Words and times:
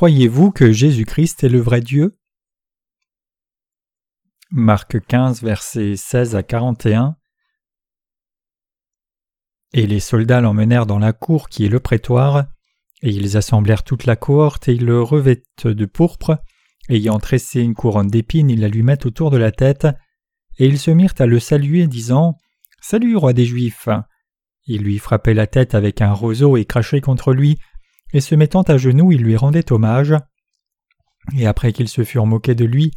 Croyez-vous 0.00 0.50
que 0.50 0.72
Jésus-Christ 0.72 1.44
est 1.44 1.50
le 1.50 1.60
vrai 1.60 1.82
Dieu? 1.82 2.16
Marc 4.50 4.98
15, 5.06 5.42
versets 5.42 5.94
16 5.94 6.36
à 6.36 6.42
41 6.42 7.16
Et 9.74 9.86
les 9.86 10.00
soldats 10.00 10.40
l'emmenèrent 10.40 10.86
dans 10.86 10.98
la 10.98 11.12
cour 11.12 11.50
qui 11.50 11.66
est 11.66 11.68
le 11.68 11.80
prétoire, 11.80 12.46
et 13.02 13.10
ils 13.10 13.36
assemblèrent 13.36 13.82
toute 13.84 14.06
la 14.06 14.16
cohorte, 14.16 14.70
et 14.70 14.72
ils 14.72 14.86
le 14.86 15.02
revêtent 15.02 15.66
de 15.66 15.84
pourpre, 15.84 16.38
ayant 16.88 17.18
tressé 17.18 17.60
une 17.60 17.74
couronne 17.74 18.08
d'épines, 18.08 18.48
ils 18.48 18.60
la 18.60 18.68
lui 18.68 18.82
mettent 18.82 19.04
autour 19.04 19.30
de 19.30 19.36
la 19.36 19.52
tête, 19.52 19.86
et 20.58 20.64
ils 20.64 20.78
se 20.78 20.90
mirent 20.90 21.12
à 21.18 21.26
le 21.26 21.38
saluer, 21.38 21.86
disant 21.86 22.38
Salut, 22.80 23.16
roi 23.16 23.34
des 23.34 23.44
Juifs! 23.44 23.90
Ils 24.64 24.82
lui 24.82 24.98
frappaient 24.98 25.34
la 25.34 25.46
tête 25.46 25.74
avec 25.74 26.00
un 26.00 26.14
roseau 26.14 26.56
et 26.56 26.64
crachaient 26.64 27.02
contre 27.02 27.34
lui, 27.34 27.58
et 28.12 28.20
se 28.20 28.34
mettant 28.34 28.62
à 28.62 28.76
genoux, 28.76 29.12
ils 29.12 29.22
lui 29.22 29.36
rendaient 29.36 29.72
hommage. 29.72 30.14
Et 31.36 31.46
après 31.46 31.72
qu'ils 31.72 31.88
se 31.88 32.04
furent 32.04 32.26
moqués 32.26 32.54
de 32.54 32.64
lui, 32.64 32.92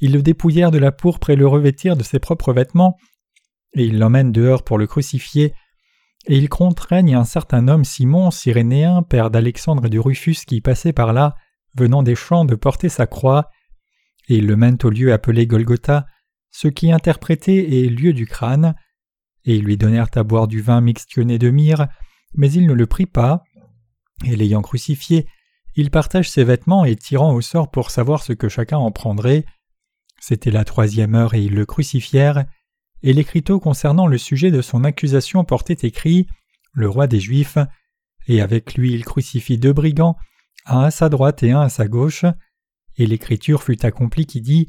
ils 0.00 0.12
le 0.12 0.22
dépouillèrent 0.22 0.70
de 0.70 0.78
la 0.78 0.92
pourpre 0.92 1.30
et 1.30 1.36
le 1.36 1.46
revêtirent 1.46 1.96
de 1.96 2.02
ses 2.02 2.18
propres 2.18 2.52
vêtements, 2.52 2.96
et 3.74 3.84
ils 3.84 3.98
l'emmènent 3.98 4.32
dehors 4.32 4.64
pour 4.64 4.78
le 4.78 4.86
crucifier, 4.86 5.54
et 6.26 6.36
ils 6.36 6.48
contraignent 6.48 7.14
un 7.14 7.24
certain 7.24 7.68
homme 7.68 7.84
Simon, 7.84 8.30
Cyrénéen, 8.30 9.02
père 9.02 9.30
d'Alexandre 9.30 9.86
et 9.86 9.90
de 9.90 9.98
Rufus, 9.98 10.36
qui 10.46 10.60
passait 10.60 10.92
par 10.92 11.12
là, 11.12 11.34
venant 11.76 12.02
des 12.02 12.14
champs, 12.14 12.44
de 12.44 12.54
porter 12.54 12.88
sa 12.88 13.06
croix, 13.06 13.48
et 14.28 14.36
ils 14.36 14.46
le 14.46 14.56
mènent 14.56 14.78
au 14.82 14.90
lieu 14.90 15.12
appelé 15.12 15.46
Golgotha, 15.46 16.06
ce 16.50 16.68
qui 16.68 16.90
interprété 16.92 17.84
est 17.84 17.88
lieu 17.88 18.12
du 18.12 18.26
crâne, 18.26 18.74
et 19.44 19.56
ils 19.56 19.64
lui 19.64 19.76
donnèrent 19.76 20.10
à 20.14 20.22
boire 20.22 20.48
du 20.48 20.60
vin 20.60 20.80
mixtionné 20.80 21.38
de 21.38 21.50
myrrhe, 21.50 21.88
mais 22.34 22.50
il 22.52 22.66
ne 22.66 22.72
le 22.72 22.86
prit 22.86 23.06
pas, 23.06 23.42
et 24.24 24.36
l'ayant 24.36 24.62
crucifié, 24.62 25.26
il 25.76 25.90
partage 25.90 26.30
ses 26.30 26.44
vêtements 26.44 26.84
et 26.84 26.96
tirant 26.96 27.32
au 27.32 27.40
sort 27.40 27.70
pour 27.70 27.90
savoir 27.90 28.22
ce 28.22 28.32
que 28.32 28.48
chacun 28.48 28.78
en 28.78 28.90
prendrait. 28.90 29.44
C'était 30.20 30.50
la 30.50 30.64
troisième 30.64 31.14
heure 31.14 31.34
et 31.34 31.42
ils 31.42 31.54
le 31.54 31.66
crucifièrent, 31.66 32.44
et 33.02 33.12
l'écriteau 33.12 33.60
concernant 33.60 34.06
le 34.06 34.18
sujet 34.18 34.50
de 34.50 34.60
son 34.60 34.84
accusation 34.84 35.44
portait 35.44 35.86
écrit 35.86 36.26
Le 36.72 36.88
roi 36.88 37.06
des 37.06 37.20
Juifs, 37.20 37.58
et 38.26 38.40
avec 38.40 38.74
lui 38.74 38.92
il 38.92 39.04
crucifie 39.04 39.58
deux 39.58 39.72
brigands, 39.72 40.16
un 40.66 40.80
à 40.80 40.90
sa 40.90 41.08
droite 41.08 41.42
et 41.42 41.52
un 41.52 41.62
à 41.62 41.68
sa 41.68 41.88
gauche, 41.88 42.24
et 42.98 43.06
l'écriture 43.06 43.62
fut 43.62 43.84
accomplie 43.86 44.26
qui 44.26 44.40
dit 44.42 44.68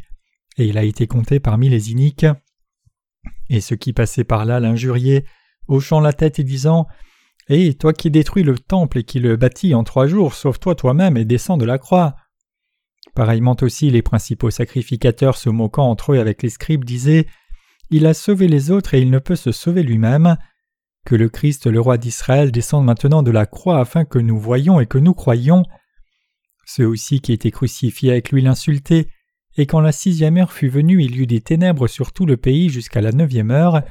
Et 0.58 0.66
il 0.66 0.78
a 0.78 0.84
été 0.84 1.08
compté 1.08 1.40
parmi 1.40 1.68
les 1.68 1.92
iniques. 1.92 2.26
Et 3.50 3.60
ceux 3.60 3.76
qui 3.76 3.92
passaient 3.92 4.24
par 4.24 4.46
là 4.46 4.60
l'injuriaient, 4.60 5.26
hochant 5.68 6.00
la 6.00 6.14
tête 6.14 6.40
et 6.40 6.44
disant 6.44 6.88
et 7.52 7.74
toi 7.74 7.92
qui 7.92 8.10
détruis 8.10 8.44
le 8.44 8.58
temple 8.58 9.00
et 9.00 9.04
qui 9.04 9.20
le 9.20 9.36
bâtis 9.36 9.76
en 9.76 9.84
trois 9.84 10.08
jours, 10.08 10.34
sauve-toi 10.34 10.74
toi-même 10.76 11.18
et 11.18 11.26
descends 11.26 11.58
de 11.58 11.66
la 11.66 11.78
croix. 11.78 12.16
Pareillement 13.14 13.58
aussi, 13.62 13.90
les 13.90 14.02
principaux 14.02 14.52
sacrificateurs 14.52 15.36
se 15.36 15.50
moquant 15.50 15.90
entre 15.90 16.14
eux 16.14 16.20
avec 16.20 16.44
les 16.44 16.50
scribes 16.50 16.86
disaient 16.86 17.28
Il 17.90 18.06
a 18.06 18.14
sauvé 18.14 18.48
les 18.48 18.72
autres 18.72 18.94
et 18.94 19.02
il 19.02 19.10
ne 19.12 19.20
peut 19.20 19.36
se 19.36 19.52
sauver 19.52 19.84
lui-même. 19.84 20.38
Que 21.06 21.16
le 21.16 21.28
Christ, 21.28 21.68
le 21.68 21.82
roi 21.82 21.98
d'Israël, 21.98 22.52
descende 22.52 22.86
maintenant 22.86 23.22
de 23.22 23.32
la 23.32 23.46
croix 23.46 23.80
afin 23.80 24.06
que 24.06 24.20
nous 24.20 24.40
voyions 24.40 24.80
et 24.80 24.86
que 24.86 24.98
nous 24.98 25.14
croyions. 25.14 25.66
Ceux 26.66 26.88
aussi 26.88 27.20
qui 27.20 27.34
étaient 27.34 27.52
crucifiés 27.52 28.12
avec 28.12 28.32
lui 28.32 28.42
l'insultaient, 28.42 29.08
et 29.58 29.66
quand 29.66 29.82
la 29.82 29.92
sixième 29.92 30.38
heure 30.38 30.54
fut 30.54 30.70
venue, 30.70 31.04
il 31.04 31.18
y 31.18 31.24
eut 31.24 31.28
des 31.28 31.42
ténèbres 31.42 31.88
sur 31.88 32.14
tout 32.14 32.26
le 32.26 32.38
pays 32.38 32.70
jusqu'à 32.70 33.02
la 33.02 33.12
neuvième 33.12 33.52
heure. 33.52 33.82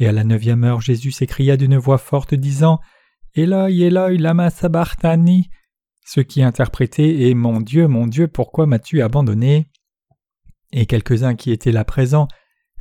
Et 0.00 0.08
à 0.08 0.12
la 0.12 0.24
neuvième 0.24 0.64
heure, 0.64 0.80
Jésus 0.80 1.12
s'écria 1.12 1.56
d'une 1.56 1.76
voix 1.76 1.98
forte, 1.98 2.34
disant 2.34 2.80
Eloi, 3.36 3.70
Eloi, 3.70 4.14
lama 4.14 4.50
sabachthani 4.50 5.50
ce 6.12 6.20
qui 6.20 6.42
interprétait 6.42 7.28
est 7.28 7.34
Mon 7.34 7.60
Dieu, 7.60 7.86
mon 7.86 8.08
Dieu, 8.08 8.26
pourquoi 8.26 8.66
m'as-tu 8.66 9.00
abandonné? 9.00 9.70
Et 10.72 10.86
quelques-uns 10.86 11.36
qui 11.36 11.52
étaient 11.52 11.70
là 11.70 11.84
présents, 11.84 12.26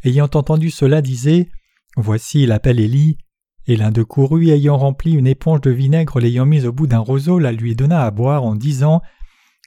ayant 0.03 0.30
entendu 0.34 0.72
cela, 0.72 1.03
disaient 1.03 1.47
Voici, 1.96 2.41
il 2.41 2.52
appelle 2.52 2.80
Élie. 2.80 3.19
Et 3.68 3.75
l'un 3.75 3.91
de 3.91 4.01
courut, 4.01 4.50
ayant 4.50 4.78
rempli 4.78 5.13
une 5.13 5.28
éponge 5.28 5.62
de 5.62 5.69
vinaigre, 5.69 6.19
l'ayant 6.19 6.47
mise 6.47 6.66
au 6.66 6.74
bout 6.74 6.88
d'un 6.88 6.97
roseau, 6.97 7.38
la 7.38 7.51
lui 7.51 7.75
donna 7.75 8.03
à 8.03 8.09
boire 8.09 8.44
en 8.44 8.56
disant 8.56 9.01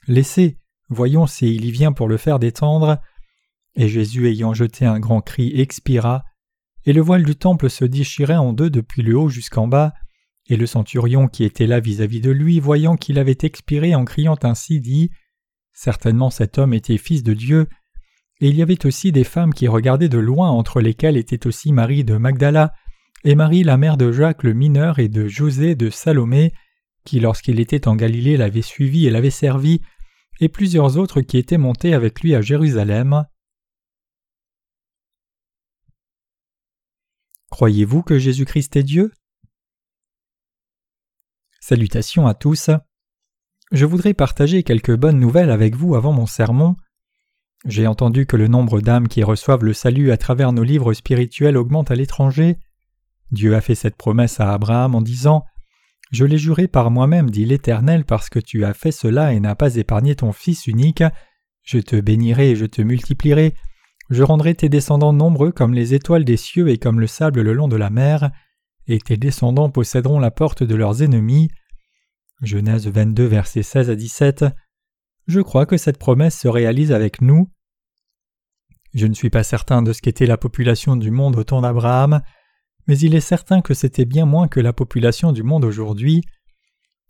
Laissez, 0.09 0.57
voyons 0.89 1.25
s'il 1.25 1.63
y 1.63 1.71
vient 1.71 1.93
pour 1.93 2.09
le 2.09 2.17
faire 2.17 2.39
détendre. 2.39 2.97
Et 3.75 3.87
Jésus, 3.87 4.27
ayant 4.27 4.53
jeté 4.53 4.85
un 4.85 4.99
grand 4.99 5.21
cri, 5.21 5.57
expira, 5.57 6.25
et 6.85 6.93
le 6.93 7.01
voile 7.01 7.23
du 7.23 7.35
temple 7.35 7.69
se 7.69 7.85
déchirait 7.85 8.35
en 8.35 8.53
deux 8.53 8.69
depuis 8.69 9.01
le 9.01 9.17
haut 9.17 9.29
jusqu'en 9.29 9.67
bas, 9.67 9.93
et 10.49 10.57
le 10.57 10.65
centurion 10.65 11.27
qui 11.27 11.43
était 11.43 11.67
là 11.67 11.79
vis-à-vis 11.79 12.19
de 12.19 12.31
lui, 12.31 12.59
voyant 12.59 12.97
qu'il 12.97 13.17
avait 13.17 13.37
expiré 13.43 13.95
en 13.95 14.03
criant 14.03 14.37
ainsi, 14.43 14.79
dit 14.79 15.09
Certainement 15.71 16.29
cet 16.29 16.57
homme 16.57 16.73
était 16.73 16.97
fils 16.97 17.23
de 17.23 17.33
Dieu. 17.33 17.67
Et 18.41 18.49
il 18.49 18.55
y 18.55 18.61
avait 18.61 18.85
aussi 18.85 19.11
des 19.11 19.23
femmes 19.23 19.53
qui 19.53 19.67
regardaient 19.67 20.09
de 20.09 20.17
loin, 20.17 20.49
entre 20.49 20.81
lesquelles 20.81 21.17
était 21.17 21.47
aussi 21.47 21.71
Marie 21.71 22.03
de 22.03 22.17
Magdala, 22.17 22.73
et 23.23 23.35
Marie 23.35 23.63
la 23.63 23.77
mère 23.77 23.95
de 23.95 24.11
Jacques 24.11 24.43
le 24.43 24.53
mineur 24.53 24.99
et 24.99 25.07
de 25.07 25.27
José 25.27 25.75
de 25.75 25.89
Salomé, 25.89 26.51
qui 27.05 27.19
lorsqu'il 27.19 27.59
était 27.59 27.87
en 27.87 27.95
Galilée 27.95 28.37
l'avait 28.37 28.61
suivi 28.61 29.07
et 29.07 29.09
l'avait 29.09 29.29
servi, 29.29 29.81
et 30.41 30.49
plusieurs 30.49 30.97
autres 30.97 31.21
qui 31.21 31.37
étaient 31.37 31.57
montés 31.57 31.93
avec 31.93 32.21
lui 32.21 32.35
à 32.35 32.41
Jérusalem. 32.41 33.23
Croyez-vous 37.53 38.01
que 38.01 38.17
Jésus-Christ 38.17 38.77
est 38.77 38.83
Dieu? 38.83 39.11
Salutations 41.59 42.25
à 42.25 42.33
tous. 42.33 42.71
Je 43.71 43.85
voudrais 43.85 44.15
partager 44.15 44.63
quelques 44.63 44.95
bonnes 44.95 45.19
nouvelles 45.19 45.51
avec 45.51 45.75
vous 45.75 45.93
avant 45.93 46.13
mon 46.13 46.25
sermon. 46.25 46.75
J'ai 47.65 47.85
entendu 47.85 48.25
que 48.25 48.37
le 48.37 48.47
nombre 48.47 48.81
d'âmes 48.81 49.07
qui 49.07 49.21
reçoivent 49.21 49.63
le 49.63 49.73
salut 49.73 50.11
à 50.11 50.17
travers 50.17 50.51
nos 50.51 50.63
livres 50.63 50.93
spirituels 50.93 51.55
augmente 51.55 51.91
à 51.91 51.95
l'étranger. 51.95 52.57
Dieu 53.29 53.53
a 53.55 53.61
fait 53.61 53.75
cette 53.75 53.97
promesse 53.97 54.39
à 54.39 54.51
Abraham 54.51 54.95
en 54.95 55.03
disant 55.03 55.45
Je 56.11 56.25
l'ai 56.25 56.39
juré 56.39 56.67
par 56.67 56.89
moi-même, 56.89 57.29
dit 57.29 57.45
l'Éternel, 57.45 58.03
parce 58.03 58.31
que 58.31 58.39
tu 58.39 58.65
as 58.65 58.73
fait 58.73 58.91
cela 58.91 59.31
et 59.31 59.39
n'as 59.39 59.53
pas 59.53 59.75
épargné 59.75 60.15
ton 60.15 60.31
Fils 60.31 60.65
unique. 60.65 61.03
Je 61.61 61.77
te 61.77 62.01
bénirai 62.01 62.49
et 62.49 62.55
je 62.55 62.65
te 62.65 62.81
multiplierai. 62.81 63.53
Je 64.13 64.21
rendrai 64.21 64.53
tes 64.53 64.69
descendants 64.69 65.11
nombreux 65.11 65.51
comme 65.51 65.73
les 65.73 65.95
étoiles 65.95 66.23
des 66.23 66.37
cieux 66.37 66.69
et 66.69 66.77
comme 66.77 66.99
le 66.99 67.07
sable 67.07 67.41
le 67.41 67.51
long 67.51 67.67
de 67.67 67.75
la 67.75 67.89
mer, 67.89 68.29
et 68.85 68.99
tes 68.99 69.17
descendants 69.17 69.71
posséderont 69.71 70.19
la 70.19 70.29
porte 70.29 70.61
de 70.61 70.75
leurs 70.75 71.01
ennemis. 71.01 71.49
Genèse 72.43 72.87
22, 72.87 73.25
versets 73.25 73.63
16 73.63 73.89
à 73.89 73.95
17. 73.95 74.45
Je 75.25 75.41
crois 75.41 75.65
que 75.65 75.77
cette 75.77 75.97
promesse 75.97 76.37
se 76.39 76.47
réalise 76.47 76.91
avec 76.91 77.21
nous. 77.21 77.49
Je 78.93 79.07
ne 79.07 79.15
suis 79.15 79.31
pas 79.31 79.41
certain 79.41 79.81
de 79.81 79.91
ce 79.93 80.01
qu'était 80.03 80.27
la 80.27 80.37
population 80.37 80.95
du 80.95 81.09
monde 81.09 81.35
au 81.35 81.43
temps 81.43 81.61
d'Abraham, 81.61 82.21
mais 82.85 82.99
il 82.99 83.15
est 83.15 83.19
certain 83.19 83.61
que 83.61 83.73
c'était 83.73 84.05
bien 84.05 84.27
moins 84.27 84.47
que 84.47 84.59
la 84.59 84.73
population 84.73 85.31
du 85.31 85.41
monde 85.41 85.65
aujourd'hui. 85.65 86.21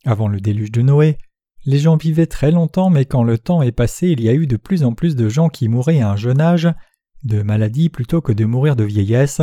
Avant 0.05 0.29
le 0.29 0.39
déluge 0.39 0.71
de 0.71 0.81
Noé, 0.81 1.17
les 1.65 1.79
gens 1.79 1.97
vivaient 1.97 2.27
très 2.27 2.51
longtemps, 2.51 2.89
mais 2.89 3.03
quand 3.03 3.23
le 3.23 3.37
temps 3.37 3.61
est 3.61 3.73
passé, 3.73 4.07
il 4.07 4.21
y 4.21 4.29
a 4.29 4.33
eu 4.33 4.47
de 4.47 4.55
plus 4.55 4.85
en 4.85 4.93
plus 4.93 5.17
de 5.17 5.27
gens 5.27 5.49
qui 5.49 5.67
mouraient 5.67 5.99
à 5.99 6.11
un 6.11 6.15
jeune 6.15 6.39
âge, 6.39 6.69
de 7.23 7.41
maladie 7.41 7.89
plutôt 7.89 8.21
que 8.21 8.31
de 8.31 8.45
mourir 8.45 8.75
de 8.75 8.83
vieillesse. 8.83 9.41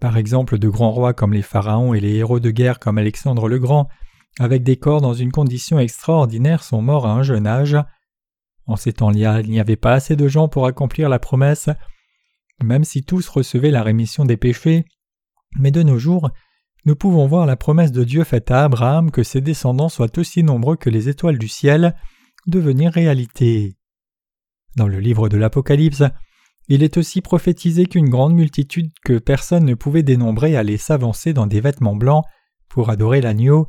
Par 0.00 0.16
exemple, 0.16 0.58
de 0.58 0.68
grands 0.68 0.92
rois 0.92 1.14
comme 1.14 1.32
les 1.32 1.42
pharaons 1.42 1.94
et 1.94 2.00
les 2.00 2.16
héros 2.16 2.40
de 2.40 2.50
guerre 2.50 2.78
comme 2.78 2.98
Alexandre 2.98 3.48
le 3.48 3.58
Grand, 3.58 3.88
avec 4.38 4.62
des 4.62 4.76
corps 4.76 5.00
dans 5.00 5.14
une 5.14 5.32
condition 5.32 5.78
extraordinaire, 5.78 6.62
sont 6.62 6.82
morts 6.82 7.06
à 7.06 7.12
un 7.12 7.22
jeune 7.22 7.46
âge. 7.46 7.76
En 8.66 8.76
ces 8.76 8.92
temps-là, 8.92 9.40
il 9.40 9.50
n'y 9.50 9.60
avait 9.60 9.76
pas 9.76 9.94
assez 9.94 10.16
de 10.16 10.28
gens 10.28 10.48
pour 10.48 10.66
accomplir 10.66 11.08
la 11.08 11.18
promesse, 11.18 11.68
même 12.62 12.84
si 12.84 13.02
tous 13.02 13.28
recevaient 13.28 13.70
la 13.70 13.82
rémission 13.82 14.24
des 14.24 14.36
péchés. 14.36 14.84
Mais 15.58 15.70
de 15.70 15.82
nos 15.82 15.98
jours, 15.98 16.30
nous 16.86 16.96
pouvons 16.96 17.26
voir 17.26 17.46
la 17.46 17.56
promesse 17.56 17.92
de 17.92 18.04
Dieu 18.04 18.24
faite 18.24 18.50
à 18.50 18.64
Abraham 18.64 19.10
que 19.10 19.22
ses 19.22 19.40
descendants 19.40 19.88
soient 19.88 20.18
aussi 20.18 20.42
nombreux 20.42 20.76
que 20.76 20.88
les 20.88 21.08
étoiles 21.08 21.38
du 21.38 21.48
ciel 21.48 21.94
devenir 22.46 22.92
réalité. 22.92 23.76
Dans 24.76 24.88
le 24.88 25.00
livre 25.00 25.28
de 25.28 25.36
l'Apocalypse, 25.36 26.04
il 26.70 26.84
est 26.84 26.96
aussi 26.96 27.20
prophétisé 27.20 27.86
qu'une 27.86 28.08
grande 28.08 28.32
multitude 28.32 28.92
que 29.04 29.18
personne 29.18 29.64
ne 29.64 29.74
pouvait 29.74 30.04
dénombrer 30.04 30.56
allait 30.56 30.76
s'avancer 30.76 31.32
dans 31.32 31.48
des 31.48 31.60
vêtements 31.60 31.96
blancs 31.96 32.24
pour 32.68 32.90
adorer 32.90 33.20
l'agneau. 33.20 33.68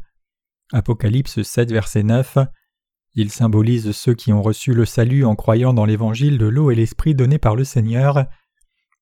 Apocalypse 0.71 1.41
7, 1.41 1.71
verset 1.71 2.03
9. 2.03 2.37
Il 3.15 3.31
symbolise 3.31 3.91
ceux 3.91 4.13
qui 4.13 4.31
ont 4.31 4.43
reçu 4.43 4.75
le 4.75 4.85
salut 4.85 5.25
en 5.25 5.35
croyant 5.35 5.73
dans 5.73 5.85
l'évangile 5.85 6.37
de 6.37 6.45
l'eau 6.45 6.69
et 6.69 6.75
l'esprit 6.75 7.15
donné 7.15 7.39
par 7.39 7.55
le 7.55 7.63
Seigneur. 7.63 8.25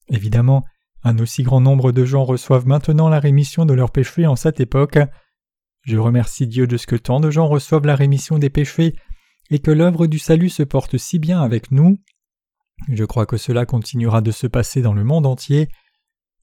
Évidemment, 0.07 0.63
un 1.04 1.19
aussi 1.19 1.44
grand 1.44 1.60
nombre 1.60 1.92
de 1.92 2.06
gens 2.06 2.24
reçoivent 2.24 2.68
maintenant 2.68 3.10
la 3.10 3.19
rémission 3.19 3.66
de 3.66 3.74
leurs 3.74 3.92
péchés 3.92 4.28
en 4.28 4.38
cette 4.38 4.62
époque. 4.62 4.98
Je 5.81 5.98
remercie 5.98 6.48
Dieu 6.48 6.68
de 6.68 6.78
ce 6.78 6.88
que 6.88 6.95
tant 6.95 7.19
de 7.19 7.31
gens 7.31 7.48
reçoivent 7.48 7.86
la 7.86 7.98
rémission 7.98 8.40
des 8.40 8.50
péchés 8.50 8.95
et 9.50 9.60
que 9.60 9.72
l'œuvre 9.72 10.07
du 10.07 10.19
salut 10.19 10.50
se 10.50 10.63
porte 10.63 10.98
si 10.98 11.19
bien 11.19 11.42
avec 11.42 11.72
nous. 11.72 12.00
Je 12.88 13.04
crois 13.04 13.26
que 13.26 13.38
cela 13.38 13.66
continuera 13.66 14.22
de 14.22 14.31
se 14.31 14.48
passer 14.48 14.81
dans 14.81 14.94
le 14.94 15.04
monde 15.04 15.26
entier. 15.26 15.68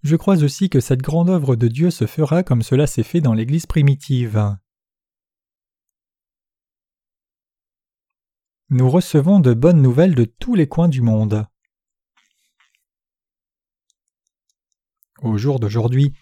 Je 0.02 0.16
crois 0.16 0.42
aussi 0.44 0.68
que 0.68 0.80
cette 0.80 1.02
grande 1.02 1.30
œuvre 1.30 1.56
de 1.56 1.68
Dieu 1.68 1.90
se 1.90 2.06
fera 2.06 2.42
comme 2.42 2.62
cela 2.62 2.86
s'est 2.86 3.02
fait 3.02 3.20
dans 3.20 3.34
l'Église 3.34 3.66
primitive. 3.66 4.56
nous 8.70 8.90
recevons 8.90 9.38
de 9.38 9.54
bonnes 9.54 9.80
nouvelles 9.80 10.14
de 10.14 10.24
tous 10.24 10.54
les 10.54 10.66
coins 10.66 10.88
du 10.88 11.00
monde. 11.00 11.46
Au 15.22 15.38
jour 15.38 15.60
d'aujourd'hui, 15.60 16.12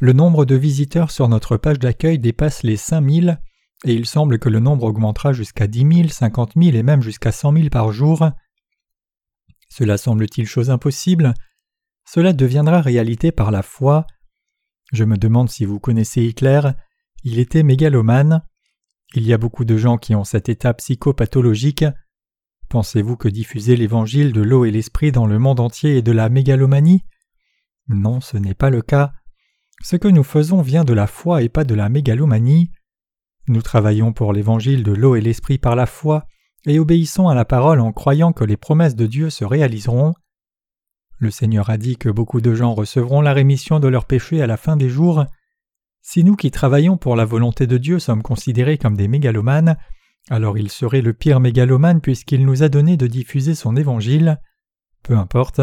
le 0.00 0.12
nombre 0.12 0.44
de 0.44 0.54
visiteurs 0.54 1.10
sur 1.10 1.28
notre 1.28 1.56
page 1.56 1.78
d'accueil 1.78 2.18
dépasse 2.18 2.62
les 2.62 2.76
5000 2.76 3.40
et 3.86 3.94
il 3.94 4.06
semble 4.06 4.38
que 4.38 4.48
le 4.48 4.60
nombre 4.60 4.84
augmentera 4.84 5.32
jusqu'à 5.32 5.66
10 5.66 5.96
000, 5.96 6.08
50 6.08 6.52
000 6.56 6.76
et 6.76 6.82
même 6.82 7.02
jusqu'à 7.02 7.32
100 7.32 7.52
000 7.54 7.68
par 7.70 7.90
jour. 7.92 8.30
Cela 9.76 9.98
semble-t-il 9.98 10.46
chose 10.46 10.70
impossible 10.70 11.34
Cela 12.04 12.32
deviendra 12.32 12.80
réalité 12.80 13.32
par 13.32 13.50
la 13.50 13.64
foi. 13.64 14.06
Je 14.92 15.02
me 15.02 15.16
demande 15.16 15.50
si 15.50 15.64
vous 15.64 15.80
connaissez 15.80 16.22
Hitler. 16.22 16.60
Il 17.24 17.40
était 17.40 17.64
mégalomane. 17.64 18.44
Il 19.16 19.26
y 19.26 19.32
a 19.32 19.36
beaucoup 19.36 19.64
de 19.64 19.76
gens 19.76 19.98
qui 19.98 20.14
ont 20.14 20.22
cet 20.22 20.48
état 20.48 20.74
psychopathologique. 20.74 21.84
Pensez-vous 22.68 23.16
que 23.16 23.26
diffuser 23.26 23.74
l'évangile 23.74 24.30
de 24.30 24.42
l'eau 24.42 24.64
et 24.64 24.70
l'esprit 24.70 25.10
dans 25.10 25.26
le 25.26 25.40
monde 25.40 25.58
entier 25.58 25.96
est 25.96 26.02
de 26.02 26.12
la 26.12 26.28
mégalomanie? 26.28 27.04
Non, 27.88 28.20
ce 28.20 28.36
n'est 28.36 28.54
pas 28.54 28.70
le 28.70 28.80
cas. 28.80 29.12
Ce 29.82 29.96
que 29.96 30.06
nous 30.06 30.22
faisons 30.22 30.62
vient 30.62 30.84
de 30.84 30.92
la 30.92 31.08
foi 31.08 31.42
et 31.42 31.48
pas 31.48 31.64
de 31.64 31.74
la 31.74 31.88
mégalomanie. 31.88 32.70
Nous 33.48 33.60
travaillons 33.60 34.12
pour 34.12 34.32
l'évangile 34.32 34.84
de 34.84 34.92
l'eau 34.92 35.16
et 35.16 35.20
l'esprit 35.20 35.58
par 35.58 35.74
la 35.74 35.86
foi, 35.86 36.28
et 36.66 36.78
obéissons 36.78 37.28
à 37.28 37.34
la 37.34 37.44
parole 37.44 37.80
en 37.80 37.92
croyant 37.92 38.32
que 38.32 38.44
les 38.44 38.56
promesses 38.56 38.96
de 38.96 39.06
Dieu 39.06 39.30
se 39.30 39.44
réaliseront. 39.44 40.14
Le 41.18 41.30
Seigneur 41.30 41.70
a 41.70 41.76
dit 41.76 41.96
que 41.96 42.08
beaucoup 42.08 42.40
de 42.40 42.54
gens 42.54 42.74
recevront 42.74 43.20
la 43.20 43.32
rémission 43.32 43.80
de 43.80 43.88
leurs 43.88 44.06
péchés 44.06 44.42
à 44.42 44.46
la 44.46 44.56
fin 44.56 44.76
des 44.76 44.88
jours. 44.88 45.24
Si 46.02 46.24
nous 46.24 46.36
qui 46.36 46.50
travaillons 46.50 46.96
pour 46.96 47.16
la 47.16 47.24
volonté 47.24 47.66
de 47.66 47.78
Dieu 47.78 47.98
sommes 47.98 48.22
considérés 48.22 48.78
comme 48.78 48.96
des 48.96 49.08
mégalomanes, 49.08 49.76
alors 50.30 50.58
il 50.58 50.70
serait 50.70 51.02
le 51.02 51.12
pire 51.12 51.40
mégalomane 51.40 52.00
puisqu'il 52.00 52.44
nous 52.44 52.62
a 52.62 52.68
donné 52.68 52.96
de 52.96 53.06
diffuser 53.06 53.54
son 53.54 53.76
évangile. 53.76 54.40
Peu 55.02 55.16
importe, 55.16 55.60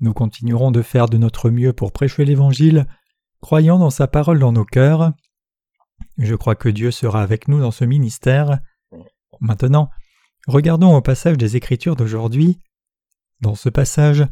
nous 0.00 0.12
continuerons 0.12 0.70
de 0.70 0.82
faire 0.82 1.06
de 1.06 1.18
notre 1.18 1.50
mieux 1.50 1.72
pour 1.72 1.92
prêcher 1.92 2.24
l'évangile, 2.24 2.86
croyant 3.40 3.78
dans 3.78 3.90
sa 3.90 4.08
parole 4.08 4.38
dans 4.38 4.52
nos 4.52 4.64
cœurs, 4.64 5.12
je 6.18 6.34
crois 6.34 6.54
que 6.54 6.68
Dieu 6.68 6.90
sera 6.90 7.22
avec 7.22 7.48
nous 7.48 7.60
dans 7.60 7.70
ce 7.70 7.84
ministère. 7.84 8.58
Maintenant, 9.40 9.90
regardons 10.46 10.94
au 10.94 11.02
passage 11.02 11.38
des 11.38 11.56
Écritures 11.56 11.96
d'aujourd'hui. 11.96 12.58
Dans 13.40 13.54
ce 13.54 13.68
passage, 13.68 14.26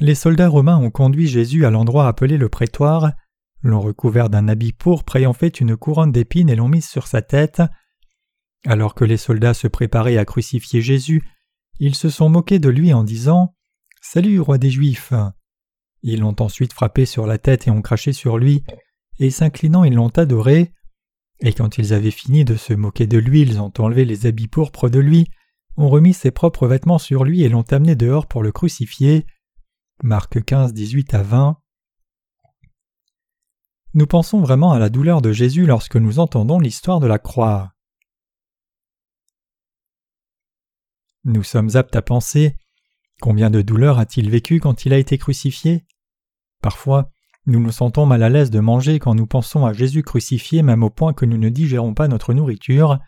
les 0.00 0.14
soldats 0.14 0.48
romains 0.48 0.78
ont 0.78 0.90
conduit 0.90 1.28
Jésus 1.28 1.64
à 1.64 1.70
l'endroit 1.70 2.08
appelé 2.08 2.36
le 2.36 2.48
prétoire, 2.48 3.12
l'ont 3.62 3.80
recouvert 3.80 4.28
d'un 4.28 4.48
habit 4.48 4.72
pourpre 4.72 5.16
ont 5.26 5.32
fait 5.32 5.60
une 5.60 5.76
couronne 5.76 6.12
d'épines 6.12 6.50
et 6.50 6.56
l'ont 6.56 6.68
mise 6.68 6.88
sur 6.88 7.06
sa 7.06 7.22
tête. 7.22 7.62
Alors 8.66 8.94
que 8.94 9.04
les 9.04 9.16
soldats 9.16 9.54
se 9.54 9.68
préparaient 9.68 10.18
à 10.18 10.24
crucifier 10.24 10.80
Jésus, 10.80 11.22
ils 11.78 11.94
se 11.94 12.08
sont 12.08 12.28
moqués 12.28 12.58
de 12.58 12.68
lui 12.68 12.92
en 12.92 13.04
disant 13.04 13.54
Salut, 14.00 14.40
roi 14.40 14.58
des 14.58 14.70
Juifs 14.70 15.12
Ils 16.02 16.20
l'ont 16.20 16.36
ensuite 16.40 16.72
frappé 16.72 17.06
sur 17.06 17.26
la 17.26 17.38
tête 17.38 17.66
et 17.66 17.70
ont 17.70 17.82
craché 17.82 18.12
sur 18.12 18.38
lui, 18.38 18.64
et 19.18 19.30
s'inclinant 19.30 19.84
ils 19.84 19.94
l'ont 19.94 20.08
adoré. 20.08 20.72
Et 21.40 21.52
quand 21.52 21.78
ils 21.78 21.92
avaient 21.92 22.10
fini 22.10 22.44
de 22.44 22.56
se 22.56 22.72
moquer 22.72 23.06
de 23.06 23.18
lui, 23.18 23.42
ils 23.42 23.60
ont 23.60 23.72
enlevé 23.78 24.04
les 24.04 24.26
habits 24.26 24.48
pourpres 24.48 24.88
de 24.88 25.00
lui, 25.00 25.28
ont 25.76 25.88
remis 25.88 26.14
ses 26.14 26.30
propres 26.30 26.66
vêtements 26.66 26.98
sur 26.98 27.24
lui 27.24 27.42
et 27.42 27.48
l'ont 27.48 27.70
amené 27.70 27.94
dehors 27.96 28.26
pour 28.26 28.42
le 28.42 28.52
crucifier. 28.52 29.26
Marc 30.02 30.42
15, 30.44 30.72
18 30.72 31.14
à 31.14 31.22
20. 31.22 31.58
Nous 33.94 34.06
pensons 34.06 34.40
vraiment 34.40 34.72
à 34.72 34.78
la 34.78 34.90
douleur 34.90 35.22
de 35.22 35.32
Jésus 35.32 35.66
lorsque 35.66 35.96
nous 35.96 36.18
entendons 36.18 36.58
l'histoire 36.58 37.00
de 37.00 37.06
la 37.06 37.18
croix. 37.18 37.72
Nous 41.24 41.42
sommes 41.42 41.70
aptes 41.74 41.96
à 41.96 42.02
penser 42.02 42.56
combien 43.20 43.50
de 43.50 43.62
douleur 43.62 43.98
a-t-il 43.98 44.30
vécu 44.30 44.60
quand 44.60 44.84
il 44.84 44.92
a 44.92 44.98
été 44.98 45.18
crucifié? 45.18 45.86
Parfois, 46.62 47.10
nous 47.46 47.60
nous 47.60 47.72
sentons 47.72 48.06
mal 48.06 48.22
à 48.22 48.28
l'aise 48.28 48.50
de 48.50 48.60
manger 48.60 48.98
quand 48.98 49.14
nous 49.14 49.26
pensons 49.26 49.64
à 49.64 49.72
Jésus 49.72 50.02
crucifié 50.02 50.62
même 50.62 50.82
au 50.82 50.90
point 50.90 51.14
que 51.14 51.24
nous 51.24 51.38
ne 51.38 51.48
digérons 51.48 51.94
pas 51.94 52.08
notre 52.08 52.34
nourriture. 52.34 52.98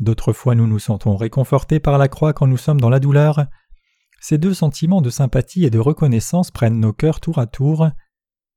D'autres 0.00 0.32
fois 0.32 0.54
nous 0.54 0.66
nous 0.66 0.78
sentons 0.78 1.16
réconfortés 1.16 1.80
par 1.80 1.98
la 1.98 2.08
croix 2.08 2.32
quand 2.32 2.46
nous 2.46 2.56
sommes 2.56 2.80
dans 2.80 2.90
la 2.90 3.00
douleur. 3.00 3.46
Ces 4.20 4.38
deux 4.38 4.54
sentiments 4.54 5.02
de 5.02 5.10
sympathie 5.10 5.64
et 5.64 5.70
de 5.70 5.78
reconnaissance 5.78 6.50
prennent 6.50 6.80
nos 6.80 6.92
cœurs 6.92 7.20
tour 7.20 7.38
à 7.38 7.46
tour. 7.46 7.88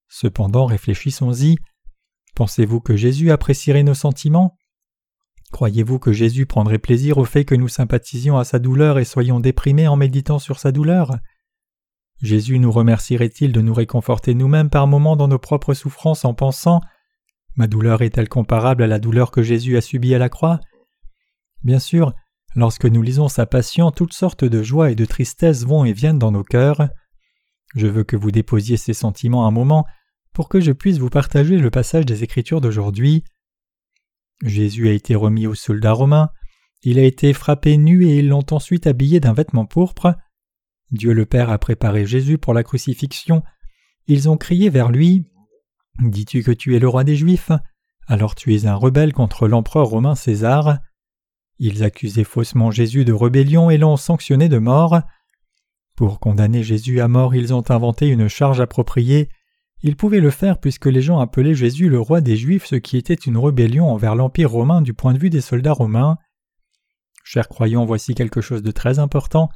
Cependant 0.07 0.66
réfléchissons-y. 0.66 1.57
Pensez-vous 2.36 2.80
que 2.80 2.95
Jésus 2.95 3.31
apprécierait 3.31 3.84
nos 3.84 3.94
sentiments? 3.94 4.57
Croyez-vous 5.51 6.00
que 6.00 6.12
Jésus 6.12 6.45
prendrait 6.45 6.80
plaisir 6.80 7.18
au 7.18 7.25
fait 7.25 7.45
que 7.45 7.56
nous 7.56 7.68
sympathisions 7.68 8.38
à 8.38 8.44
sa 8.44 8.60
douleur 8.60 9.00
et 9.00 9.06
soyons 9.06 9.39
déprimés 9.39 9.88
en 9.88 9.95
méditant 9.95 10.39
sur 10.39 10.60
sa 10.60 10.72
douleur? 10.72 11.18
Jésus 12.22 12.60
nous 12.60 12.72
remercierait-il 12.72 13.51
de 13.51 13.62
nous 13.62 13.74
réconforter 13.74 14.34
nous-mêmes 14.34 14.69
par 14.69 14.88
moments 14.88 15.16
dans 15.16 15.28
nos 15.28 15.39
propres 15.39 15.74
souffrances 15.74 16.25
en 16.25 16.34
pensant 16.34 16.81
Ma 17.56 17.68
douleur 17.68 18.01
est-elle 18.01 18.30
comparable 18.30 18.84
à 18.84 18.88
la 18.88 19.00
douleur 19.00 19.31
que 19.31 19.44
Jésus 19.44 19.78
a 19.78 19.81
subie 19.81 20.16
à 20.16 20.19
la 20.19 20.30
croix? 20.30 20.60
Bien 21.63 21.80
sûr, 21.80 22.13
lorsque 22.56 22.86
nous 22.86 23.01
lisons 23.01 23.27
sa 23.27 23.45
passion, 23.45 23.92
toutes 23.92 24.13
sortes 24.13 24.45
de 24.45 24.63
joie 24.63 24.92
et 24.92 24.95
de 24.95 25.06
tristesse 25.06 25.65
vont 25.65 25.86
et 25.86 25.94
viennent 25.94 26.19
dans 26.19 26.31
nos 26.31 26.44
cœurs. 26.44 26.89
Je 27.75 27.88
veux 27.88 28.04
que 28.04 28.15
vous 28.15 28.31
déposiez 28.31 28.77
ces 28.77 28.94
sentiments 28.94 29.48
un 29.48 29.51
moment 29.51 29.86
pour 30.33 30.50
que 30.50 30.59
je 30.59 30.71
puisse 30.71 30.98
vous 30.98 31.09
partager 31.09 31.57
le 31.57 31.71
passage 31.71 32.06
des 32.06 32.24
Écritures 32.24 32.62
d'aujourd'hui. 32.62 33.24
Jésus 34.44 34.88
a 34.88 34.92
été 34.92 35.15
remis 35.15 35.48
aux 35.48 35.56
soldats 35.56 35.94
romains, 35.94 36.30
il 36.83 37.00
a 37.00 37.04
été 37.04 37.33
frappé 37.33 37.75
nu 37.77 38.07
et 38.07 38.19
ils 38.19 38.27
l'ont 38.27 38.45
ensuite 38.51 38.88
habillé 38.88 39.19
d'un 39.19 39.33
vêtement 39.33 39.65
pourpre. 39.65 40.15
Dieu 40.92 41.13
le 41.13 41.25
Père 41.25 41.50
a 41.50 41.57
préparé 41.57 42.06
Jésus 42.06 42.38
pour 42.38 42.53
la 42.53 42.63
crucifixion. 42.63 43.44
Ils 44.07 44.30
ont 44.30 44.38
crié 44.38 44.69
vers 44.69 44.92
lui 44.92 45.25
Dis-tu 46.00 46.44
que 46.44 46.51
tu 46.51 46.75
es 46.75 46.80
le 46.80 46.88
roi 46.88 47.03
des 47.03 47.15
Juifs? 47.15 47.51
Alors 48.06 48.36
tu 48.36 48.56
es 48.56 48.68
un 48.68 48.75
rebelle 48.75 49.12
contre 49.12 49.48
l'empereur 49.48 49.88
romain 49.88 50.15
César. 50.15 50.77
Ils 51.59 51.83
accusaient 51.83 52.24
faussement 52.24 52.71
Jésus 52.71 53.05
de 53.05 53.13
rébellion 53.13 53.70
et 53.70 53.77
l'ont 53.77 53.98
sanctionné 53.98 54.50
de 54.50 54.60
mort. 54.60 55.01
Pour 55.96 56.20
condamner 56.20 56.62
Jésus 56.62 57.01
à 57.01 57.08
mort, 57.08 57.34
ils 57.34 57.53
ont 57.53 57.63
inventé 57.70 58.08
une 58.08 58.27
charge 58.27 58.62
appropriée. 58.62 59.29
Ils 59.81 59.96
pouvaient 59.96 60.20
le 60.20 60.29
faire 60.29 60.60
puisque 60.60 60.86
les 60.86 61.01
gens 61.01 61.20
appelaient 61.20 61.55
Jésus 61.55 61.89
le 61.89 62.00
roi 62.00 62.22
des 62.22 62.38
Juifs, 62.38 62.65
ce 62.65 62.75
qui 62.75 62.98
était 62.98 63.13
une 63.13 63.38
rébellion 63.38 63.89
envers 63.89 64.15
l'Empire 64.15 64.51
romain 64.51 64.81
du 64.81 64.93
point 64.93 65.13
de 65.13 65.20
vue 65.20 65.29
des 65.29 65.41
soldats 65.41 65.74
romains. 65.74 66.17
Chers 67.24 67.50
croyants, 67.50 67.86
voici 67.86 68.15
quelque 68.15 68.41
chose 68.41 68.63
de 68.63 68.72
très 68.72 69.00
important. 69.00 69.50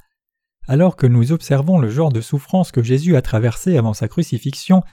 Alors 0.67 0.95
que 0.95 1.07
nous 1.07 1.31
observons 1.31 1.79
le 1.79 1.89
genre 1.89 2.11
de 2.11 2.21
souffrance 2.21 2.71
que 2.71 2.83
Jésus 2.83 3.15
a 3.15 3.21
traversé 3.21 3.77
avant 3.77 3.93
sa 3.93 4.07
crucifixion, 4.07 4.83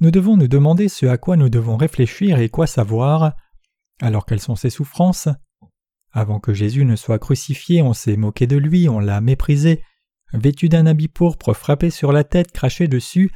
nous 0.00 0.10
devons 0.10 0.36
nous 0.36 0.48
demander 0.48 0.88
ce 0.88 1.06
à 1.06 1.18
quoi 1.18 1.36
nous 1.36 1.48
devons 1.48 1.76
réfléchir 1.76 2.38
et 2.38 2.48
quoi 2.48 2.66
savoir. 2.66 3.34
Alors 4.00 4.26
quelles 4.26 4.40
sont 4.40 4.56
ces 4.56 4.70
souffrances? 4.70 5.28
Avant 6.16 6.38
que 6.38 6.54
Jésus 6.54 6.84
ne 6.84 6.94
soit 6.94 7.18
crucifié, 7.18 7.82
on 7.82 7.92
s'est 7.92 8.16
moqué 8.16 8.46
de 8.46 8.56
lui, 8.56 8.88
on 8.88 9.00
l'a 9.00 9.20
méprisé, 9.20 9.82
vêtu 10.32 10.68
d'un 10.68 10.86
habit 10.86 11.08
pourpre, 11.08 11.52
frappé 11.54 11.90
sur 11.90 12.12
la 12.12 12.22
tête, 12.22 12.52
craché 12.52 12.86
dessus, 12.86 13.32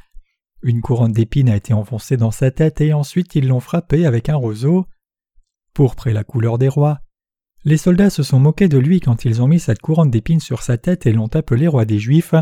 une 0.62 0.80
couronne 0.80 1.12
d'épines 1.12 1.49
a 1.49 1.56
été 1.56 1.73
enfoncée 1.73 2.16
dans 2.16 2.30
sa 2.30 2.52
tête 2.52 2.80
et 2.80 2.92
ensuite 2.92 3.35
ils 3.35 3.49
l'ont 3.49 3.61
frappé 3.61 4.06
avec 4.06 4.28
un 4.28 4.37
roseau. 4.37 4.87
Pourpre 5.75 6.06
est 6.06 6.12
la 6.12 6.23
couleur 6.23 6.56
des 6.56 6.68
rois. 6.68 7.00
Les 7.64 7.76
soldats 7.76 8.11
se 8.11 8.23
sont 8.23 8.38
moqués 8.38 8.68
de 8.68 8.78
lui 8.78 9.00
quand 9.00 9.25
ils 9.25 9.42
ont 9.42 9.49
mis 9.49 9.58
cette 9.58 9.80
couronne 9.80 10.11
d'épines 10.11 10.40
sur 10.40 10.62
sa 10.62 10.78
tête 10.78 11.04
et 11.04 11.12
l'ont 11.12 11.35
appelé 11.35 11.66
roi 11.66 11.85
des 11.85 11.99
Juifs. 11.99 12.35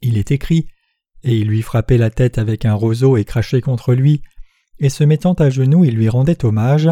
Il 0.00 0.16
est 0.16 0.30
écrit 0.30 0.66
Et 1.24 1.36
il 1.36 1.48
lui 1.48 1.60
frappait 1.60 1.98
la 1.98 2.10
tête 2.10 2.38
avec 2.38 2.64
un 2.64 2.74
roseau 2.74 3.18
et 3.18 3.26
crachait 3.26 3.60
contre 3.60 3.94
lui, 3.94 4.22
et 4.78 4.88
se 4.88 5.04
mettant 5.04 5.34
à 5.34 5.50
genoux, 5.50 5.84
il 5.84 5.94
lui 5.94 6.08
rendait 6.08 6.44
hommage. 6.44 6.88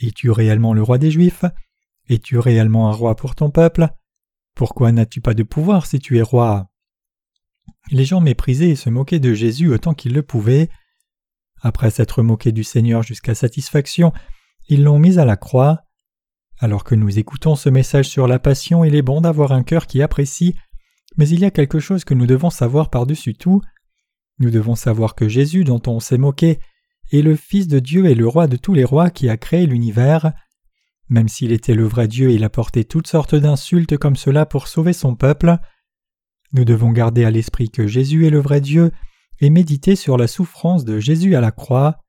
Es-tu 0.00 0.30
réellement 0.30 0.72
le 0.72 0.82
roi 0.82 0.98
des 0.98 1.10
Juifs? 1.10 1.44
Es-tu 2.08 2.38
réellement 2.38 2.88
un 2.88 2.92
roi 2.92 3.14
pour 3.16 3.34
ton 3.34 3.50
peuple? 3.50 3.88
Pourquoi 4.54 4.92
n'as-tu 4.92 5.20
pas 5.20 5.34
de 5.34 5.42
pouvoir 5.42 5.86
si 5.86 5.98
tu 5.98 6.18
es 6.18 6.22
roi? 6.22 6.70
Les 7.90 8.04
gens 8.04 8.20
méprisaient 8.20 8.70
et 8.70 8.76
se 8.76 8.90
moquaient 8.90 9.20
de 9.20 9.34
Jésus 9.34 9.72
autant 9.72 9.94
qu'ils 9.94 10.14
le 10.14 10.22
pouvaient. 10.22 10.70
Après 11.60 11.90
s'être 11.90 12.22
moqués 12.22 12.52
du 12.52 12.64
Seigneur 12.64 13.02
jusqu'à 13.02 13.34
satisfaction, 13.34 14.12
ils 14.68 14.82
l'ont 14.82 14.98
mis 14.98 15.18
à 15.18 15.24
la 15.24 15.36
croix. 15.36 15.82
Alors 16.58 16.84
que 16.84 16.94
nous 16.94 17.18
écoutons 17.18 17.54
ce 17.54 17.68
message 17.68 18.08
sur 18.08 18.26
la 18.26 18.38
passion, 18.38 18.84
il 18.84 18.94
est 18.94 19.02
bon 19.02 19.20
d'avoir 19.20 19.52
un 19.52 19.62
cœur 19.62 19.86
qui 19.86 20.02
apprécie, 20.02 20.54
mais 21.16 21.28
il 21.28 21.40
y 21.40 21.44
a 21.44 21.50
quelque 21.50 21.80
chose 21.80 22.04
que 22.04 22.14
nous 22.14 22.26
devons 22.26 22.50
savoir 22.50 22.90
par-dessus 22.90 23.34
tout. 23.34 23.60
Nous 24.38 24.50
devons 24.50 24.74
savoir 24.74 25.14
que 25.14 25.28
Jésus, 25.28 25.64
dont 25.64 25.82
on 25.86 26.00
s'est 26.00 26.18
moqué, 26.18 26.60
est 27.12 27.22
le 27.22 27.36
Fils 27.36 27.68
de 27.68 27.78
Dieu 27.78 28.06
et 28.06 28.14
le 28.14 28.26
roi 28.26 28.46
de 28.46 28.56
tous 28.56 28.74
les 28.74 28.84
rois 28.84 29.10
qui 29.10 29.28
a 29.28 29.36
créé 29.36 29.66
l'univers. 29.66 30.32
Même 31.08 31.28
s'il 31.28 31.52
était 31.52 31.74
le 31.74 31.84
vrai 31.84 32.08
Dieu, 32.08 32.30
il 32.30 32.44
a 32.44 32.48
porté 32.48 32.84
toutes 32.84 33.08
sortes 33.08 33.34
d'insultes 33.34 33.96
comme 33.96 34.16
cela 34.16 34.46
pour 34.46 34.68
sauver 34.68 34.92
son 34.92 35.16
peuple. 35.16 35.58
Nous 36.52 36.64
devons 36.64 36.90
garder 36.90 37.24
à 37.24 37.30
l'esprit 37.30 37.70
que 37.70 37.86
Jésus 37.86 38.26
est 38.26 38.30
le 38.30 38.40
vrai 38.40 38.60
Dieu 38.60 38.92
et 39.40 39.50
méditer 39.50 39.96
sur 39.96 40.16
la 40.16 40.26
souffrance 40.26 40.84
de 40.84 40.98
Jésus 40.98 41.34
à 41.34 41.40
la 41.40 41.50
croix. 41.50 42.04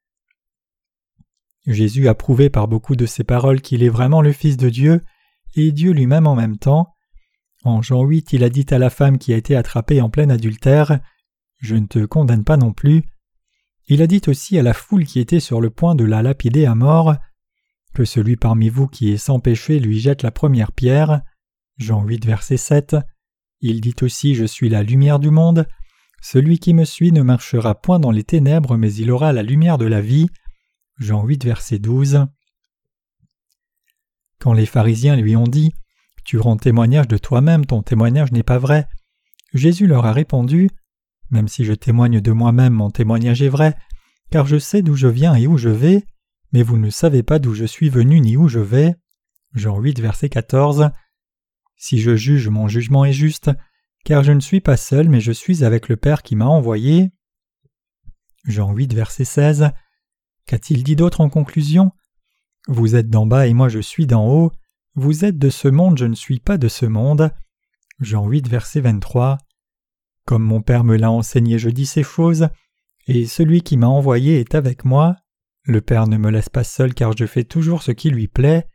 Jésus 1.65 2.07
a 2.07 2.15
prouvé 2.15 2.49
par 2.49 2.67
beaucoup 2.67 2.95
de 2.95 3.05
ses 3.05 3.23
paroles 3.23 3.61
qu'il 3.61 3.83
est 3.83 3.89
vraiment 3.89 4.21
le 4.21 4.33
Fils 4.33 4.57
de 4.57 4.69
Dieu, 4.69 5.03
et 5.55 5.71
Dieu 5.71 5.91
lui-même 5.91 6.27
en 6.27 6.35
même 6.35 6.57
temps. 6.57 6.93
En 7.63 7.81
Jean 7.81 8.03
8, 8.03 8.33
il 8.33 8.43
a 8.43 8.49
dit 8.49 8.65
à 8.71 8.79
la 8.79 8.89
femme 8.89 9.19
qui 9.19 9.33
a 9.33 9.37
été 9.37 9.55
attrapée 9.55 10.01
en 10.01 10.09
plein 10.09 10.29
adultère 10.29 10.99
Je 11.59 11.75
ne 11.75 11.85
te 11.85 12.05
condamne 12.05 12.43
pas 12.43 12.57
non 12.57 12.73
plus. 12.73 13.03
Il 13.87 14.01
a 14.01 14.07
dit 14.07 14.21
aussi 14.27 14.57
à 14.57 14.63
la 14.63 14.73
foule 14.73 15.05
qui 15.05 15.19
était 15.19 15.39
sur 15.39 15.61
le 15.61 15.69
point 15.69 15.95
de 15.95 16.03
la 16.03 16.21
lapider 16.21 16.65
à 16.65 16.75
mort 16.75 17.15
Que 17.93 18.05
celui 18.05 18.35
parmi 18.35 18.69
vous 18.69 18.87
qui 18.87 19.11
est 19.11 19.17
sans 19.17 19.39
péché 19.39 19.79
lui 19.79 19.99
jette 19.99 20.23
la 20.23 20.31
première 20.31 20.71
pierre. 20.71 21.21
Jean 21.77 22.03
8, 22.03 22.25
verset 22.25 22.57
7. 22.57 22.95
Il 23.59 23.81
dit 23.81 23.95
aussi 24.01 24.35
Je 24.35 24.45
suis 24.45 24.69
la 24.69 24.83
lumière 24.83 25.19
du 25.19 25.29
monde. 25.29 25.67
Celui 26.21 26.59
qui 26.59 26.73
me 26.73 26.85
suit 26.85 27.11
ne 27.11 27.23
marchera 27.23 27.75
point 27.75 27.99
dans 27.99 28.11
les 28.11 28.23
ténèbres, 28.23 28.77
mais 28.77 28.93
il 28.93 29.11
aura 29.11 29.33
la 29.33 29.43
lumière 29.43 29.77
de 29.77 29.85
la 29.85 30.01
vie. 30.01 30.27
Jean 30.97 31.23
8, 31.23 31.43
verset 31.45 31.79
12. 31.79 32.27
Quand 34.39 34.53
les 34.53 34.65
pharisiens 34.65 35.15
lui 35.15 35.35
ont 35.35 35.47
dit 35.47 35.73
Tu 36.23 36.37
rends 36.37 36.57
témoignage 36.57 37.07
de 37.07 37.17
toi-même, 37.17 37.65
ton 37.65 37.81
témoignage 37.81 38.31
n'est 38.31 38.43
pas 38.43 38.57
vrai, 38.57 38.87
Jésus 39.53 39.87
leur 39.87 40.05
a 40.05 40.13
répondu 40.13 40.69
Même 41.31 41.47
si 41.47 41.65
je 41.65 41.73
témoigne 41.73 42.21
de 42.21 42.31
moi-même, 42.31 42.73
mon 42.73 42.91
témoignage 42.91 43.41
est 43.41 43.49
vrai, 43.49 43.75
car 44.29 44.45
je 44.45 44.59
sais 44.59 44.81
d'où 44.81 44.95
je 44.95 45.07
viens 45.07 45.35
et 45.35 45.47
où 45.47 45.57
je 45.57 45.69
vais, 45.69 46.05
mais 46.51 46.63
vous 46.63 46.77
ne 46.77 46.89
savez 46.89 47.23
pas 47.23 47.39
d'où 47.39 47.53
je 47.53 47.65
suis 47.65 47.89
venu 47.89 48.19
ni 48.19 48.37
où 48.37 48.47
je 48.47 48.59
vais. 48.59 48.95
Jean 49.53 49.79
8, 49.79 49.99
verset 49.99 50.29
14. 50.29 50.91
Si 51.77 51.99
je 51.99 52.15
juge, 52.15 52.49
mon 52.49 52.67
jugement 52.67 53.05
est 53.05 53.13
juste, 53.13 53.49
car 54.03 54.23
je 54.23 54.31
ne 54.31 54.39
suis 54.39 54.61
pas 54.61 54.77
seul, 54.77 55.09
mais 55.09 55.21
je 55.21 55.31
suis 55.31 55.63
avec 55.63 55.89
le 55.89 55.97
Père 55.97 56.21
qui 56.21 56.35
m'a 56.35 56.45
envoyé. 56.45 57.11
Jean 58.45 58.71
8, 58.71 58.93
verset 58.93 59.25
16. 59.25 59.71
Qu'a-t-il 60.45 60.83
dit 60.83 60.95
d'autre 60.95 61.21
en 61.21 61.29
conclusion? 61.29 61.91
Vous 62.67 62.95
êtes 62.95 63.09
d'en 63.09 63.25
bas 63.25 63.47
et 63.47 63.53
moi 63.53 63.69
je 63.69 63.79
suis 63.79 64.05
d'en 64.05 64.27
haut. 64.27 64.51
Vous 64.95 65.23
êtes 65.25 65.37
de 65.37 65.49
ce 65.49 65.67
monde, 65.67 65.97
je 65.97 66.05
ne 66.05 66.15
suis 66.15 66.39
pas 66.39 66.57
de 66.57 66.67
ce 66.67 66.85
monde. 66.85 67.31
Jean 67.99 68.27
8, 68.27 68.47
verset 68.47 68.81
23. 68.81 69.37
Comme 70.25 70.43
mon 70.43 70.61
Père 70.61 70.83
me 70.83 70.97
l'a 70.97 71.11
enseigné, 71.11 71.57
je 71.57 71.69
dis 71.69 71.85
ces 71.85 72.03
choses, 72.03 72.47
et 73.07 73.25
celui 73.25 73.61
qui 73.61 73.77
m'a 73.77 73.87
envoyé 73.87 74.39
est 74.39 74.55
avec 74.55 74.85
moi. 74.85 75.15
Le 75.63 75.81
Père 75.81 76.07
ne 76.07 76.17
me 76.17 76.29
laisse 76.29 76.49
pas 76.49 76.63
seul 76.63 76.93
car 76.93 77.15
je 77.15 77.25
fais 77.25 77.43
toujours 77.43 77.83
ce 77.83 77.91
qui 77.91 78.09
lui 78.09 78.27
plaît. 78.27 78.67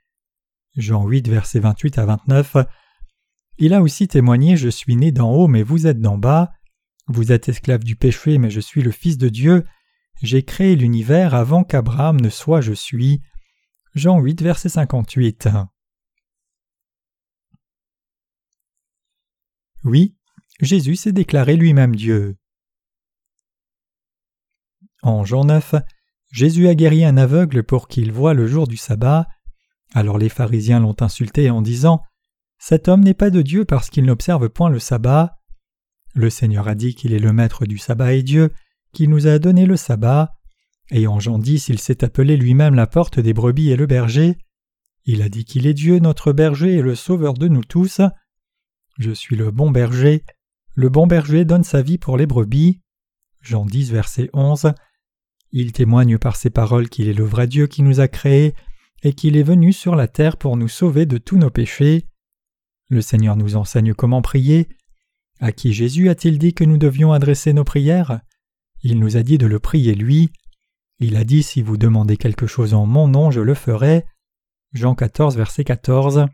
Jean 0.76 1.06
8, 1.06 1.28
verset 1.28 1.60
28 1.60 1.98
à 1.98 2.06
29. 2.06 2.56
Il 3.58 3.72
a 3.72 3.80
aussi 3.80 4.06
témoigné 4.08 4.56
Je 4.56 4.68
suis 4.68 4.96
né 4.96 5.12
d'en 5.12 5.32
haut, 5.32 5.48
mais 5.48 5.62
vous 5.62 5.86
êtes 5.86 6.00
d'en 6.00 6.18
bas. 6.18 6.50
Vous 7.08 7.32
êtes 7.32 7.48
esclave 7.48 7.84
du 7.84 7.96
péché, 7.96 8.38
mais 8.38 8.50
je 8.50 8.60
suis 8.60 8.82
le 8.82 8.90
Fils 8.90 9.16
de 9.16 9.28
Dieu. 9.28 9.64
J'ai 10.22 10.42
créé 10.42 10.76
l'univers 10.76 11.34
avant 11.34 11.64
qu'Abraham 11.64 12.20
ne 12.20 12.28
soit 12.28 12.60
Je 12.60 12.72
suis. 12.72 13.22
Jean 13.94 14.20
8, 14.20 14.42
verset 14.42 14.68
58. 14.68 15.48
Oui, 19.84 20.16
Jésus 20.60 20.96
s'est 20.96 21.12
déclaré 21.12 21.56
lui-même 21.56 21.94
Dieu. 21.94 22.36
En 25.02 25.24
Jean 25.24 25.44
9, 25.44 25.74
Jésus 26.32 26.68
a 26.68 26.74
guéri 26.74 27.04
un 27.04 27.16
aveugle 27.16 27.62
pour 27.62 27.88
qu'il 27.88 28.12
voie 28.12 28.34
le 28.34 28.46
jour 28.46 28.66
du 28.66 28.76
sabbat. 28.76 29.26
Alors 29.94 30.18
les 30.18 30.28
pharisiens 30.28 30.80
l'ont 30.80 30.96
insulté 31.00 31.50
en 31.50 31.62
disant 31.62 32.02
cet 32.58 32.88
homme 32.88 33.04
n'est 33.04 33.14
pas 33.14 33.30
de 33.30 33.42
Dieu 33.42 33.64
parce 33.64 33.90
qu'il 33.90 34.04
n'observe 34.04 34.48
point 34.48 34.70
le 34.70 34.78
sabbat. 34.78 35.36
Le 36.14 36.30
Seigneur 36.30 36.68
a 36.68 36.74
dit 36.74 36.94
qu'il 36.94 37.12
est 37.12 37.18
le 37.18 37.32
maître 37.32 37.66
du 37.66 37.78
sabbat 37.78 38.14
et 38.14 38.22
Dieu, 38.22 38.52
qu'il 38.92 39.10
nous 39.10 39.26
a 39.26 39.38
donné 39.38 39.66
le 39.66 39.76
sabbat. 39.76 40.32
Et 40.90 41.06
en 41.06 41.20
Jean 41.20 41.38
10, 41.38 41.68
il 41.68 41.78
s'est 41.78 42.04
appelé 42.04 42.36
lui-même 42.36 42.74
la 42.74 42.86
porte 42.86 43.20
des 43.20 43.34
brebis 43.34 43.70
et 43.70 43.76
le 43.76 43.86
berger. 43.86 44.38
Il 45.04 45.20
a 45.20 45.28
dit 45.28 45.44
qu'il 45.44 45.66
est 45.66 45.74
Dieu, 45.74 45.98
notre 45.98 46.32
berger 46.32 46.74
et 46.74 46.82
le 46.82 46.94
sauveur 46.94 47.34
de 47.34 47.48
nous 47.48 47.64
tous. 47.64 48.00
Je 48.98 49.10
suis 49.12 49.36
le 49.36 49.50
bon 49.50 49.70
berger. 49.70 50.24
Le 50.78 50.90
bon 50.90 51.06
berger 51.06 51.46
donne 51.46 51.64
sa 51.64 51.80
vie 51.80 51.96
pour 51.96 52.18
les 52.18 52.26
brebis. 52.26 52.82
Jean 53.40 53.64
10, 53.64 53.92
verset 53.92 54.28
11. 54.34 54.74
Il 55.50 55.72
témoigne 55.72 56.18
par 56.18 56.36
ses 56.36 56.50
paroles 56.50 56.90
qu'il 56.90 57.08
est 57.08 57.14
le 57.14 57.24
vrai 57.24 57.46
Dieu 57.46 57.66
qui 57.66 57.82
nous 57.82 58.00
a 58.00 58.08
créés 58.08 58.54
et 59.02 59.14
qu'il 59.14 59.38
est 59.38 59.42
venu 59.42 59.72
sur 59.72 59.96
la 59.96 60.06
terre 60.06 60.36
pour 60.36 60.58
nous 60.58 60.68
sauver 60.68 61.06
de 61.06 61.16
tous 61.16 61.38
nos 61.38 61.48
péchés. 61.48 62.04
Le 62.90 63.00
Seigneur 63.00 63.36
nous 63.36 63.56
enseigne 63.56 63.94
comment 63.94 64.20
prier. 64.20 64.68
À 65.40 65.50
qui 65.50 65.72
Jésus 65.72 66.10
a-t-il 66.10 66.38
dit 66.38 66.52
que 66.52 66.64
nous 66.64 66.76
devions 66.76 67.14
adresser 67.14 67.54
nos 67.54 67.64
prières? 67.64 68.20
Il 68.82 68.98
nous 68.98 69.16
a 69.16 69.22
dit 69.22 69.38
de 69.38 69.46
le 69.46 69.58
prier 69.58 69.94
lui. 69.94 70.30
Il 70.98 71.16
a 71.16 71.24
dit 71.24 71.42
Si 71.42 71.62
vous 71.62 71.78
demandez 71.78 72.18
quelque 72.18 72.46
chose 72.46 72.74
en 72.74 72.84
mon 72.84 73.08
nom, 73.08 73.30
je 73.30 73.40
le 73.40 73.54
ferai. 73.54 74.04
Jean 74.74 74.94
14, 74.94 75.38
verset 75.38 75.64
14. 75.64 76.26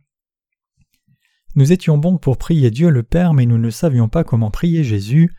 Nous 1.54 1.70
étions 1.70 1.98
bons 1.98 2.16
pour 2.16 2.38
prier 2.38 2.70
Dieu 2.70 2.88
le 2.88 3.02
Père, 3.02 3.34
mais 3.34 3.44
nous 3.44 3.58
ne 3.58 3.68
savions 3.68 4.08
pas 4.08 4.24
comment 4.24 4.50
prier 4.50 4.84
Jésus. 4.84 5.30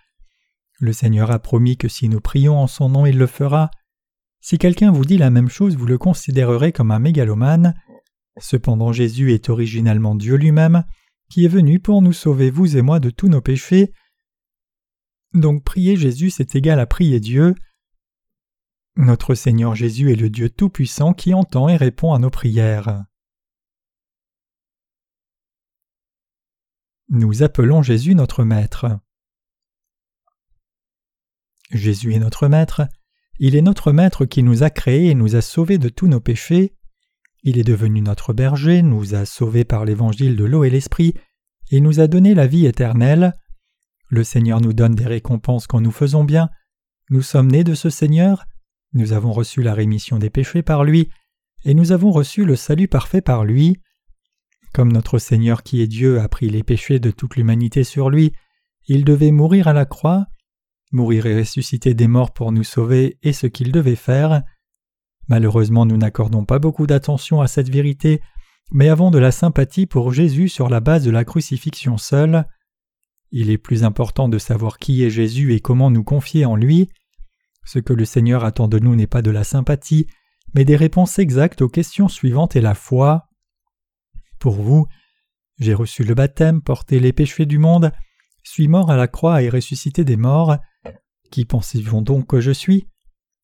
Le 0.79 0.93
Seigneur 0.93 1.31
a 1.31 1.39
promis 1.39 1.75
que 1.75 1.87
si 1.87 2.07
nous 2.07 2.21
prions 2.21 2.57
en 2.57 2.67
son 2.67 2.89
nom, 2.89 3.05
il 3.05 3.17
le 3.17 3.25
fera. 3.25 3.71
Si 4.39 4.57
quelqu'un 4.57 4.91
vous 4.91 5.05
dit 5.05 5.17
la 5.17 5.31
même 5.31 5.49
chose, 5.49 5.75
vous 5.75 5.87
le 5.87 5.97
considérerez 5.97 6.71
comme 6.71 6.91
un 6.91 6.99
mégalomane. 6.99 7.73
Cependant 8.39 8.91
Jésus 8.91 9.33
est 9.33 9.49
originalement 9.49 10.15
Dieu 10.15 10.35
lui-même, 10.35 10.83
qui 11.29 11.45
est 11.45 11.49
venu 11.49 11.79
pour 11.79 12.01
nous 12.01 12.13
sauver, 12.13 12.51
vous 12.51 12.77
et 12.77 12.81
moi, 12.81 12.99
de 12.99 13.09
tous 13.09 13.29
nos 13.29 13.41
péchés. 13.41 13.91
Donc 15.33 15.63
prier 15.63 15.95
Jésus, 15.95 16.29
c'est 16.29 16.55
égal 16.55 16.79
à 16.79 16.85
prier 16.85 17.19
Dieu. 17.19 17.55
Notre 18.97 19.33
Seigneur 19.33 19.73
Jésus 19.73 20.11
est 20.11 20.15
le 20.15 20.29
Dieu 20.29 20.49
Tout-Puissant 20.49 21.13
qui 21.13 21.33
entend 21.33 21.69
et 21.69 21.77
répond 21.77 22.13
à 22.13 22.19
nos 22.19 22.29
prières. 22.29 23.05
Nous 27.09 27.43
appelons 27.43 27.81
Jésus 27.81 28.15
notre 28.15 28.43
Maître. 28.43 28.99
Jésus 31.71 32.13
est 32.13 32.19
notre 32.19 32.47
Maître, 32.47 32.87
il 33.39 33.55
est 33.55 33.61
notre 33.61 33.91
Maître 33.91 34.25
qui 34.25 34.43
nous 34.43 34.63
a 34.63 34.69
créés 34.69 35.09
et 35.09 35.15
nous 35.15 35.35
a 35.35 35.41
sauvés 35.41 35.77
de 35.77 35.89
tous 35.89 36.07
nos 36.07 36.19
péchés. 36.19 36.75
Il 37.41 37.57
est 37.57 37.63
devenu 37.63 38.01
notre 38.01 38.33
berger, 38.33 38.81
nous 38.81 39.15
a 39.15 39.25
sauvés 39.25 39.65
par 39.65 39.83
l'évangile 39.85 40.35
de 40.35 40.45
l'eau 40.45 40.63
et 40.63 40.69
l'esprit, 40.69 41.13
et 41.71 41.81
nous 41.81 41.99
a 41.99 42.07
donné 42.07 42.35
la 42.35 42.47
vie 42.47 42.65
éternelle. 42.65 43.33
Le 44.07 44.23
Seigneur 44.23 44.61
nous 44.61 44.73
donne 44.73 44.95
des 44.95 45.07
récompenses 45.07 45.67
quand 45.67 45.81
nous 45.81 45.91
faisons 45.91 46.23
bien. 46.23 46.49
Nous 47.09 47.21
sommes 47.21 47.51
nés 47.51 47.63
de 47.63 47.73
ce 47.73 47.89
Seigneur, 47.89 48.45
nous 48.93 49.11
avons 49.11 49.33
reçu 49.33 49.61
la 49.61 49.73
rémission 49.73 50.19
des 50.19 50.29
péchés 50.29 50.61
par 50.61 50.83
lui, 50.83 51.09
et 51.65 51.73
nous 51.73 51.91
avons 51.91 52.11
reçu 52.11 52.45
le 52.45 52.55
salut 52.55 52.87
parfait 52.87 53.21
par 53.21 53.43
lui. 53.43 53.81
Comme 54.73 54.91
notre 54.91 55.19
Seigneur 55.19 55.61
qui 55.61 55.81
est 55.81 55.87
Dieu 55.87 56.19
a 56.19 56.27
pris 56.27 56.49
les 56.49 56.63
péchés 56.63 56.99
de 56.99 57.11
toute 57.11 57.35
l'humanité 57.35 57.83
sur 57.83 58.09
lui, 58.09 58.33
il 58.87 59.05
devait 59.05 59.31
mourir 59.31 59.67
à 59.67 59.73
la 59.73 59.85
croix, 59.85 60.25
mourir 60.91 61.27
et 61.27 61.37
ressusciter 61.37 61.93
des 61.93 62.07
morts 62.07 62.33
pour 62.33 62.51
nous 62.51 62.63
sauver 62.63 63.19
est 63.21 63.33
ce 63.33 63.45
qu'il 63.45 63.71
devait 63.71 63.95
faire. 63.95 64.41
Malheureusement, 65.27 65.85
nous 65.85 65.97
n'accordons 65.97 66.43
pas 66.43 66.57
beaucoup 66.57 66.87
d'attention 66.87 67.39
à 67.39 67.47
cette 67.47 67.69
vérité, 67.69 68.19
mais 68.71 68.89
avons 68.89 69.11
de 69.11 69.19
la 69.19 69.31
sympathie 69.31 69.85
pour 69.85 70.11
Jésus 70.11 70.49
sur 70.49 70.69
la 70.69 70.79
base 70.79 71.03
de 71.03 71.11
la 71.11 71.23
crucifixion 71.23 71.97
seule. 71.97 72.45
Il 73.31 73.51
est 73.51 73.59
plus 73.59 73.83
important 73.83 74.27
de 74.27 74.39
savoir 74.39 74.79
qui 74.79 75.03
est 75.03 75.11
Jésus 75.11 75.53
et 75.53 75.59
comment 75.59 75.91
nous 75.91 76.03
confier 76.03 76.45
en 76.45 76.55
lui. 76.55 76.89
Ce 77.63 77.77
que 77.77 77.93
le 77.93 78.05
Seigneur 78.05 78.43
attend 78.43 78.67
de 78.67 78.79
nous 78.79 78.95
n'est 78.95 79.07
pas 79.07 79.21
de 79.21 79.31
la 79.31 79.43
sympathie, 79.43 80.07
mais 80.55 80.65
des 80.65 80.75
réponses 80.75 81.19
exactes 81.19 81.61
aux 81.61 81.69
questions 81.69 82.07
suivantes 82.07 82.55
et 82.55 82.61
la 82.61 82.73
foi. 82.73 83.27
Pour 84.43 84.55
vous, 84.55 84.87
j'ai 85.57 85.73
reçu 85.73 86.03
le 86.03 86.15
baptême, 86.15 86.61
porté 86.61 86.99
les 86.99 87.13
péchés 87.13 87.45
du 87.45 87.59
monde, 87.59 87.93
suis 88.43 88.67
mort 88.67 88.91
à 88.91 88.97
la 88.97 89.07
croix 89.07 89.41
et 89.41 89.47
ressuscité 89.47 90.03
des 90.03 90.17
morts. 90.17 90.57
Qui 91.31 91.45
pensez-vous 91.45 92.01
donc 92.01 92.27
que 92.27 92.41
je 92.41 92.51
suis? 92.51 92.89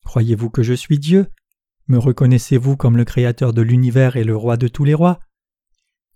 Croyez-vous 0.04 0.50
que 0.50 0.62
je 0.62 0.74
suis 0.74 1.00
Dieu? 1.00 1.28
Me 1.88 1.98
reconnaissez-vous 1.98 2.76
comme 2.76 2.98
le 2.98 3.06
Créateur 3.06 3.54
de 3.54 3.62
l'univers 3.62 4.18
et 4.18 4.26
le 4.26 4.36
roi 4.36 4.58
de 4.58 4.68
tous 4.68 4.84
les 4.84 4.94
rois? 4.94 5.22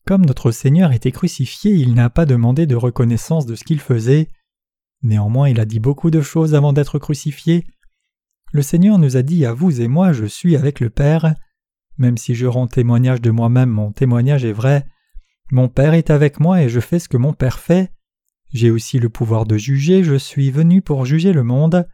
Comme 0.06 0.26
notre 0.26 0.52
Seigneur 0.52 0.92
était 0.92 1.14
crucifié, 1.14 1.72
il 1.72 1.94
n'a 1.94 2.10
pas 2.10 2.26
demandé 2.26 2.68
de 2.68 2.76
reconnaissance 2.76 3.46
de 3.46 3.56
ce 3.56 3.64
qu'il 3.64 3.80
faisait. 3.80 4.28
Néanmoins, 5.02 5.48
il 5.48 5.62
a 5.62 5.66
dit 5.66 5.80
beaucoup 5.80 6.12
de 6.12 6.22
choses 6.22 6.56
avant 6.56 6.74
d'être 6.74 7.00
crucifié. 7.00 7.66
Le 8.52 8.62
Seigneur 8.62 9.00
nous 9.00 9.16
a 9.16 9.22
dit 9.22 9.46
à 9.46 9.54
vous 9.54 9.80
et 9.80 9.88
moi, 9.88 10.12
je 10.12 10.26
suis 10.26 10.58
avec 10.58 10.82
le 10.82 10.90
Père. 10.90 11.36
Même 11.98 12.18
si 12.18 12.36
je 12.36 12.48
rends 12.48 12.68
témoignage 12.68 13.22
de 13.22 13.32
moi-même, 13.32 13.70
mon 13.70 13.92
témoignage 13.92 14.46
est 14.46 14.54
vrai. 14.54 14.86
Mon 15.52 15.70
Père 15.70 15.94
est 15.94 16.10
avec 16.10 16.40
moi 16.40 16.62
et 16.62 16.70
je 16.70 16.80
fais 16.80 17.00
ce 17.00 17.10
que 17.10 17.18
mon 17.18 17.34
Père 17.34 17.60
fait. 17.60 17.92
J'ai 18.52 18.72
aussi 18.72 19.00
le 19.00 19.10
pouvoir 19.10 19.46
de 19.46 19.58
juger, 19.58 20.04
je 20.04 20.16
suis 20.16 20.52
venu 20.52 20.82
pour 20.82 21.06
juger 21.06 21.34
le 21.34 21.44
monde. 21.44 21.88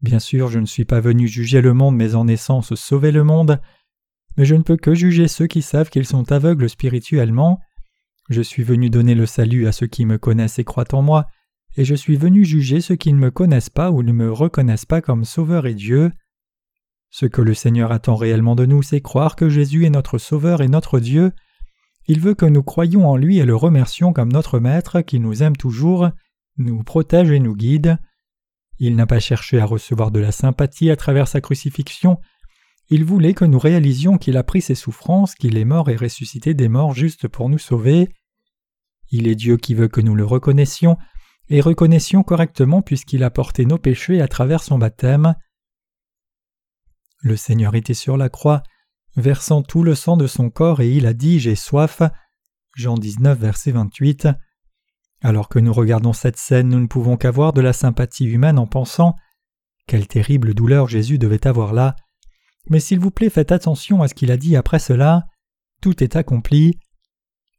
Bien 0.00 0.20
sûr, 0.20 0.48
je 0.48 0.60
ne 0.60 0.66
suis 0.66 0.84
pas 0.84 1.00
venu 1.00 1.26
juger 1.26 1.60
le 1.60 1.74
monde, 1.74 1.96
mais 1.96 2.14
en 2.14 2.28
essence 2.28 2.74
sauver 2.74 3.10
le 3.10 3.24
monde. 3.24 3.60
Mais 4.36 4.44
je 4.44 4.54
ne 4.54 4.62
peux 4.62 4.76
que 4.76 4.94
juger 4.94 5.26
ceux 5.26 5.48
qui 5.48 5.62
savent 5.62 5.90
qu'ils 5.90 6.06
sont 6.06 6.30
aveugles 6.30 6.68
spirituellement. 6.68 7.58
Je 8.30 8.42
suis 8.42 8.62
venu 8.62 8.90
donner 8.90 9.16
le 9.16 9.26
salut 9.26 9.66
à 9.66 9.72
ceux 9.72 9.88
qui 9.88 10.06
me 10.06 10.18
connaissent 10.18 10.60
et 10.60 10.64
croient 10.64 10.94
en 10.94 11.02
moi, 11.02 11.26
et 11.76 11.84
je 11.84 11.94
suis 11.94 12.16
venu 12.16 12.44
juger 12.44 12.80
ceux 12.80 12.96
qui 12.96 13.12
ne 13.12 13.18
me 13.18 13.30
connaissent 13.30 13.70
pas 13.70 13.90
ou 13.90 14.02
ne 14.02 14.12
me 14.12 14.30
reconnaissent 14.30 14.84
pas 14.84 15.00
comme 15.00 15.24
Sauveur 15.24 15.66
et 15.66 15.74
Dieu. 15.74 16.12
Ce 17.10 17.26
que 17.26 17.42
le 17.42 17.54
Seigneur 17.54 17.92
attend 17.92 18.16
réellement 18.16 18.54
de 18.54 18.66
nous, 18.66 18.82
c'est 18.82 19.00
croire 19.00 19.36
que 19.36 19.48
Jésus 19.48 19.86
est 19.86 19.90
notre 19.90 20.18
Sauveur 20.18 20.60
et 20.62 20.68
notre 20.68 21.00
Dieu, 21.00 21.32
Il 22.06 22.20
veut 22.20 22.34
que 22.34 22.46
nous 22.46 22.62
croyions 22.62 23.08
en 23.08 23.16
lui 23.16 23.38
et 23.38 23.44
le 23.44 23.54
remercions 23.54 24.14
comme 24.14 24.32
notre 24.32 24.58
Maître 24.58 25.02
qui 25.02 25.20
nous 25.20 25.42
aime 25.42 25.56
toujours, 25.56 26.08
nous 26.56 26.82
protège 26.82 27.30
et 27.30 27.38
nous 27.38 27.54
guide. 27.54 27.98
Il 28.78 28.96
n'a 28.96 29.06
pas 29.06 29.20
cherché 29.20 29.60
à 29.60 29.66
recevoir 29.66 30.10
de 30.10 30.20
la 30.20 30.32
sympathie 30.32 30.90
à 30.90 30.96
travers 30.96 31.28
sa 31.28 31.42
crucifixion, 31.42 32.18
il 32.90 33.04
voulait 33.04 33.34
que 33.34 33.44
nous 33.44 33.58
réalisions 33.58 34.16
qu'il 34.16 34.38
a 34.38 34.42
pris 34.42 34.62
ses 34.62 34.74
souffrances, 34.74 35.34
qu'il 35.34 35.58
est 35.58 35.66
mort 35.66 35.90
et 35.90 35.96
ressuscité 35.96 36.54
des 36.54 36.68
morts 36.68 36.94
juste 36.94 37.28
pour 37.28 37.50
nous 37.50 37.58
sauver. 37.58 38.08
Il 39.10 39.28
est 39.28 39.34
Dieu 39.34 39.58
qui 39.58 39.74
veut 39.74 39.88
que 39.88 40.00
nous 40.00 40.14
le 40.14 40.24
reconnaissions, 40.24 40.96
et 41.50 41.60
reconnaissions 41.60 42.22
correctement 42.22 42.80
puisqu'il 42.80 43.24
a 43.24 43.30
porté 43.30 43.66
nos 43.66 43.78
péchés 43.78 44.22
à 44.22 44.28
travers 44.28 44.62
son 44.62 44.78
baptême. 44.78 45.34
Le 47.20 47.36
Seigneur 47.36 47.74
était 47.74 47.94
sur 47.94 48.16
la 48.16 48.28
croix, 48.28 48.62
versant 49.16 49.62
tout 49.62 49.82
le 49.82 49.94
sang 49.94 50.16
de 50.16 50.26
son 50.26 50.50
corps, 50.50 50.80
et 50.80 50.90
il 50.90 51.06
a 51.06 51.14
dit 51.14 51.40
J'ai 51.40 51.56
soif. 51.56 52.02
Jean 52.76 52.94
19, 52.94 53.38
verset 53.38 53.72
28. 53.72 54.28
Alors 55.20 55.48
que 55.48 55.58
nous 55.58 55.72
regardons 55.72 56.12
cette 56.12 56.36
scène, 56.36 56.68
nous 56.68 56.78
ne 56.78 56.86
pouvons 56.86 57.16
qu'avoir 57.16 57.52
de 57.52 57.60
la 57.60 57.72
sympathie 57.72 58.26
humaine 58.26 58.58
en 58.58 58.66
pensant 58.66 59.16
Quelle 59.88 60.06
terrible 60.06 60.54
douleur 60.54 60.86
Jésus 60.88 61.18
devait 61.18 61.46
avoir 61.46 61.72
là. 61.72 61.96
Mais 62.70 62.78
s'il 62.78 63.00
vous 63.00 63.10
plaît, 63.10 63.30
faites 63.30 63.50
attention 63.50 64.02
à 64.02 64.08
ce 64.08 64.14
qu'il 64.14 64.30
a 64.30 64.36
dit 64.36 64.54
après 64.54 64.78
cela. 64.78 65.26
Tout 65.80 66.04
est 66.04 66.14
accompli. 66.14 66.78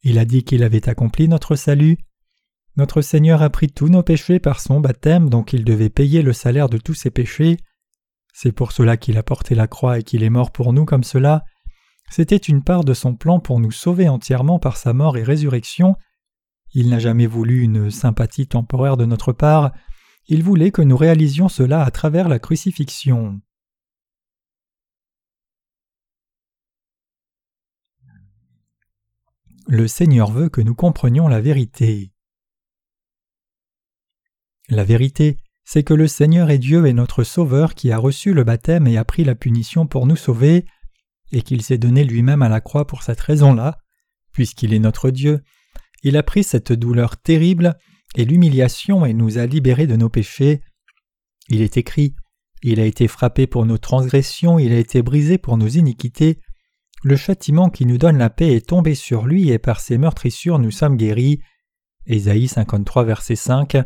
Il 0.04 0.20
a 0.20 0.26
dit 0.26 0.44
qu'il 0.44 0.64
avait 0.64 0.88
accompli 0.88 1.28
notre 1.28 1.56
salut. 1.56 1.98
Notre 2.78 3.02
Seigneur 3.02 3.42
a 3.42 3.50
pris 3.50 3.68
tous 3.68 3.90
nos 3.90 4.04
péchés 4.04 4.40
par 4.40 4.62
son 4.62 4.80
baptême, 4.80 5.30
donc 5.30 5.52
il 5.52 5.66
devait 5.66 5.90
payer 5.90 6.22
le 6.22 6.32
salaire 6.32 6.70
de 6.70 6.78
tous 6.78 6.94
ses 6.94 7.10
péchés. 7.10 7.58
C'est 8.42 8.54
pour 8.54 8.72
cela 8.72 8.96
qu'il 8.96 9.18
a 9.18 9.24
porté 9.24 9.54
la 9.54 9.68
croix 9.68 10.00
et 10.00 10.04
qu'il 10.04 10.24
est 10.24 10.30
mort 10.30 10.54
pour 10.54 10.72
nous 10.72 10.86
comme 10.86 11.04
cela. 11.04 11.44
C'était 12.10 12.38
une 12.38 12.64
part 12.64 12.86
de 12.86 12.94
son 12.94 13.14
plan 13.14 13.42
pour 13.42 13.60
nous 13.60 13.70
sauver 13.70 14.08
entièrement 14.08 14.60
par 14.60 14.78
sa 14.78 14.94
mort 14.94 15.18
et 15.18 15.24
résurrection. 15.24 15.98
Il 16.74 16.88
n'a 16.88 17.00
jamais 17.00 17.28
voulu 17.28 17.64
une 17.64 17.92
sympathie 17.92 18.48
temporaire 18.48 18.96
de 18.96 19.04
notre 19.04 19.34
part, 19.34 19.74
il 20.30 20.42
voulait 20.42 20.72
que 20.72 20.82
nous 20.82 20.96
réalisions 20.96 21.50
cela 21.50 21.84
à 21.84 21.92
travers 21.92 22.30
la 22.30 22.40
crucifixion. 22.40 23.42
Le 29.68 29.86
Seigneur 29.90 30.32
veut 30.32 30.48
que 30.48 30.62
nous 30.62 30.76
comprenions 30.76 31.28
la 31.28 31.42
vérité. 31.42 32.14
La 34.70 34.86
vérité, 34.86 35.42
c'est 35.72 35.84
que 35.84 35.94
le 35.94 36.08
Seigneur 36.08 36.50
est 36.50 36.58
Dieu 36.58 36.88
et 36.88 36.94
notre 36.94 37.24
Sauveur 37.24 37.76
qui 37.76 37.92
a 37.92 38.00
reçu 38.00 38.34
le 38.34 38.44
baptême 38.44 38.88
et 38.88 38.98
a 38.98 39.06
pris 39.06 39.24
la 39.24 39.36
punition 39.36 39.86
pour 39.86 40.08
nous 40.08 40.16
sauver, 40.16 40.66
et 41.32 41.44
qu'il 41.44 41.62
s'est 41.62 41.78
donné 41.78 42.04
lui-même 42.04 42.42
à 42.42 42.50
la 42.50 42.60
croix 42.60 42.88
pour 42.88 43.04
cette 43.04 43.20
raison-là, 43.20 43.78
puisqu'il 44.32 44.74
est 44.74 44.80
notre 44.80 45.12
Dieu, 45.12 45.44
il 46.02 46.18
a 46.18 46.24
pris 46.24 46.44
cette 46.44 46.74
douleur 46.74 47.18
terrible 47.18 47.78
et 48.16 48.26
l'humiliation 48.26 49.06
et 49.06 49.14
nous 49.14 49.38
a 49.38 49.46
libérés 49.46 49.86
de 49.86 49.96
nos 49.96 50.10
péchés. 50.10 50.62
Il 51.50 51.62
est 51.62 51.78
écrit 51.78 52.16
Il 52.64 52.80
a 52.80 52.86
été 52.86 53.08
frappé 53.08 53.46
pour 53.46 53.68
nos 53.68 53.78
transgressions, 53.78 54.58
il 54.58 54.74
a 54.74 54.80
été 54.80 55.04
brisé 55.04 55.38
pour 55.38 55.56
nos 55.56 55.68
iniquités. 55.68 56.40
Le 57.04 57.16
châtiment 57.16 57.70
qui 57.70 57.86
nous 57.86 58.00
donne 58.00 58.18
la 58.18 58.32
paix 58.32 58.56
est 58.56 58.68
tombé 58.68 58.96
sur 58.96 59.28
lui 59.28 59.52
et 59.52 59.60
par 59.60 59.82
ses 59.82 60.00
meurtrissures 60.00 60.58
nous 60.58 60.72
sommes 60.72 60.98
guéris. 60.98 61.42
Ésaïe 62.08 62.48
53, 62.48 63.04
verset 63.04 63.36
5. 63.36 63.78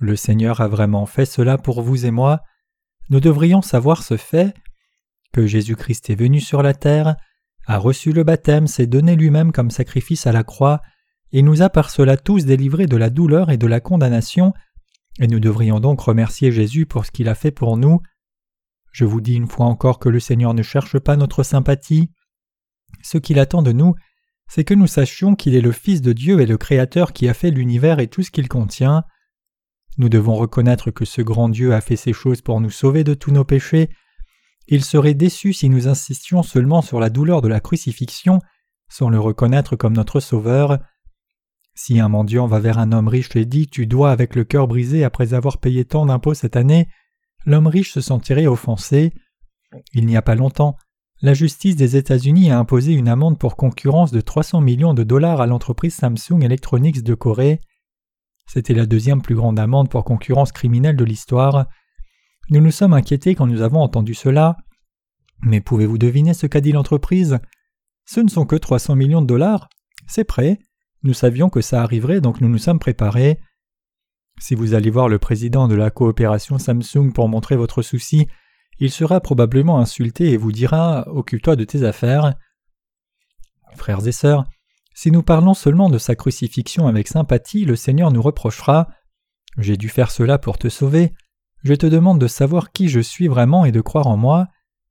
Le 0.00 0.16
Seigneur 0.16 0.62
a 0.62 0.66
vraiment 0.66 1.04
fait 1.04 1.26
cela 1.26 1.58
pour 1.58 1.82
vous 1.82 2.06
et 2.06 2.10
moi. 2.10 2.40
Nous 3.10 3.20
devrions 3.20 3.60
savoir 3.60 4.02
ce 4.02 4.16
fait 4.16 4.54
que 5.34 5.46
Jésus-Christ 5.46 6.08
est 6.08 6.14
venu 6.14 6.40
sur 6.40 6.62
la 6.62 6.72
terre, 6.72 7.16
a 7.66 7.76
reçu 7.76 8.12
le 8.12 8.24
baptême, 8.24 8.66
s'est 8.66 8.86
donné 8.86 9.14
lui-même 9.14 9.52
comme 9.52 9.70
sacrifice 9.70 10.26
à 10.26 10.32
la 10.32 10.42
croix, 10.42 10.80
et 11.32 11.42
nous 11.42 11.60
a 11.60 11.68
par 11.68 11.90
cela 11.90 12.16
tous 12.16 12.46
délivrés 12.46 12.86
de 12.86 12.96
la 12.96 13.10
douleur 13.10 13.50
et 13.50 13.58
de 13.58 13.66
la 13.66 13.80
condamnation, 13.80 14.54
et 15.20 15.26
nous 15.26 15.38
devrions 15.38 15.80
donc 15.80 16.00
remercier 16.00 16.50
Jésus 16.50 16.86
pour 16.86 17.04
ce 17.04 17.10
qu'il 17.10 17.28
a 17.28 17.34
fait 17.34 17.50
pour 17.50 17.76
nous. 17.76 18.00
Je 18.92 19.04
vous 19.04 19.20
dis 19.20 19.34
une 19.34 19.48
fois 19.48 19.66
encore 19.66 19.98
que 19.98 20.08
le 20.08 20.18
Seigneur 20.18 20.54
ne 20.54 20.62
cherche 20.62 20.98
pas 20.98 21.16
notre 21.16 21.42
sympathie. 21.42 22.10
Ce 23.02 23.18
qu'il 23.18 23.38
attend 23.38 23.60
de 23.60 23.72
nous, 23.72 23.94
c'est 24.48 24.64
que 24.64 24.74
nous 24.74 24.86
sachions 24.86 25.34
qu'il 25.34 25.54
est 25.54 25.60
le 25.60 25.72
Fils 25.72 26.00
de 26.00 26.14
Dieu 26.14 26.40
et 26.40 26.46
le 26.46 26.56
Créateur 26.56 27.12
qui 27.12 27.28
a 27.28 27.34
fait 27.34 27.50
l'univers 27.50 28.00
et 28.00 28.08
tout 28.08 28.22
ce 28.22 28.30
qu'il 28.30 28.48
contient. 28.48 29.04
Nous 30.00 30.08
devons 30.08 30.34
reconnaître 30.34 30.90
que 30.90 31.04
ce 31.04 31.20
grand 31.20 31.50
Dieu 31.50 31.74
a 31.74 31.82
fait 31.82 31.94
ces 31.94 32.14
choses 32.14 32.40
pour 32.40 32.62
nous 32.62 32.70
sauver 32.70 33.04
de 33.04 33.12
tous 33.12 33.32
nos 33.32 33.44
péchés. 33.44 33.90
Il 34.66 34.82
serait 34.82 35.12
déçu 35.12 35.52
si 35.52 35.68
nous 35.68 35.88
insistions 35.88 36.42
seulement 36.42 36.80
sur 36.80 37.00
la 37.00 37.10
douleur 37.10 37.42
de 37.42 37.48
la 37.48 37.60
crucifixion 37.60 38.38
sans 38.88 39.10
le 39.10 39.20
reconnaître 39.20 39.76
comme 39.76 39.92
notre 39.92 40.20
Sauveur. 40.20 40.78
Si 41.74 42.00
un 42.00 42.08
mendiant 42.08 42.46
va 42.46 42.60
vers 42.60 42.78
un 42.78 42.92
homme 42.92 43.08
riche 43.08 43.36
et 43.36 43.44
dit 43.44 43.66
Tu 43.66 43.86
dois 43.86 44.10
avec 44.10 44.36
le 44.36 44.44
cœur 44.44 44.68
brisé 44.68 45.04
après 45.04 45.34
avoir 45.34 45.58
payé 45.58 45.84
tant 45.84 46.06
d'impôts 46.06 46.32
cette 46.32 46.56
année, 46.56 46.88
l'homme 47.44 47.66
riche 47.66 47.92
se 47.92 48.00
sentirait 48.00 48.46
offensé. 48.46 49.12
Il 49.92 50.06
n'y 50.06 50.16
a 50.16 50.22
pas 50.22 50.34
longtemps, 50.34 50.78
la 51.20 51.34
justice 51.34 51.76
des 51.76 51.96
États-Unis 51.96 52.50
a 52.50 52.58
imposé 52.58 52.94
une 52.94 53.08
amende 53.08 53.38
pour 53.38 53.54
concurrence 53.54 54.12
de 54.12 54.22
300 54.22 54.62
millions 54.62 54.94
de 54.94 55.02
dollars 55.02 55.42
à 55.42 55.46
l'entreprise 55.46 55.94
Samsung 55.94 56.42
Electronics 56.42 57.02
de 57.02 57.12
Corée. 57.12 57.60
C'était 58.52 58.74
la 58.74 58.84
deuxième 58.84 59.22
plus 59.22 59.36
grande 59.36 59.60
amende 59.60 59.88
pour 59.88 60.02
concurrence 60.02 60.50
criminelle 60.50 60.96
de 60.96 61.04
l'histoire. 61.04 61.66
Nous 62.48 62.60
nous 62.60 62.72
sommes 62.72 62.94
inquiétés 62.94 63.36
quand 63.36 63.46
nous 63.46 63.62
avons 63.62 63.78
entendu 63.78 64.12
cela. 64.12 64.56
Mais 65.42 65.60
pouvez-vous 65.60 65.98
deviner 65.98 66.34
ce 66.34 66.48
qu'a 66.48 66.60
dit 66.60 66.72
l'entreprise? 66.72 67.38
Ce 68.06 68.18
ne 68.18 68.28
sont 68.28 68.46
que 68.46 68.56
300 68.56 68.96
millions 68.96 69.22
de 69.22 69.28
dollars. 69.28 69.68
C'est 70.08 70.24
prêt. 70.24 70.58
Nous 71.04 71.14
savions 71.14 71.48
que 71.48 71.60
ça 71.60 71.80
arriverait, 71.80 72.20
donc 72.20 72.40
nous 72.40 72.48
nous 72.48 72.58
sommes 72.58 72.80
préparés. 72.80 73.38
Si 74.40 74.56
vous 74.56 74.74
allez 74.74 74.90
voir 74.90 75.08
le 75.08 75.20
président 75.20 75.68
de 75.68 75.76
la 75.76 75.92
coopération 75.92 76.58
Samsung 76.58 77.12
pour 77.14 77.28
montrer 77.28 77.54
votre 77.54 77.82
souci, 77.82 78.26
il 78.80 78.90
sera 78.90 79.20
probablement 79.20 79.78
insulté 79.78 80.32
et 80.32 80.36
vous 80.36 80.50
dira 80.50 81.04
Occupe-toi 81.06 81.54
de 81.54 81.62
tes 81.62 81.84
affaires. 81.84 82.34
Frères 83.76 84.04
et 84.08 84.12
sœurs, 84.12 84.44
si 85.00 85.10
nous 85.10 85.22
parlons 85.22 85.54
seulement 85.54 85.88
de 85.88 85.96
sa 85.96 86.14
crucifixion 86.14 86.86
avec 86.86 87.08
sympathie, 87.08 87.64
le 87.64 87.74
Seigneur 87.74 88.12
nous 88.12 88.20
reprochera 88.20 88.88
J'ai 89.56 89.78
dû 89.78 89.88
faire 89.88 90.10
cela 90.10 90.36
pour 90.36 90.58
te 90.58 90.68
sauver. 90.68 91.14
Je 91.64 91.72
te 91.72 91.86
demande 91.86 92.18
de 92.18 92.26
savoir 92.26 92.70
qui 92.70 92.90
je 92.90 93.00
suis 93.00 93.26
vraiment 93.26 93.64
et 93.64 93.72
de 93.72 93.80
croire 93.80 94.08
en 94.08 94.18
moi, 94.18 94.48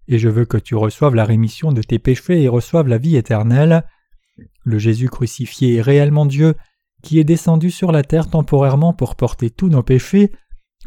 et 0.07 0.17
je 0.17 0.27
veux 0.27 0.45
que 0.45 0.57
tu 0.57 0.73
reçoives 0.73 1.13
la 1.13 1.25
rémission 1.25 1.71
de 1.71 1.83
tes 1.83 1.99
péchés 1.99 2.41
et 2.41 2.47
reçoives 2.47 2.87
la 2.87 2.97
vie 2.97 3.17
éternelle. 3.17 3.83
Le 4.63 4.79
Jésus 4.79 5.09
crucifié 5.09 5.75
est 5.75 5.81
réellement 5.81 6.25
Dieu, 6.25 6.55
qui 7.03 7.19
est 7.19 7.23
descendu 7.23 7.69
sur 7.69 7.91
la 7.91 8.01
terre 8.01 8.31
temporairement 8.31 8.93
pour 8.93 9.15
porter 9.15 9.51
tous 9.51 9.69
nos 9.69 9.83
péchés, 9.83 10.31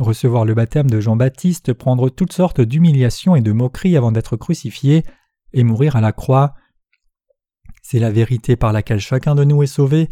recevoir 0.00 0.44
le 0.44 0.54
baptême 0.54 0.90
de 0.90 0.98
Jean-Baptiste, 0.98 1.74
prendre 1.74 2.10
toutes 2.10 2.32
sortes 2.32 2.60
d'humiliations 2.60 3.36
et 3.36 3.40
de 3.40 3.52
moqueries 3.52 3.96
avant 3.96 4.10
d'être 4.10 4.36
crucifié, 4.36 5.04
et 5.52 5.62
mourir 5.62 5.94
à 5.94 6.00
la 6.00 6.10
croix. 6.10 6.54
C'est 7.92 7.98
la 7.98 8.10
vérité 8.10 8.56
par 8.56 8.72
laquelle 8.72 9.00
chacun 9.00 9.34
de 9.34 9.44
nous 9.44 9.62
est 9.62 9.66
sauvé. 9.66 10.08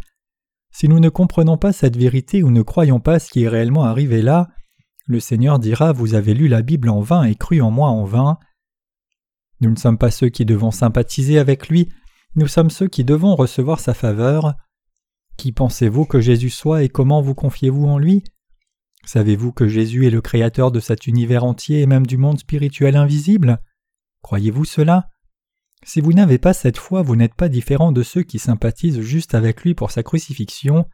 Si 0.71 0.87
nous 0.87 1.01
ne 1.01 1.09
comprenons 1.09 1.57
pas 1.57 1.73
cette 1.73 1.97
vérité 1.97 2.43
ou 2.43 2.51
ne 2.51 2.61
croyons 2.61 3.01
pas 3.01 3.19
ce 3.19 3.31
qui 3.31 3.45
est 3.45 3.49
réellement 3.49 3.85
arrivé 3.85 4.21
là, 4.21 4.51
le 5.07 5.19
Seigneur 5.19 5.59
dira 5.59 5.95
Vous 5.95 6.13
avez 6.13 6.35
lu 6.35 6.47
la 6.47 6.61
Bible 6.61 6.91
en 6.91 7.01
vain 7.01 7.23
et 7.23 7.37
cru 7.37 7.63
en 7.63 7.71
moi 7.71 7.89
en 7.89 8.05
vain. 8.05 8.39
Nous 9.63 9.71
ne 9.71 9.77
sommes 9.77 9.97
pas 9.97 10.11
ceux 10.11 10.29
qui 10.29 10.45
devons 10.45 10.71
sympathiser 10.71 11.39
avec 11.39 11.71
lui, 11.71 11.89
nous 12.35 12.49
sommes 12.49 12.69
ceux 12.69 12.87
qui 12.87 13.03
devons 13.03 13.35
recevoir 13.35 13.81
sa 13.81 13.95
faveur. 13.95 14.57
Qui 15.39 15.51
pensez-vous 15.51 16.05
que 16.05 16.21
Jésus 16.21 16.51
soit 16.51 16.83
et 16.83 16.91
comment 16.91 17.23
vous 17.23 17.35
confiez-vous 17.35 17.87
en 17.87 17.97
lui? 17.97 18.25
Savez-vous 19.07 19.53
que 19.53 19.69
Jésus 19.69 20.07
est 20.07 20.11
le 20.11 20.21
Créateur 20.21 20.71
de 20.71 20.81
cet 20.81 21.07
univers 21.07 21.45
entier 21.45 21.81
et 21.81 21.87
même 21.87 22.07
du 22.07 22.19
monde 22.19 22.41
spirituel 22.41 22.95
invisible? 22.95 23.59
Croyez-vous 24.21 24.67
cela? 24.67 25.10
Si 25.85 26.01
vous 26.01 26.13
n'avez 26.13 26.39
pas 26.39 26.53
cette 26.53 26.79
foi, 26.79 27.03
vous 27.03 27.17
n'êtes 27.17 27.35
pas 27.35 27.49
différent 27.49 27.93
de 27.93 28.03
ceux 28.03 28.23
qui 28.23 28.39
sympathisent 28.39 29.01
juste 29.01 29.35
avec 29.35 29.63
lui 29.63 29.75
pour 29.75 29.91
sa 29.91 30.03
crucifixion. 30.03 30.87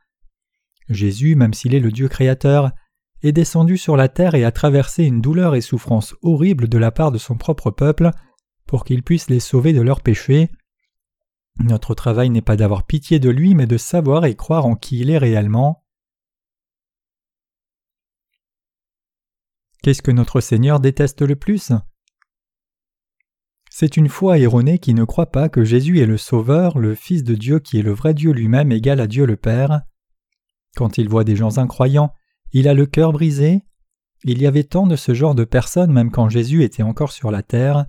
Jésus, 0.88 1.34
même 1.34 1.54
s'il 1.54 1.74
est 1.74 1.80
le 1.80 1.90
Dieu 1.90 2.08
créateur, 2.08 2.70
est 3.22 3.32
descendu 3.32 3.78
sur 3.78 3.96
la 3.96 4.08
terre 4.08 4.34
et 4.34 4.44
a 4.44 4.52
traversé 4.52 5.04
une 5.04 5.20
douleur 5.20 5.54
et 5.54 5.60
souffrance 5.60 6.14
horrible 6.22 6.68
de 6.68 6.78
la 6.78 6.92
part 6.92 7.10
de 7.10 7.18
son 7.18 7.36
propre 7.36 7.70
peuple 7.70 8.10
pour 8.66 8.84
qu'il 8.84 9.02
puisse 9.02 9.28
les 9.28 9.40
sauver 9.40 9.72
de 9.72 9.80
leurs 9.80 10.02
péchés. 10.02 10.50
Notre 11.58 11.94
travail 11.94 12.30
n'est 12.30 12.42
pas 12.42 12.56
d'avoir 12.56 12.84
pitié 12.84 13.18
de 13.18 13.30
lui, 13.30 13.54
mais 13.54 13.66
de 13.66 13.78
savoir 13.78 14.26
et 14.26 14.36
croire 14.36 14.66
en 14.66 14.76
qui 14.76 15.00
il 15.00 15.10
est 15.10 15.18
réellement. 15.18 15.84
Qu'est-ce 19.82 20.02
que 20.02 20.10
notre 20.10 20.40
Seigneur 20.40 20.80
déteste 20.80 21.22
le 21.22 21.36
plus? 21.36 21.72
C'est 23.78 23.98
une 23.98 24.08
foi 24.08 24.38
erronée 24.38 24.78
qui 24.78 24.94
ne 24.94 25.04
croit 25.04 25.30
pas 25.30 25.50
que 25.50 25.62
Jésus 25.62 26.00
est 26.00 26.06
le 26.06 26.16
Sauveur, 26.16 26.78
le 26.78 26.94
Fils 26.94 27.24
de 27.24 27.34
Dieu 27.34 27.58
qui 27.58 27.78
est 27.78 27.82
le 27.82 27.92
vrai 27.92 28.14
Dieu 28.14 28.32
lui-même 28.32 28.72
égal 28.72 29.00
à 29.00 29.06
Dieu 29.06 29.26
le 29.26 29.36
Père. 29.36 29.82
Quand 30.76 30.96
il 30.96 31.10
voit 31.10 31.24
des 31.24 31.36
gens 31.36 31.58
incroyants, 31.58 32.10
il 32.52 32.68
a 32.68 32.72
le 32.72 32.86
cœur 32.86 33.12
brisé. 33.12 33.60
Il 34.24 34.40
y 34.40 34.46
avait 34.46 34.64
tant 34.64 34.86
de 34.86 34.96
ce 34.96 35.12
genre 35.12 35.34
de 35.34 35.44
personnes 35.44 35.92
même 35.92 36.10
quand 36.10 36.30
Jésus 36.30 36.62
était 36.62 36.82
encore 36.82 37.12
sur 37.12 37.30
la 37.30 37.42
terre. 37.42 37.84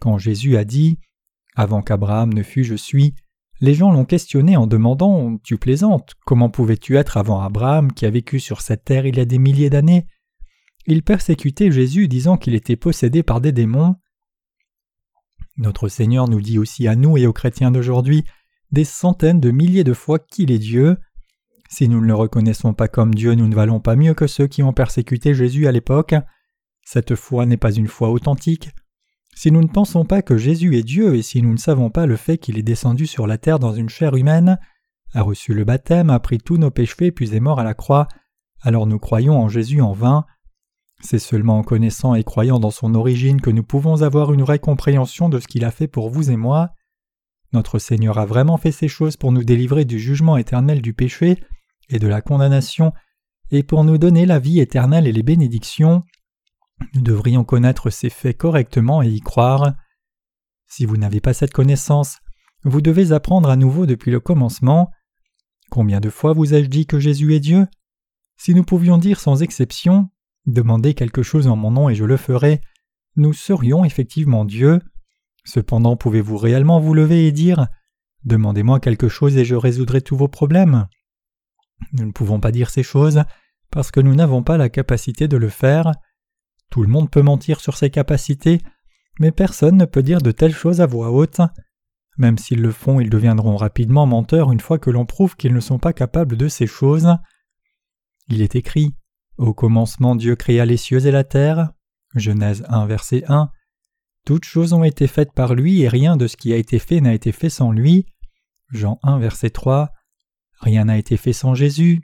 Quand 0.00 0.16
Jésus 0.16 0.56
a 0.56 0.62
dit 0.62 1.00
Avant 1.56 1.82
qu'Abraham 1.82 2.32
ne 2.32 2.44
fût 2.44 2.62
je 2.62 2.76
suis, 2.76 3.16
Les 3.60 3.74
gens 3.74 3.90
l'ont 3.90 4.04
questionné 4.04 4.56
en 4.56 4.68
demandant 4.68 5.38
Tu 5.38 5.58
plaisantes, 5.58 6.14
comment 6.24 6.50
pouvais-tu 6.50 6.96
être 6.96 7.16
avant 7.16 7.40
Abraham 7.40 7.92
qui 7.92 8.06
a 8.06 8.10
vécu 8.10 8.38
sur 8.38 8.60
cette 8.60 8.84
terre 8.84 9.06
il 9.06 9.16
y 9.16 9.20
a 9.20 9.24
des 9.24 9.40
milliers 9.40 9.70
d'années? 9.70 10.06
Ils 10.86 11.02
persécutaient 11.02 11.72
Jésus 11.72 12.06
disant 12.06 12.36
qu'il 12.36 12.54
était 12.54 12.76
possédé 12.76 13.24
par 13.24 13.40
des 13.40 13.50
démons. 13.50 13.96
Notre 15.60 15.88
Seigneur 15.88 16.26
nous 16.26 16.40
dit 16.40 16.58
aussi 16.58 16.88
à 16.88 16.96
nous 16.96 17.18
et 17.18 17.26
aux 17.26 17.34
chrétiens 17.34 17.70
d'aujourd'hui 17.70 18.24
des 18.72 18.84
centaines 18.84 19.40
de 19.40 19.50
milliers 19.50 19.84
de 19.84 19.92
fois 19.92 20.18
qu'il 20.18 20.50
est 20.50 20.58
Dieu. 20.58 20.96
Si 21.68 21.86
nous 21.86 22.00
ne 22.00 22.06
le 22.06 22.14
reconnaissons 22.14 22.72
pas 22.72 22.88
comme 22.88 23.14
Dieu, 23.14 23.34
nous 23.34 23.46
ne 23.46 23.54
valons 23.54 23.78
pas 23.78 23.94
mieux 23.94 24.14
que 24.14 24.26
ceux 24.26 24.46
qui 24.46 24.62
ont 24.62 24.72
persécuté 24.72 25.34
Jésus 25.34 25.66
à 25.66 25.72
l'époque. 25.72 26.14
Cette 26.82 27.14
foi 27.14 27.44
n'est 27.44 27.58
pas 27.58 27.72
une 27.72 27.88
foi 27.88 28.08
authentique. 28.08 28.70
Si 29.36 29.52
nous 29.52 29.60
ne 29.60 29.68
pensons 29.68 30.06
pas 30.06 30.22
que 30.22 30.38
Jésus 30.38 30.78
est 30.78 30.82
Dieu 30.82 31.14
et 31.14 31.22
si 31.22 31.42
nous 31.42 31.52
ne 31.52 31.58
savons 31.58 31.90
pas 31.90 32.06
le 32.06 32.16
fait 32.16 32.38
qu'il 32.38 32.58
est 32.58 32.62
descendu 32.62 33.06
sur 33.06 33.26
la 33.26 33.36
terre 33.36 33.58
dans 33.58 33.74
une 33.74 33.90
chair 33.90 34.16
humaine, 34.16 34.58
a 35.12 35.20
reçu 35.20 35.52
le 35.52 35.64
baptême, 35.64 36.08
a 36.08 36.20
pris 36.20 36.38
tous 36.38 36.56
nos 36.56 36.70
péchés 36.70 37.12
puis 37.12 37.34
est 37.34 37.40
mort 37.40 37.60
à 37.60 37.64
la 37.64 37.74
croix, 37.74 38.08
alors 38.62 38.86
nous 38.86 38.98
croyons 38.98 39.38
en 39.38 39.50
Jésus 39.50 39.82
en 39.82 39.92
vain. 39.92 40.24
C'est 41.02 41.18
seulement 41.18 41.58
en 41.58 41.62
connaissant 41.62 42.14
et 42.14 42.24
croyant 42.24 42.60
dans 42.60 42.70
son 42.70 42.94
origine 42.94 43.40
que 43.40 43.50
nous 43.50 43.62
pouvons 43.62 44.02
avoir 44.02 44.32
une 44.32 44.42
vraie 44.42 44.58
compréhension 44.58 45.28
de 45.28 45.40
ce 45.40 45.46
qu'il 45.46 45.64
a 45.64 45.70
fait 45.70 45.88
pour 45.88 46.10
vous 46.10 46.30
et 46.30 46.36
moi. 46.36 46.74
Notre 47.52 47.78
Seigneur 47.78 48.18
a 48.18 48.26
vraiment 48.26 48.58
fait 48.58 48.72
ces 48.72 48.88
choses 48.88 49.16
pour 49.16 49.32
nous 49.32 49.42
délivrer 49.42 49.84
du 49.84 49.98
jugement 49.98 50.36
éternel 50.36 50.82
du 50.82 50.94
péché 50.94 51.42
et 51.88 51.98
de 51.98 52.06
la 52.06 52.20
condamnation, 52.20 52.92
et 53.50 53.62
pour 53.62 53.82
nous 53.82 53.98
donner 53.98 54.26
la 54.26 54.38
vie 54.38 54.60
éternelle 54.60 55.08
et 55.08 55.12
les 55.12 55.24
bénédictions. 55.24 56.04
Nous 56.94 57.02
devrions 57.02 57.44
connaître 57.44 57.90
ces 57.90 58.10
faits 58.10 58.36
correctement 58.36 59.02
et 59.02 59.08
y 59.08 59.20
croire. 59.20 59.74
Si 60.68 60.84
vous 60.84 60.96
n'avez 60.96 61.20
pas 61.20 61.34
cette 61.34 61.52
connaissance, 61.52 62.18
vous 62.62 62.80
devez 62.80 63.10
apprendre 63.10 63.48
à 63.48 63.56
nouveau 63.56 63.86
depuis 63.86 64.12
le 64.12 64.20
commencement. 64.20 64.90
Combien 65.70 65.98
de 65.98 66.10
fois 66.10 66.32
vous 66.32 66.54
ai-je 66.54 66.68
dit 66.68 66.86
que 66.86 67.00
Jésus 67.00 67.34
est 67.34 67.40
Dieu? 67.40 67.66
Si 68.36 68.54
nous 68.54 68.64
pouvions 68.64 68.98
dire 68.98 69.18
sans 69.18 69.42
exception 69.42 70.10
Demandez 70.46 70.94
quelque 70.94 71.22
chose 71.22 71.46
en 71.46 71.56
mon 71.56 71.70
nom 71.70 71.88
et 71.88 71.94
je 71.94 72.04
le 72.04 72.16
ferai, 72.16 72.60
nous 73.16 73.32
serions 73.32 73.84
effectivement 73.84 74.44
Dieu. 74.44 74.80
Cependant 75.44 75.96
pouvez-vous 75.96 76.36
réellement 76.36 76.80
vous 76.80 76.94
lever 76.94 77.26
et 77.26 77.32
dire 77.32 77.66
Demandez-moi 78.24 78.80
quelque 78.80 79.08
chose 79.08 79.36
et 79.36 79.44
je 79.44 79.54
résoudrai 79.54 80.02
tous 80.02 80.16
vos 80.16 80.28
problèmes 80.28 80.86
Nous 81.92 82.06
ne 82.06 82.12
pouvons 82.12 82.40
pas 82.40 82.52
dire 82.52 82.70
ces 82.70 82.82
choses 82.82 83.22
parce 83.70 83.90
que 83.90 84.00
nous 84.00 84.14
n'avons 84.14 84.42
pas 84.42 84.56
la 84.56 84.68
capacité 84.68 85.28
de 85.28 85.36
le 85.36 85.48
faire. 85.48 85.92
Tout 86.70 86.82
le 86.82 86.88
monde 86.88 87.10
peut 87.10 87.22
mentir 87.22 87.60
sur 87.60 87.76
ses 87.76 87.90
capacités, 87.90 88.60
mais 89.18 89.32
personne 89.32 89.76
ne 89.76 89.84
peut 89.84 90.02
dire 90.02 90.20
de 90.20 90.32
telles 90.32 90.54
choses 90.54 90.80
à 90.80 90.86
voix 90.86 91.10
haute. 91.10 91.40
Même 92.18 92.38
s'ils 92.38 92.60
le 92.60 92.72
font, 92.72 93.00
ils 93.00 93.10
deviendront 93.10 93.56
rapidement 93.56 94.06
menteurs 94.06 94.52
une 94.52 94.60
fois 94.60 94.78
que 94.78 94.90
l'on 94.90 95.06
prouve 95.06 95.36
qu'ils 95.36 95.54
ne 95.54 95.60
sont 95.60 95.78
pas 95.78 95.92
capables 95.92 96.36
de 96.36 96.48
ces 96.48 96.66
choses. 96.66 97.08
Il 98.28 98.42
est 98.42 98.56
écrit 98.56 98.94
Au 99.40 99.54
commencement 99.54 100.16
Dieu 100.16 100.36
créa 100.36 100.66
les 100.66 100.76
cieux 100.76 101.06
et 101.06 101.10
la 101.10 101.24
terre. 101.24 101.70
Genèse 102.14 102.62
1 102.68 102.84
verset 102.84 103.24
1. 103.26 103.48
Toutes 104.26 104.44
choses 104.44 104.74
ont 104.74 104.84
été 104.84 105.06
faites 105.06 105.32
par 105.32 105.54
lui 105.54 105.80
et 105.80 105.88
rien 105.88 106.18
de 106.18 106.26
ce 106.26 106.36
qui 106.36 106.52
a 106.52 106.56
été 106.56 106.78
fait 106.78 107.00
n'a 107.00 107.14
été 107.14 107.32
fait 107.32 107.48
sans 107.48 107.72
lui. 107.72 108.04
Jean 108.68 108.98
1 109.02 109.18
verset 109.18 109.48
3. 109.48 109.92
Rien 110.60 110.84
n'a 110.84 110.98
été 110.98 111.16
fait 111.16 111.32
sans 111.32 111.54
Jésus. 111.54 112.02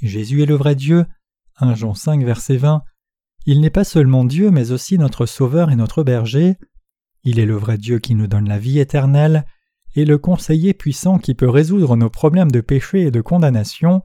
Jésus 0.00 0.42
est 0.42 0.46
le 0.46 0.56
vrai 0.56 0.74
Dieu. 0.74 1.06
1 1.58 1.76
Jean 1.76 1.94
5 1.94 2.24
verset 2.24 2.56
20. 2.56 2.82
Il 3.46 3.60
n'est 3.60 3.70
pas 3.70 3.84
seulement 3.84 4.24
Dieu, 4.24 4.50
mais 4.50 4.72
aussi 4.72 4.98
notre 4.98 5.26
Sauveur 5.26 5.70
et 5.70 5.76
notre 5.76 6.02
berger. 6.02 6.56
Il 7.22 7.38
est 7.38 7.46
le 7.46 7.54
vrai 7.54 7.78
Dieu 7.78 8.00
qui 8.00 8.16
nous 8.16 8.26
donne 8.26 8.48
la 8.48 8.58
vie 8.58 8.80
éternelle, 8.80 9.44
et 9.94 10.04
le 10.04 10.18
conseiller 10.18 10.74
puissant 10.74 11.18
qui 11.18 11.34
peut 11.34 11.48
résoudre 11.48 11.94
nos 11.94 12.10
problèmes 12.10 12.50
de 12.50 12.60
péché 12.60 13.02
et 13.02 13.10
de 13.12 13.20
condamnation. 13.20 14.02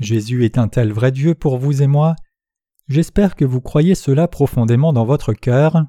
Jésus 0.00 0.46
est 0.46 0.56
un 0.56 0.68
tel 0.68 0.92
vrai 0.92 1.12
Dieu 1.12 1.34
pour 1.34 1.58
vous 1.58 1.82
et 1.82 1.86
moi? 1.86 2.16
J'espère 2.88 3.36
que 3.36 3.44
vous 3.44 3.60
croyez 3.60 3.94
cela 3.94 4.28
profondément 4.28 4.94
dans 4.94 5.04
votre 5.04 5.34
cœur. 5.34 5.84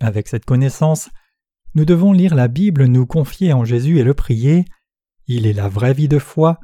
Avec 0.00 0.28
cette 0.28 0.44
connaissance, 0.44 1.10
nous 1.74 1.84
devons 1.84 2.12
lire 2.12 2.36
la 2.36 2.46
Bible, 2.46 2.86
nous 2.86 3.04
confier 3.04 3.52
en 3.52 3.64
Jésus 3.64 3.98
et 3.98 4.04
le 4.04 4.14
prier. 4.14 4.64
Il 5.26 5.46
est 5.46 5.52
la 5.52 5.68
vraie 5.68 5.94
vie 5.94 6.06
de 6.06 6.20
foi. 6.20 6.60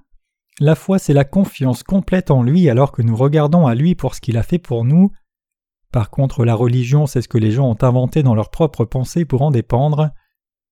La 0.61 0.77
foi, 0.77 1.01
c'est 1.01 1.13
la 1.13 1.25
confiance 1.25 1.83
complète 1.83 2.31
en 2.31 2.45
lui 2.45 2.69
alors 2.71 2.93
que 2.93 3.03
nous 3.03 3.17
regardons 3.17 3.67
à 3.67 3.75
lui 3.75 3.97
pour 3.97 4.15
ce 4.15 4.21
qu'il 4.21 4.39
a 4.39 4.45
fait 4.45 4.61
pour 4.61 4.85
nous. 4.85 5.11
Par 5.91 6.09
contre, 6.09 6.45
la 6.45 6.55
religion, 6.55 7.07
c'est 7.07 7.21
ce 7.21 7.29
que 7.29 7.37
les 7.37 7.51
gens 7.51 7.69
ont 7.69 7.83
inventé 7.83 8.23
dans 8.23 8.37
leurs 8.37 8.51
propres 8.51 8.85
pensées 8.85 9.25
pour 9.25 9.43
en 9.43 9.51
dépendre. 9.51 10.11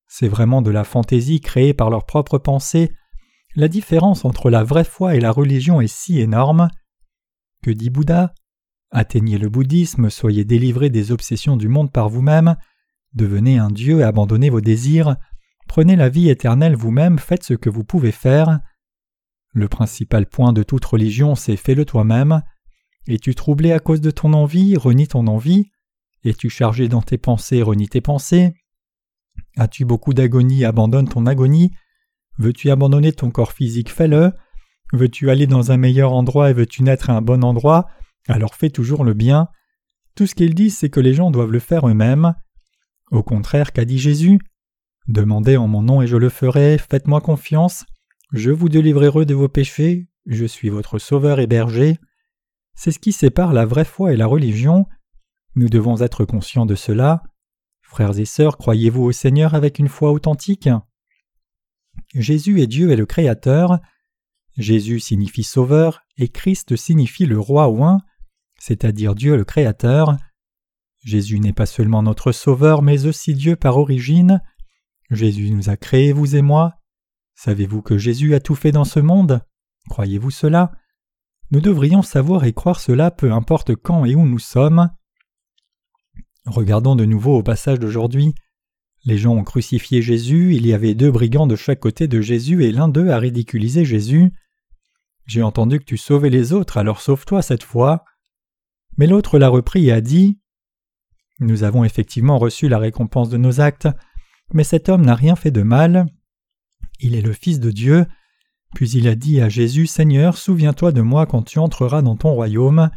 C'est 0.07 0.29
vraiment 0.29 0.63
de 0.63 0.71
la 0.71 0.85
fantaisie 0.85 1.41
créée 1.41 1.75
par 1.75 1.91
leurs 1.91 2.07
propres 2.07 2.39
pensées. 2.39 2.93
La 3.57 3.69
différence 3.69 4.25
entre 4.25 4.49
la 4.49 4.63
vraie 4.63 4.85
foi 4.85 5.17
et 5.17 5.21
la 5.21 5.33
religion 5.33 5.81
est 5.81 5.93
si 5.93 6.21
énorme. 6.21 6.69
Que 7.63 7.71
dit 7.71 7.91
Bouddha 7.91 8.33
Atteignez 8.93 9.39
le 9.39 9.49
bouddhisme, 9.49 10.11
soyez 10.11 10.45
délivrés 10.45 10.91
des 10.91 11.13
obsessions 11.13 11.57
du 11.57 11.69
monde 11.69 11.93
par 11.93 12.09
vous-même, 12.09 12.57
devenez 13.13 13.59
un 13.59 13.71
Dieu 13.71 14.05
abandonnez 14.05 14.51
vos 14.51 14.61
désirs, 14.61 15.17
prenez 15.69 15.95
la 15.95 16.09
vie 16.09 16.29
éternelle 16.29 16.75
vous-même, 16.75 17.19
faites 17.19 17.45
ce 17.45 17.55
que 17.55 17.71
vous 17.71 17.85
pouvez 17.85 18.11
faire. 18.11 18.61
Le 19.53 19.69
principal 19.69 20.27
point 20.27 20.53
de 20.53 20.63
toute 20.63 20.85
religion, 20.85 21.35
c'est 21.37 21.57
fais-le 21.57 21.85
toi-même. 21.85 22.43
Es-tu 23.07 23.35
troublé 23.35 23.73
à 23.73 23.79
cause 23.79 24.01
de 24.01 24.11
ton 24.11 24.33
envie, 24.33 24.77
renie 24.77 25.09
ton 25.09 25.27
envie? 25.27 25.71
Es-tu 26.25 26.51
chargé 26.51 26.89
dans 26.89 27.03
tes 27.03 27.19
pensées, 27.19 27.63
renie 27.63 27.89
tes 27.89 28.01
pensées? 28.01 28.55
As-tu 29.57 29.85
beaucoup 29.85 30.15
d'agonie, 30.15 30.65
abandonne 30.65 31.09
ton 31.09 31.27
agonie? 31.27 31.73
Veux-tu 32.39 32.71
abandonner 32.71 33.13
ton 33.13 33.31
corps 33.31 33.53
physique, 33.53 33.91
fais-le. 33.91 34.33
Veux-tu 34.93 35.31
aller 35.31 35.47
dans 35.47 35.73
un 35.73 35.77
meilleur 35.77 36.13
endroit 36.13 36.51
et 36.51 36.53
veux-tu 36.53 36.83
naître 36.83 37.11
à 37.11 37.15
un 37.15 37.23
bon 37.23 37.45
endroit 37.45 37.87
Alors 38.29 38.55
fais 38.55 38.71
toujours 38.71 39.05
le 39.05 39.15
bien. 39.15 39.49
Tout 40.15 40.27
ce 40.27 40.35
qu'ils 40.35 40.55
disent, 40.55 40.79
c'est 40.79 40.91
que 40.91 41.01
les 41.01 41.15
gens 41.15 41.31
doivent 41.31 41.53
le 41.53 41.61
faire 41.61 41.89
eux-mêmes. 41.89 42.35
Au 43.11 43.23
contraire, 43.23 43.73
qu'a 43.73 43.85
dit 43.85 43.99
Jésus 43.99 44.39
Demandez 45.09 45.57
en 45.57 45.67
mon 45.67 45.83
nom 45.83 46.03
et 46.03 46.07
je 46.07 46.17
le 46.17 46.29
ferai, 46.29 46.79
faites-moi 46.79 47.21
confiance. 47.21 47.85
Je 48.33 48.51
vous 48.51 48.69
délivrerai 48.69 49.27
de 49.27 49.35
vos 49.35 49.49
péchés, 49.49 50.09
je 50.27 50.45
suis 50.45 50.69
votre 50.69 50.99
sauveur 50.99 51.41
et 51.41 51.47
berger. 51.47 51.99
C'est 52.75 52.93
ce 52.93 52.99
qui 52.99 53.13
sépare 53.13 53.53
la 53.53 53.67
vraie 53.67 53.85
foi 53.85 54.13
et 54.13 54.17
la 54.17 54.27
religion. 54.27 54.87
Nous 55.57 55.69
devons 55.69 56.01
être 56.01 56.25
conscients 56.25 56.67
de 56.67 56.75
cela. 56.77 57.23
Frères 57.83 58.19
et 58.19 58.25
sœurs, 58.25 58.57
croyez-vous 58.57 59.03
au 59.03 59.13
Seigneur 59.13 59.55
avec 59.55 59.79
une 59.79 59.89
foi 59.89 60.13
authentique? 60.13 60.69
Jésus 62.15 62.61
est 62.61 62.67
Dieu 62.67 62.91
et 62.91 62.97
le 62.97 63.07
Créateur. 63.07 63.79
Jésus 64.57 65.01
signifie 65.01 65.45
Sauveur 65.45 66.03
et 66.17 66.29
Christ 66.29 66.77
signifie 66.77 67.27
le 67.27 67.39
Roi 67.39 67.69
oint, 67.69 68.01
c'est-à-dire 68.59 69.15
Dieu 69.15 69.37
le 69.37 69.45
Créateur. 69.45 70.17
Jésus 71.05 71.41
n'est 71.41 71.53
pas 71.53 71.67
seulement 71.67 72.03
notre 72.03 72.33
Sauveur, 72.33 72.83
mais 72.83 73.07
aussi 73.07 73.35
Dieu 73.35 73.57
par 73.57 73.79
origine. 73.79 74.43
Jésus 75.11 75.51
nous 75.51 75.71
a 75.71 75.77
créés, 75.77 76.13
vous 76.13 76.37
et 76.37 76.43
moi. 76.43 76.75
Savez-vous 77.35 77.81
que 77.81 77.97
Jésus 77.97 78.35
a 78.35 78.41
tout 78.41 78.55
fait 78.55 78.73
dans 78.73 78.85
ce 78.85 79.01
monde? 79.01 79.41
Croyez-vous 79.89 80.31
cela? 80.31 80.73
Nous 81.53 81.61
devrions 81.61 82.03
savoir 82.03 82.45
et 82.45 82.53
croire 82.53 82.81
cela 82.81 83.11
peu 83.11 83.33
importe 83.33 83.75
quand 83.75 84.05
et 84.05 84.15
où 84.15 84.27
nous 84.27 84.39
sommes. 84.39 84.91
Regardons 86.47 86.97
de 86.97 87.05
nouveau 87.05 87.39
au 87.39 87.43
passage 87.43 87.79
d'aujourd'hui. 87.79 88.35
Les 89.05 89.17
gens 89.17 89.35
ont 89.35 89.45
crucifié 89.45 90.03
Jésus, 90.03 90.55
il 90.55 90.67
y 90.67 90.75
avait 90.75 90.95
deux 90.95 91.11
brigands 91.11 91.47
de 91.47 91.57
chaque 91.57 91.81
côté 91.81 92.07
de 92.07 92.21
Jésus 92.21 92.65
et 92.65 92.73
l'un 92.73 92.89
d'eux 92.89 93.09
a 93.09 93.19
ridiculisé 93.19 93.85
Jésus. 93.85 94.31
J'ai 95.27 95.43
entendu 95.43 95.79
que 95.79 95.85
tu 95.85 95.97
sauvais 95.97 96.31
les 96.31 96.53
autres, 96.53 96.77
alors 96.77 97.01
sauve-toi 97.01 97.41
cette 97.41 97.63
fois. 97.63 98.05
Mais 98.99 99.07
l'autre 99.07 99.39
l'a 99.39 99.49
repris 99.49 99.87
et 99.87 99.93
a 99.93 100.01
dit 100.01 100.39
Nous 101.39 101.63
avons 101.63 101.85
effectivement 101.85 102.39
reçu 102.39 102.69
la 102.69 102.79
récompense 102.79 103.31
de 103.31 103.39
nos 103.39 103.61
actes, 103.61 103.89
mais 104.53 104.65
cet 104.65 104.89
homme 104.89 105.07
n'a 105.07 105.15
rien 105.15 105.37
fait 105.37 105.51
de 105.51 105.63
mal, 105.63 106.07
il 107.01 107.15
est 107.15 107.23
le 107.23 107.33
Fils 107.33 107.61
de 107.61 107.71
Dieu. 107.71 108.07
Puis 108.75 108.91
il 108.91 109.09
a 109.09 109.15
dit 109.15 109.41
à 109.41 109.49
Jésus, 109.49 109.87
Seigneur, 109.87 110.37
souviens-toi 110.37 110.93
de 110.93 111.01
moi 111.01 111.27
quand 111.27 111.43
tu 111.43 111.59
entreras 111.59 112.03
dans 112.03 112.17
ton 112.17 112.33
royaume. 112.33 112.91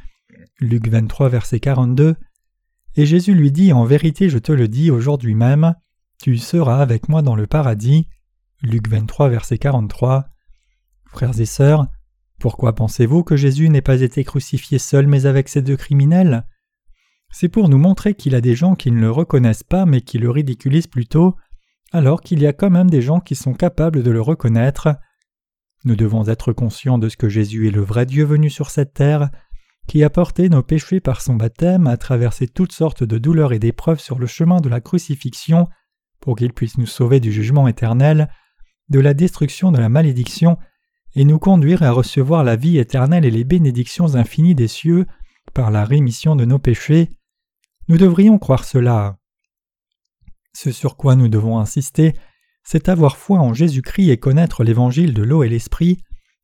Luc 0.59 0.87
23, 0.87 1.29
verset 1.29 1.59
42. 1.59 2.15
Et 2.95 3.05
Jésus 3.05 3.33
lui 3.33 3.51
dit, 3.51 3.73
En 3.73 3.85
vérité, 3.85 4.29
je 4.29 4.37
te 4.37 4.51
le 4.51 4.67
dis, 4.67 4.91
aujourd'hui 4.91 5.33
même, 5.33 5.73
tu 6.23 6.37
seras 6.37 6.77
avec 6.77 7.09
moi 7.09 7.21
dans 7.21 7.35
le 7.35 7.47
paradis. 7.47 8.07
Luc 8.61 8.87
23, 8.87 9.27
verset 9.27 9.57
43. 9.57 10.23
Frères 11.05 11.37
et 11.37 11.45
sœurs, 11.45 11.87
pourquoi 12.39 12.73
pensez-vous 12.73 13.25
que 13.25 13.35
Jésus 13.35 13.67
n'ait 13.67 13.81
pas 13.81 13.99
été 13.99 14.23
crucifié 14.23 14.79
seul 14.79 15.05
mais 15.05 15.25
avec 15.25 15.49
ces 15.49 15.61
deux 15.61 15.75
criminels? 15.75 16.47
C'est 17.29 17.49
pour 17.49 17.67
nous 17.67 17.77
montrer 17.77 18.13
qu'il 18.13 18.35
a 18.35 18.39
des 18.39 18.55
gens 18.55 18.75
qui 18.75 18.89
ne 18.89 19.01
le 19.01 19.11
reconnaissent 19.11 19.63
pas 19.63 19.85
mais 19.85 19.99
qui 19.99 20.17
le 20.17 20.29
ridiculisent 20.29 20.87
plutôt, 20.87 21.35
alors 21.91 22.21
qu'il 22.21 22.41
y 22.41 22.47
a 22.47 22.53
quand 22.53 22.69
même 22.69 22.89
des 22.89 23.01
gens 23.01 23.19
qui 23.19 23.35
sont 23.35 23.53
capables 23.53 24.01
de 24.01 24.11
le 24.11 24.21
reconnaître. 24.21 24.95
Nous 25.83 25.97
devons 25.97 26.29
être 26.29 26.53
conscients 26.53 26.99
de 26.99 27.09
ce 27.09 27.17
que 27.17 27.27
Jésus 27.27 27.67
est 27.67 27.71
le 27.71 27.83
vrai 27.83 28.05
Dieu 28.05 28.23
venu 28.23 28.49
sur 28.49 28.69
cette 28.69 28.93
terre, 28.93 29.29
qui 29.89 30.05
a 30.05 30.09
porté 30.09 30.47
nos 30.47 30.63
péchés 30.63 31.01
par 31.01 31.19
son 31.19 31.35
baptême, 31.35 31.85
a 31.85 31.97
traversé 31.97 32.47
toutes 32.47 32.71
sortes 32.71 33.03
de 33.03 33.17
douleurs 33.17 33.51
et 33.51 33.59
d'épreuves 33.59 33.99
sur 33.99 34.19
le 34.19 34.27
chemin 34.27 34.61
de 34.61 34.69
la 34.69 34.79
crucifixion 34.79 35.67
pour 36.23 36.37
qu'il 36.37 36.53
puisse 36.53 36.77
nous 36.77 36.85
sauver 36.85 37.19
du 37.19 37.33
jugement 37.33 37.67
éternel, 37.67 38.29
de 38.87 39.01
la 39.01 39.13
destruction 39.13 39.73
de 39.73 39.77
la 39.77 39.89
malédiction, 39.89 40.57
et 41.15 41.25
nous 41.25 41.37
conduire 41.37 41.83
à 41.83 41.91
recevoir 41.91 42.45
la 42.45 42.55
vie 42.55 42.77
éternelle 42.77 43.25
et 43.25 43.29
les 43.29 43.43
bénédictions 43.43 44.15
infinies 44.15 44.55
des 44.55 44.69
cieux 44.69 45.05
par 45.53 45.69
la 45.69 45.83
rémission 45.83 46.37
de 46.37 46.45
nos 46.45 46.59
péchés. 46.59 47.09
Nous 47.89 47.97
devrions 47.97 48.39
croire 48.39 48.63
cela. 48.63 49.17
Ce 50.53 50.71
sur 50.71 50.95
quoi 50.95 51.17
nous 51.17 51.27
devons 51.27 51.59
insister, 51.59 52.13
c'est 52.63 52.87
avoir 52.87 53.17
foi 53.17 53.39
en 53.39 53.53
Jésus-Christ 53.53 54.09
et 54.09 54.17
connaître 54.17 54.63
l'évangile 54.63 55.13
de 55.13 55.23
l'eau 55.23 55.43
et 55.43 55.49
l'esprit, 55.49 55.97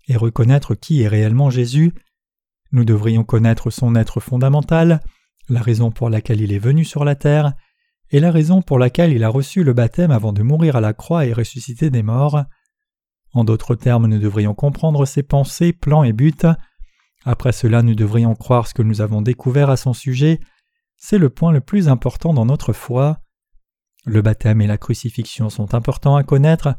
et 0.10 0.18
reconnaître 0.18 0.76
qui 0.76 1.04
est 1.04 1.08
réellement 1.08 1.50
Jésus. 1.50 1.94
Nous 2.74 2.84
devrions 2.84 3.24
connaître 3.24 3.70
son 3.70 3.96
être 3.96 4.20
fondamental, 4.20 5.00
la 5.48 5.62
raison 5.62 5.90
pour 5.90 6.10
laquelle 6.10 6.42
il 6.42 6.52
est 6.52 6.60
venu 6.60 6.84
sur 6.84 7.06
la 7.06 7.16
terre, 7.16 7.54
et 8.12 8.20
la 8.20 8.32
raison 8.32 8.62
pour 8.62 8.80
laquelle 8.80 9.14
il 9.14 9.24
a 9.24 9.30
reçu 9.30 9.64
le 9.64 9.74
baptême 9.74 10.12
avant 10.12 10.34
de 10.34 10.44
mourir 10.44 10.76
à 10.76 10.82
la 10.82 10.94
croix 10.94 11.26
et 11.26 11.34
ressusciter 11.34 11.90
des 11.90 12.04
morts. 12.04 12.44
En 13.34 13.44
d'autres 13.44 13.76
termes, 13.76 14.08
nous 14.08 14.20
devrions 14.20 14.56
comprendre 14.56 15.06
ses 15.06 15.24
pensées, 15.24 15.74
plans 15.74 16.04
et 16.04 16.14
buts. 16.14 16.34
Après 17.26 17.52
cela, 17.52 17.84
nous 17.84 17.96
devrions 17.96 18.36
croire 18.36 18.68
ce 18.68 18.74
que 18.74 18.82
nous 18.82 19.02
avons 19.02 19.22
découvert 19.22 19.70
à 19.70 19.78
son 19.78 19.94
sujet. 19.94 20.40
C'est 20.98 21.20
le 21.20 21.30
point 21.30 21.52
le 21.52 21.62
plus 21.62 21.88
important 21.88 22.34
dans 22.34 22.46
notre 22.46 22.74
foi. 22.74 23.20
Le 24.06 24.22
baptême 24.22 24.62
et 24.62 24.68
la 24.68 24.78
crucifixion 24.78 25.50
sont 25.50 25.76
importants 25.76 26.16
à 26.16 26.24
connaître, 26.24 26.76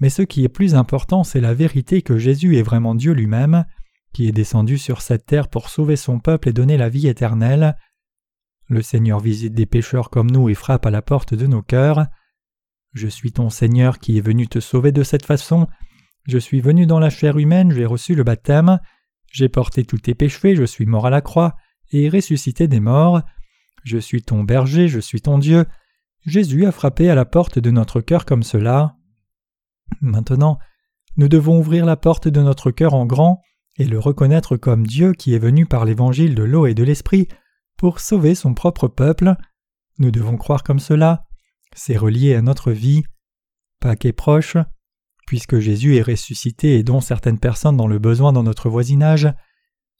mais 0.00 0.10
ce 0.10 0.22
qui 0.22 0.44
est 0.44 0.48
plus 0.48 0.74
important, 0.74 1.24
c'est 1.24 1.40
la 1.40 1.54
vérité 1.54 2.02
que 2.02 2.18
Jésus 2.18 2.58
est 2.58 2.62
vraiment 2.62 2.94
Dieu 2.94 3.12
lui-même, 3.12 3.64
qui 4.12 4.28
est 4.28 4.32
descendu 4.32 4.76
sur 4.76 5.00
cette 5.00 5.26
terre 5.26 5.48
pour 5.48 5.70
sauver 5.70 5.96
son 5.96 6.18
peuple 6.18 6.48
et 6.48 6.52
donner 6.52 6.76
la 6.76 6.88
vie 6.88 7.08
éternelle. 7.08 7.76
Le 8.68 8.82
Seigneur 8.82 9.20
visite 9.20 9.54
des 9.54 9.66
pécheurs 9.66 10.10
comme 10.10 10.30
nous 10.30 10.48
et 10.48 10.54
frappe 10.54 10.86
à 10.86 10.90
la 10.90 11.02
porte 11.02 11.34
de 11.34 11.46
nos 11.46 11.62
cœurs. 11.62 12.06
Je 12.94 13.06
suis 13.06 13.30
ton 13.30 13.50
Seigneur 13.50 13.98
qui 13.98 14.18
est 14.18 14.22
venu 14.22 14.48
te 14.48 14.58
sauver 14.58 14.90
de 14.90 15.02
cette 15.04 15.24
façon. 15.24 15.68
Je 16.26 16.38
suis 16.38 16.60
venu 16.60 16.86
dans 16.86 16.98
la 16.98 17.10
chair 17.10 17.38
humaine, 17.38 17.70
j'ai 17.70 17.86
reçu 17.86 18.16
le 18.16 18.24
baptême, 18.24 18.80
j'ai 19.30 19.48
porté 19.48 19.84
tous 19.84 19.98
tes 19.98 20.14
péchés, 20.14 20.56
je 20.56 20.64
suis 20.64 20.86
mort 20.86 21.06
à 21.06 21.10
la 21.10 21.20
croix 21.20 21.54
et 21.92 22.08
ressuscité 22.08 22.66
des 22.66 22.80
morts. 22.80 23.22
Je 23.84 23.98
suis 23.98 24.22
ton 24.22 24.42
berger, 24.42 24.88
je 24.88 24.98
suis 24.98 25.20
ton 25.20 25.38
Dieu. 25.38 25.66
Jésus 26.24 26.66
a 26.66 26.72
frappé 26.72 27.08
à 27.08 27.14
la 27.14 27.24
porte 27.24 27.60
de 27.60 27.70
notre 27.70 28.00
cœur 28.00 28.24
comme 28.24 28.42
cela. 28.42 28.96
Maintenant, 30.00 30.58
nous 31.16 31.28
devons 31.28 31.60
ouvrir 31.60 31.86
la 31.86 31.96
porte 31.96 32.26
de 32.26 32.42
notre 32.42 32.72
cœur 32.72 32.94
en 32.94 33.06
grand 33.06 33.40
et 33.76 33.84
le 33.84 34.00
reconnaître 34.00 34.56
comme 34.56 34.84
Dieu 34.84 35.12
qui 35.12 35.34
est 35.34 35.38
venu 35.38 35.66
par 35.66 35.84
l'évangile 35.84 36.34
de 36.34 36.42
l'eau 36.42 36.66
et 36.66 36.74
de 36.74 36.82
l'esprit 36.82 37.28
pour 37.76 38.00
sauver 38.00 38.34
son 38.34 38.54
propre 38.54 38.88
peuple. 38.88 39.34
Nous 39.98 40.10
devons 40.10 40.36
croire 40.36 40.62
comme 40.62 40.78
cela. 40.78 41.24
C'est 41.74 41.96
relié 41.96 42.34
à 42.34 42.42
notre 42.42 42.72
vie. 42.72 43.04
Pâques 43.80 44.04
est 44.04 44.12
proche. 44.12 44.56
Puisque 45.26 45.58
Jésus 45.58 45.96
est 45.96 46.02
ressuscité 46.02 46.78
et 46.78 46.84
dont 46.84 47.00
certaines 47.00 47.40
personnes 47.40 47.76
dans 47.76 47.88
le 47.88 47.98
besoin 47.98 48.32
dans 48.32 48.44
notre 48.44 48.70
voisinage, 48.70 49.28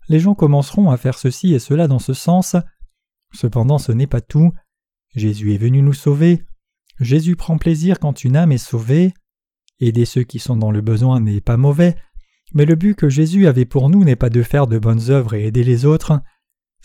les 0.08 0.20
gens 0.20 0.34
commenceront 0.34 0.90
à 0.90 0.96
faire 0.96 1.18
ceci 1.18 1.52
et 1.52 1.58
cela 1.58 1.88
dans 1.88 1.98
ce 1.98 2.14
sens. 2.14 2.56
Cependant 3.34 3.78
ce 3.78 3.92
n'est 3.92 4.06
pas 4.06 4.20
tout. 4.20 4.52
Jésus 5.14 5.52
est 5.52 5.58
venu 5.58 5.82
nous 5.82 5.94
sauver. 5.94 6.44
Jésus 7.00 7.36
prend 7.36 7.58
plaisir 7.58 7.98
quand 7.98 8.24
une 8.24 8.36
âme 8.36 8.52
est 8.52 8.58
sauvée. 8.58 9.12
Aider 9.80 10.04
ceux 10.04 10.22
qui 10.22 10.38
sont 10.38 10.56
dans 10.56 10.70
le 10.70 10.80
besoin 10.80 11.20
n'est 11.20 11.40
pas 11.40 11.56
mauvais, 11.56 11.96
mais 12.54 12.64
le 12.64 12.76
but 12.76 12.94
que 12.94 13.08
Jésus 13.08 13.46
avait 13.46 13.66
pour 13.66 13.90
nous 13.90 14.04
n'est 14.04 14.16
pas 14.16 14.30
de 14.30 14.42
faire 14.42 14.66
de 14.66 14.78
bonnes 14.78 15.10
œuvres 15.10 15.34
et 15.34 15.46
aider 15.46 15.64
les 15.64 15.84
autres. 15.84 16.20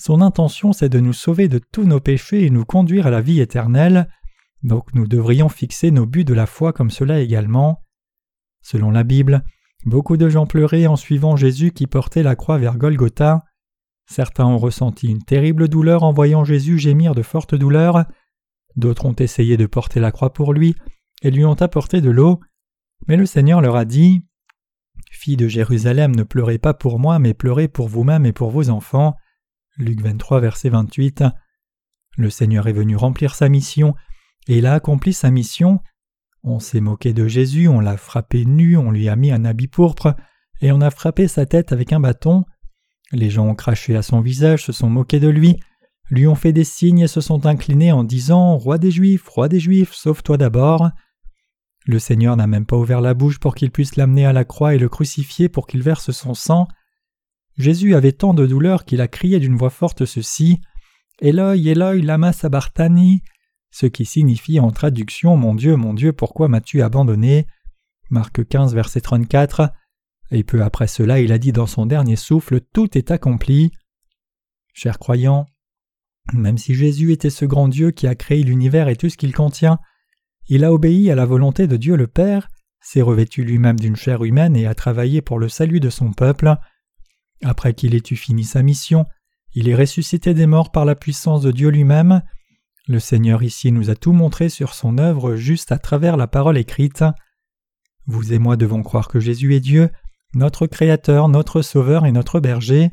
Son 0.04 0.22
intention 0.22 0.74
c'est 0.74 0.90
de 0.90 1.00
nous 1.00 1.14
sauver 1.14 1.48
de 1.48 1.60
tous 1.60 1.84
nos 1.84 2.00
péchés 2.00 2.44
et 2.44 2.50
nous 2.50 2.66
conduire 2.66 3.06
à 3.06 3.12
la 3.12 3.22
vie 3.22 3.40
éternelle. 3.40 4.10
Donc 4.64 4.96
nous 4.96 5.06
devrions 5.06 5.48
fixer 5.48 5.92
nos 5.92 6.08
buts 6.08 6.26
de 6.26 6.34
la 6.34 6.48
foi 6.48 6.74
comme 6.74 6.90
cela 6.90 7.20
également. 7.20 7.84
Selon 8.64 8.90
la 8.90 9.04
Bible, 9.04 9.44
beaucoup 9.86 10.18
de 10.18 10.28
gens 10.28 10.48
pleuraient 10.48 10.88
en 10.88 10.96
suivant 10.96 11.36
Jésus 11.36 11.70
qui 11.72 11.86
portait 11.86 12.24
la 12.24 12.36
croix 12.36 12.58
vers 12.58 12.80
Golgotha. 12.80 13.44
Certains 14.08 14.48
ont 14.48 14.58
ressenti 14.58 15.08
une 15.08 15.22
terrible 15.22 15.68
douleur 15.68 16.02
en 16.02 16.14
voyant 16.14 16.44
Jésus 16.44 16.80
gémir 16.80 17.14
de 17.14 17.22
fortes 17.22 17.54
douleurs. 17.54 18.06
D'autres 18.76 19.06
ont 19.06 19.14
essayé 19.14 19.56
de 19.56 19.68
porter 19.68 20.00
la 20.00 20.12
croix 20.12 20.34
pour 20.34 20.52
lui 20.52 20.74
et 21.22 21.30
lui 21.30 21.46
ont 21.46 21.62
apporté 21.62 22.02
de 22.02 22.10
l'eau. 22.10 22.40
Mais 23.08 23.18
le 23.18 23.28
Seigneur 23.28 23.62
leur 23.62 23.76
a 23.76 23.86
dit 23.86 24.24
Fille 25.12 25.38
de 25.38 25.48
Jérusalem, 25.48 26.16
ne 26.16 26.24
pleurez 26.24 26.58
pas 26.58 26.74
pour 26.74 26.98
moi, 26.98 27.20
mais 27.20 27.36
pleurez 27.36 27.68
pour 27.68 27.88
vous-même 27.88 28.26
et 28.26 28.34
pour 28.34 28.50
vos 28.50 28.72
enfants. 28.72 29.16
Luc 29.78 30.02
23, 30.02 30.40
verset 30.40 30.70
28. 30.70 31.24
Le 32.18 32.30
Seigneur 32.30 32.68
est 32.68 32.74
venu 32.74 32.96
remplir 32.96 33.36
sa 33.36 33.50
mission, 33.50 33.96
et 34.48 34.58
il 34.58 34.66
a 34.66 34.74
accompli 34.74 35.14
sa 35.14 35.32
mission 35.32 35.80
on 36.44 36.60
s'est 36.60 36.82
moqué 36.82 37.14
de 37.14 37.28
Jésus, 37.28 37.68
on 37.68 37.80
l'a 37.80 37.98
frappé 37.98 38.46
nu, 38.46 38.76
on 38.78 38.92
lui 38.92 39.10
a 39.10 39.16
mis 39.16 39.32
un 39.32 39.46
habit 39.46 39.68
pourpre, 39.68 40.16
et 40.62 40.72
on 40.72 40.82
a 40.82 40.90
frappé 40.90 41.28
sa 41.28 41.46
tête 41.46 41.72
avec 41.72 41.94
un 41.94 42.00
bâton. 42.00 42.46
Les 43.12 43.30
gens 43.30 43.48
ont 43.48 43.56
craché 43.56 43.96
à 43.96 44.02
son 44.02 44.22
visage, 44.22 44.66
se 44.66 44.72
sont 44.72 44.90
moqués 44.90 45.20
de 45.20 45.28
lui, 45.28 45.60
lui 46.10 46.28
ont 46.28 46.36
fait 46.36 46.54
des 46.54 46.64
signes 46.64 47.00
et 47.00 47.08
se 47.08 47.22
sont 47.22 47.46
inclinés 47.46 47.92
en 47.92 48.04
disant 48.04 48.58
Roi 48.58 48.78
des 48.78 48.92
Juifs, 48.92 49.28
roi 49.28 49.50
des 49.50 49.60
Juifs, 49.60 49.94
sauve-toi 49.94 50.38
d'abord. 50.38 50.90
Le 51.86 52.00
Seigneur 52.00 52.36
n'a 52.38 52.48
même 52.48 52.66
pas 52.66 52.78
ouvert 52.78 53.02
la 53.02 53.14
bouche 53.14 53.40
pour 53.40 53.56
qu'il 53.56 53.72
puisse 53.72 53.96
l'amener 53.96 54.26
à 54.26 54.34
la 54.34 54.46
croix 54.46 54.76
et 54.76 54.80
le 54.80 54.90
crucifier 54.90 55.50
pour 55.50 55.68
qu'il 55.68 55.84
verse 55.84 56.12
son 56.12 56.34
sang. 56.34 56.68
Jésus 57.58 57.96
avait 57.96 58.12
tant 58.12 58.34
de 58.34 58.46
douleur 58.46 58.86
qu'il 58.86 59.02
a 59.02 59.08
crié 59.08 59.40
d'une 59.40 59.58
voix 59.58 59.70
forte 59.70 60.06
ceci 60.06 60.62
Eloi, 61.22 61.58
Eloi, 61.58 61.96
lama 61.96 62.34
sabachthani 62.34 63.22
ce 63.72 63.86
qui 63.86 64.06
signifie 64.06 64.60
en 64.60 64.72
traduction 64.72 65.38
Mon 65.38 65.56
Dieu, 65.56 65.78
mon 65.78 65.94
Dieu, 65.94 66.12
pourquoi 66.12 66.50
m'as-tu 66.50 66.82
abandonné? 66.82 67.48
Marc 68.10 68.46
15, 68.46 68.76
verset 68.76 69.00
34. 69.00 69.72
Et 70.32 70.44
peu 70.44 70.62
après 70.62 70.88
cela, 70.88 71.22
il 71.22 71.32
a 71.32 71.38
dit 71.38 71.54
dans 71.54 71.68
son 71.68 71.86
dernier 71.86 72.18
souffle 72.18 72.60
Tout 72.74 72.98
est 72.98 73.12
accompli. 73.12 73.72
Chers 74.74 75.00
croyants, 75.00 75.46
même 76.34 76.58
si 76.58 76.76
Jésus 76.76 77.14
était 77.14 77.30
ce 77.30 77.46
grand 77.46 77.70
Dieu 77.70 77.92
qui 77.92 78.08
a 78.08 78.16
créé 78.16 78.44
l'univers 78.44 78.90
et 78.90 78.98
tout 78.98 79.10
ce 79.10 79.18
qu'il 79.18 79.34
contient, 79.34 79.80
il 80.48 80.66
a 80.66 80.74
obéi 80.74 81.10
à 81.10 81.16
la 81.16 81.26
volonté 81.26 81.68
de 81.68 81.78
Dieu 81.78 81.96
le 81.96 82.08
Père, 82.08 82.50
s'est 82.82 83.02
revêtu 83.02 83.44
lui-même 83.44 83.80
d'une 83.80 83.96
chair 83.96 84.24
humaine 84.24 84.56
et 84.56 84.68
a 84.68 84.76
travaillé 84.76 85.22
pour 85.22 85.40
le 85.40 85.48
salut 85.48 85.80
de 85.80 85.90
son 85.90 86.12
peuple. 86.12 86.56
Après 87.44 87.74
qu'il 87.74 87.96
ait 87.96 88.04
eu 88.10 88.16
fini 88.16 88.44
sa 88.44 88.62
mission, 88.62 89.06
il 89.54 89.68
est 89.68 89.76
ressuscité 89.76 90.34
des 90.34 90.48
morts 90.48 90.72
par 90.72 90.86
la 90.86 90.96
puissance 90.96 91.42
de 91.42 91.52
Dieu 91.52 91.70
lui-même, 91.70 92.22
le 92.88 93.00
Seigneur 93.00 93.44
ici 93.44 93.72
nous 93.72 93.90
a 93.90 93.96
tout 93.96 94.12
montré 94.12 94.50
sur 94.50 94.74
son 94.74 94.98
œuvre 94.98 95.36
juste 95.36 95.72
à 95.72 95.78
travers 95.78 96.18
la 96.18 96.28
parole 96.28 96.58
écrite. 96.58 97.04
Vous 98.08 98.34
et 98.34 98.40
moi 98.40 98.58
devons 98.58 98.82
croire 98.82 99.08
que 99.08 99.20
Jésus 99.20 99.56
est 99.56 99.60
Dieu, 99.60 99.92
notre 100.34 100.66
Créateur, 100.66 101.30
notre 101.30 101.62
Sauveur 101.62 102.06
et 102.06 102.12
notre 102.12 102.40
Berger. 102.40 102.90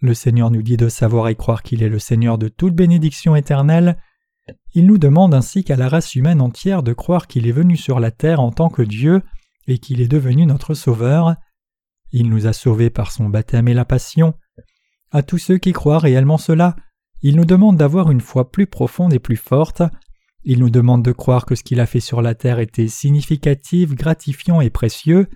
Le 0.00 0.14
Seigneur 0.14 0.50
nous 0.50 0.62
dit 0.62 0.76
de 0.76 0.88
savoir 0.88 1.28
et 1.28 1.36
croire 1.36 1.62
qu'il 1.62 1.84
est 1.84 1.88
le 1.88 2.00
Seigneur 2.00 2.36
de 2.36 2.48
toute 2.48 2.74
bénédiction 2.74 3.36
éternelle. 3.36 3.96
Il 4.74 4.86
nous 4.86 4.98
demande 4.98 5.34
ainsi 5.34 5.62
qu'à 5.62 5.76
la 5.76 5.88
race 5.88 6.16
humaine 6.16 6.40
entière 6.40 6.82
de 6.82 6.92
croire 6.92 7.28
qu'il 7.28 7.46
est 7.46 7.52
venu 7.52 7.76
sur 7.76 8.00
la 8.00 8.10
terre 8.10 8.40
en 8.40 8.50
tant 8.50 8.68
que 8.68 8.82
Dieu 8.82 9.22
et 9.68 9.78
qu'il 9.78 10.00
est 10.00 10.08
devenu 10.08 10.46
notre 10.46 10.74
Sauveur. 10.74 11.36
Il 12.12 12.28
nous 12.28 12.46
a 12.46 12.52
sauvés 12.52 12.90
par 12.90 13.10
son 13.10 13.28
baptême 13.28 13.68
et 13.68 13.74
la 13.74 13.84
passion. 13.84 14.34
À 15.10 15.22
tous 15.22 15.38
ceux 15.38 15.58
qui 15.58 15.72
croient 15.72 15.98
réellement 15.98 16.38
cela, 16.38 16.76
il 17.22 17.36
nous 17.36 17.44
demande 17.44 17.76
d'avoir 17.76 18.10
une 18.10 18.20
foi 18.20 18.50
plus 18.50 18.66
profonde 18.66 19.12
et 19.12 19.18
plus 19.18 19.36
forte. 19.36 19.82
Il 20.44 20.58
nous 20.58 20.70
demande 20.70 21.04
de 21.04 21.12
croire 21.12 21.46
que 21.46 21.54
ce 21.54 21.62
qu'il 21.62 21.80
a 21.80 21.86
fait 21.86 22.00
sur 22.00 22.20
la 22.20 22.34
terre 22.34 22.58
était 22.58 22.88
significatif, 22.88 23.94
gratifiant 23.94 24.60
et 24.60 24.70
précieux. 24.70 25.28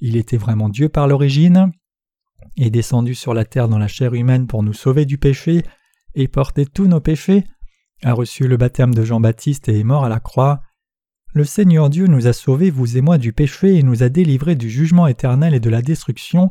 Il 0.00 0.16
était 0.16 0.36
vraiment 0.36 0.68
Dieu 0.68 0.88
par 0.88 1.06
l'origine, 1.06 1.72
est 2.56 2.70
descendu 2.70 3.14
sur 3.14 3.34
la 3.34 3.44
terre 3.44 3.68
dans 3.68 3.78
la 3.78 3.88
chair 3.88 4.14
humaine 4.14 4.46
pour 4.46 4.62
nous 4.62 4.72
sauver 4.72 5.04
du 5.04 5.18
péché 5.18 5.62
et 6.14 6.28
porter 6.28 6.66
tous 6.66 6.86
nos 6.86 7.00
péchés, 7.00 7.44
a 8.02 8.12
reçu 8.12 8.48
le 8.48 8.56
baptême 8.56 8.94
de 8.94 9.04
Jean-Baptiste 9.04 9.68
et 9.68 9.78
est 9.78 9.84
mort 9.84 10.04
à 10.04 10.08
la 10.08 10.20
croix. 10.20 10.62
Le 11.32 11.44
Seigneur 11.44 11.90
Dieu 11.90 12.06
nous 12.08 12.26
a 12.26 12.32
sauvés, 12.32 12.70
vous 12.70 12.96
et 12.96 13.00
moi, 13.00 13.16
du 13.16 13.32
péché 13.32 13.76
et 13.76 13.82
nous 13.84 14.02
a 14.02 14.08
délivrés 14.08 14.56
du 14.56 14.68
jugement 14.68 15.06
éternel 15.06 15.54
et 15.54 15.60
de 15.60 15.70
la 15.70 15.80
destruction. 15.80 16.50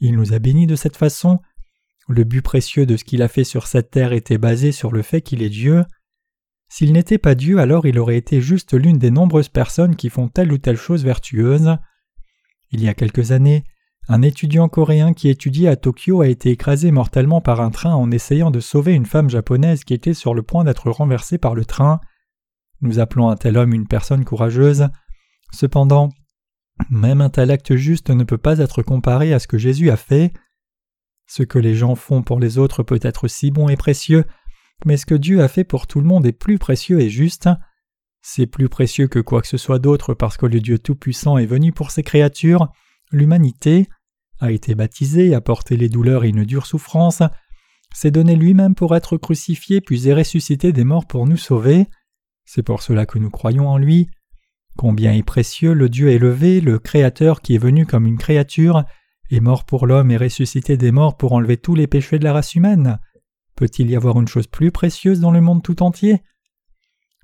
Il 0.00 0.16
nous 0.16 0.32
a 0.32 0.38
bénis 0.38 0.66
de 0.66 0.74
cette 0.74 0.96
façon. 0.96 1.38
Le 2.08 2.24
but 2.24 2.40
précieux 2.40 2.86
de 2.86 2.96
ce 2.96 3.04
qu'il 3.04 3.20
a 3.20 3.28
fait 3.28 3.44
sur 3.44 3.66
cette 3.66 3.90
terre 3.90 4.12
était 4.12 4.38
basé 4.38 4.72
sur 4.72 4.90
le 4.90 5.02
fait 5.02 5.20
qu'il 5.20 5.42
est 5.42 5.50
Dieu. 5.50 5.84
S'il 6.68 6.92
n'était 6.94 7.18
pas 7.18 7.34
Dieu, 7.34 7.58
alors 7.58 7.86
il 7.86 7.98
aurait 7.98 8.16
été 8.16 8.40
juste 8.40 8.72
l'une 8.72 8.98
des 8.98 9.10
nombreuses 9.10 9.50
personnes 9.50 9.96
qui 9.96 10.08
font 10.08 10.28
telle 10.28 10.50
ou 10.50 10.58
telle 10.58 10.76
chose 10.76 11.04
vertueuse. 11.04 11.76
Il 12.70 12.82
y 12.82 12.88
a 12.88 12.94
quelques 12.94 13.32
années, 13.32 13.64
un 14.08 14.22
étudiant 14.22 14.68
coréen 14.68 15.12
qui 15.12 15.28
étudiait 15.28 15.68
à 15.68 15.76
Tokyo 15.76 16.22
a 16.22 16.28
été 16.28 16.50
écrasé 16.50 16.90
mortellement 16.90 17.40
par 17.42 17.60
un 17.60 17.70
train 17.70 17.94
en 17.94 18.10
essayant 18.10 18.50
de 18.50 18.60
sauver 18.60 18.94
une 18.94 19.06
femme 19.06 19.28
japonaise 19.28 19.84
qui 19.84 19.94
était 19.94 20.14
sur 20.14 20.32
le 20.32 20.42
point 20.42 20.64
d'être 20.64 20.90
renversée 20.90 21.38
par 21.38 21.54
le 21.54 21.64
train. 21.64 22.00
Nous 22.80 22.98
appelons 22.98 23.28
un 23.28 23.36
tel 23.36 23.56
homme 23.56 23.72
une 23.72 23.86
personne 23.86 24.24
courageuse. 24.24 24.88
Cependant, 25.52 26.10
même 26.90 27.20
un 27.20 27.30
tel 27.30 27.50
acte 27.50 27.76
juste 27.76 28.10
ne 28.10 28.24
peut 28.24 28.38
pas 28.38 28.58
être 28.58 28.82
comparé 28.82 29.32
à 29.32 29.38
ce 29.38 29.46
que 29.46 29.58
Jésus 29.58 29.90
a 29.90 29.96
fait. 29.96 30.32
Ce 31.26 31.42
que 31.42 31.58
les 31.58 31.74
gens 31.74 31.94
font 31.94 32.22
pour 32.22 32.38
les 32.38 32.58
autres 32.58 32.82
peut 32.82 33.00
être 33.02 33.28
si 33.28 33.50
bon 33.50 33.68
et 33.68 33.76
précieux, 33.76 34.24
mais 34.84 34.96
ce 34.96 35.06
que 35.06 35.14
Dieu 35.14 35.42
a 35.42 35.48
fait 35.48 35.64
pour 35.64 35.86
tout 35.86 36.00
le 36.00 36.06
monde 36.06 36.26
est 36.26 36.32
plus 36.32 36.58
précieux 36.58 37.00
et 37.00 37.08
juste. 37.08 37.48
C'est 38.22 38.46
plus 38.46 38.68
précieux 38.68 39.08
que 39.08 39.20
quoi 39.20 39.40
que 39.40 39.48
ce 39.48 39.56
soit 39.56 39.78
d'autre 39.78 40.12
parce 40.14 40.36
que 40.36 40.46
le 40.46 40.60
Dieu 40.60 40.78
Tout-Puissant 40.78 41.38
est 41.38 41.46
venu 41.46 41.72
pour 41.72 41.90
ses 41.90 42.02
créatures, 42.02 42.68
l'humanité, 43.10 43.88
a 44.40 44.50
été 44.50 44.74
baptisé, 44.74 45.34
a 45.34 45.40
porté 45.40 45.76
les 45.76 45.88
douleurs 45.88 46.24
et 46.24 46.28
une 46.28 46.44
dure 46.44 46.66
souffrance, 46.66 47.22
s'est 47.94 48.10
donné 48.10 48.36
lui-même 48.36 48.74
pour 48.74 48.94
être 48.94 49.16
crucifié 49.16 49.80
puis 49.80 50.08
est 50.08 50.14
ressuscité 50.14 50.72
des 50.72 50.84
morts 50.84 51.06
pour 51.06 51.26
nous 51.26 51.36
sauver. 51.36 51.86
C'est 52.46 52.62
pour 52.62 52.82
cela 52.82 53.04
que 53.04 53.18
nous 53.18 53.28
croyons 53.28 53.68
en 53.68 53.76
lui. 53.76 54.08
Combien 54.76 55.12
est 55.12 55.22
précieux 55.22 55.74
le 55.74 55.88
Dieu 55.88 56.10
élevé, 56.10 56.60
le 56.60 56.78
Créateur 56.78 57.42
qui 57.42 57.54
est 57.56 57.58
venu 57.58 57.86
comme 57.86 58.06
une 58.06 58.18
créature, 58.18 58.84
est 59.30 59.40
mort 59.40 59.64
pour 59.64 59.86
l'homme 59.86 60.10
et 60.10 60.16
ressuscité 60.16 60.76
des 60.76 60.92
morts 60.92 61.16
pour 61.16 61.32
enlever 61.32 61.56
tous 61.56 61.74
les 61.74 61.86
péchés 61.86 62.18
de 62.18 62.24
la 62.24 62.32
race 62.32 62.54
humaine. 62.54 62.98
Peut-il 63.56 63.90
y 63.90 63.96
avoir 63.96 64.20
une 64.20 64.28
chose 64.28 64.46
plus 64.46 64.70
précieuse 64.70 65.20
dans 65.20 65.32
le 65.32 65.40
monde 65.40 65.62
tout 65.62 65.82
entier? 65.82 66.22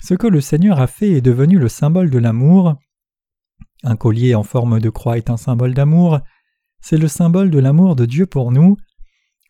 Ce 0.01 0.15
que 0.15 0.27
le 0.27 0.41
Seigneur 0.41 0.81
a 0.81 0.89
fait 0.89 1.11
est 1.11 1.21
devenu 1.21 1.59
le 1.59 1.69
symbole 1.69 2.11
de 2.11 2.19
l'amour. 2.19 2.75
Un 3.85 3.97
collier 3.97 4.35
en 4.35 4.43
forme 4.43 4.81
de 4.81 4.91
croix 4.91 5.17
est 5.17 5.31
un 5.31 5.37
symbole 5.37 5.75
d'amour. 5.75 6.21
C'est 6.81 6.97
le 6.97 7.07
symbole 7.07 7.51
de 7.51 7.61
l'amour 7.61 7.95
de 7.95 8.07
Dieu 8.07 8.27
pour 8.27 8.51
nous. 8.51 8.77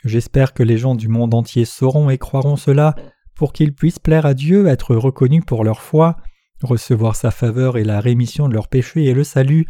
J'espère 0.04 0.52
que 0.52 0.62
les 0.62 0.76
gens 0.76 0.94
du 0.94 1.08
monde 1.08 1.32
entier 1.32 1.64
sauront 1.64 2.10
et 2.10 2.18
croiront 2.18 2.56
cela 2.56 2.96
pour 3.42 3.52
qu'ils 3.52 3.74
puissent 3.74 3.98
plaire 3.98 4.24
à 4.24 4.34
Dieu, 4.34 4.68
être 4.68 4.94
reconnus 4.94 5.42
pour 5.44 5.64
leur 5.64 5.80
foi, 5.80 6.16
recevoir 6.62 7.16
sa 7.16 7.32
faveur 7.32 7.76
et 7.76 7.82
la 7.82 7.98
rémission 7.98 8.48
de 8.48 8.54
leurs 8.54 8.68
péchés 8.68 9.06
et 9.06 9.14
le 9.14 9.24
salut, 9.24 9.66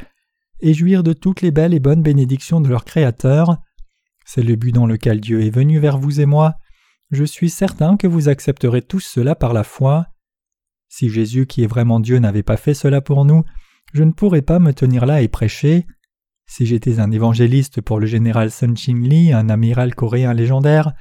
et 0.61 0.75
jouir 0.75 1.03
de 1.03 1.15
toutes 1.15 1.41
les 1.41 1.51
belles 1.51 1.73
et 1.73 1.81
bonnes 1.81 2.03
bénédictions 2.03 2.61
de 2.61 2.69
leur 2.69 2.85
Créateur. 2.85 3.57
C'est 4.27 4.43
le 4.43 4.57
but 4.57 4.73
dans 4.73 4.85
lequel 4.85 5.23
Dieu 5.23 5.41
est 5.41 5.49
venu 5.49 5.79
vers 5.79 5.97
vous 5.97 6.21
et 6.21 6.27
moi. 6.27 6.57
Je 7.13 7.25
suis 7.25 7.49
certain 7.49 7.97
que 7.97 8.07
vous 8.07 8.29
accepterez 8.29 8.83
tous 8.83 9.01
cela 9.01 9.35
par 9.35 9.55
la 9.55 9.65
foi. 9.65 10.05
Si 10.91 11.09
Jésus 11.09 11.47
qui 11.47 11.65
est 11.65 11.67
vraiment 11.67 11.99
Dieu 11.99 12.19
n'avait 12.19 12.43
pas 12.43 12.59
fait 12.59 12.75
cela 12.75 13.01
pour 13.01 13.25
nous, 13.25 13.43
je 13.95 14.03
ne 14.03 14.13
pourrais 14.13 14.43
pas 14.43 14.59
me 14.59 14.75
tenir 14.75 15.07
là 15.07 15.23
et 15.23 15.29
prêcher. 15.29 15.87
Si 16.47 16.67
j'étais 16.67 17.01
un 17.01 17.11
évangéliste 17.11 17.81
pour 17.81 18.01
le 18.01 18.07
général 18.07 18.51
Sun 18.51 18.77
Chin 18.77 19.01
Lee, 19.03 19.33
un 19.33 19.49
amiral 19.49 19.95
coréen 19.95 20.35
légendaire, 20.35 20.93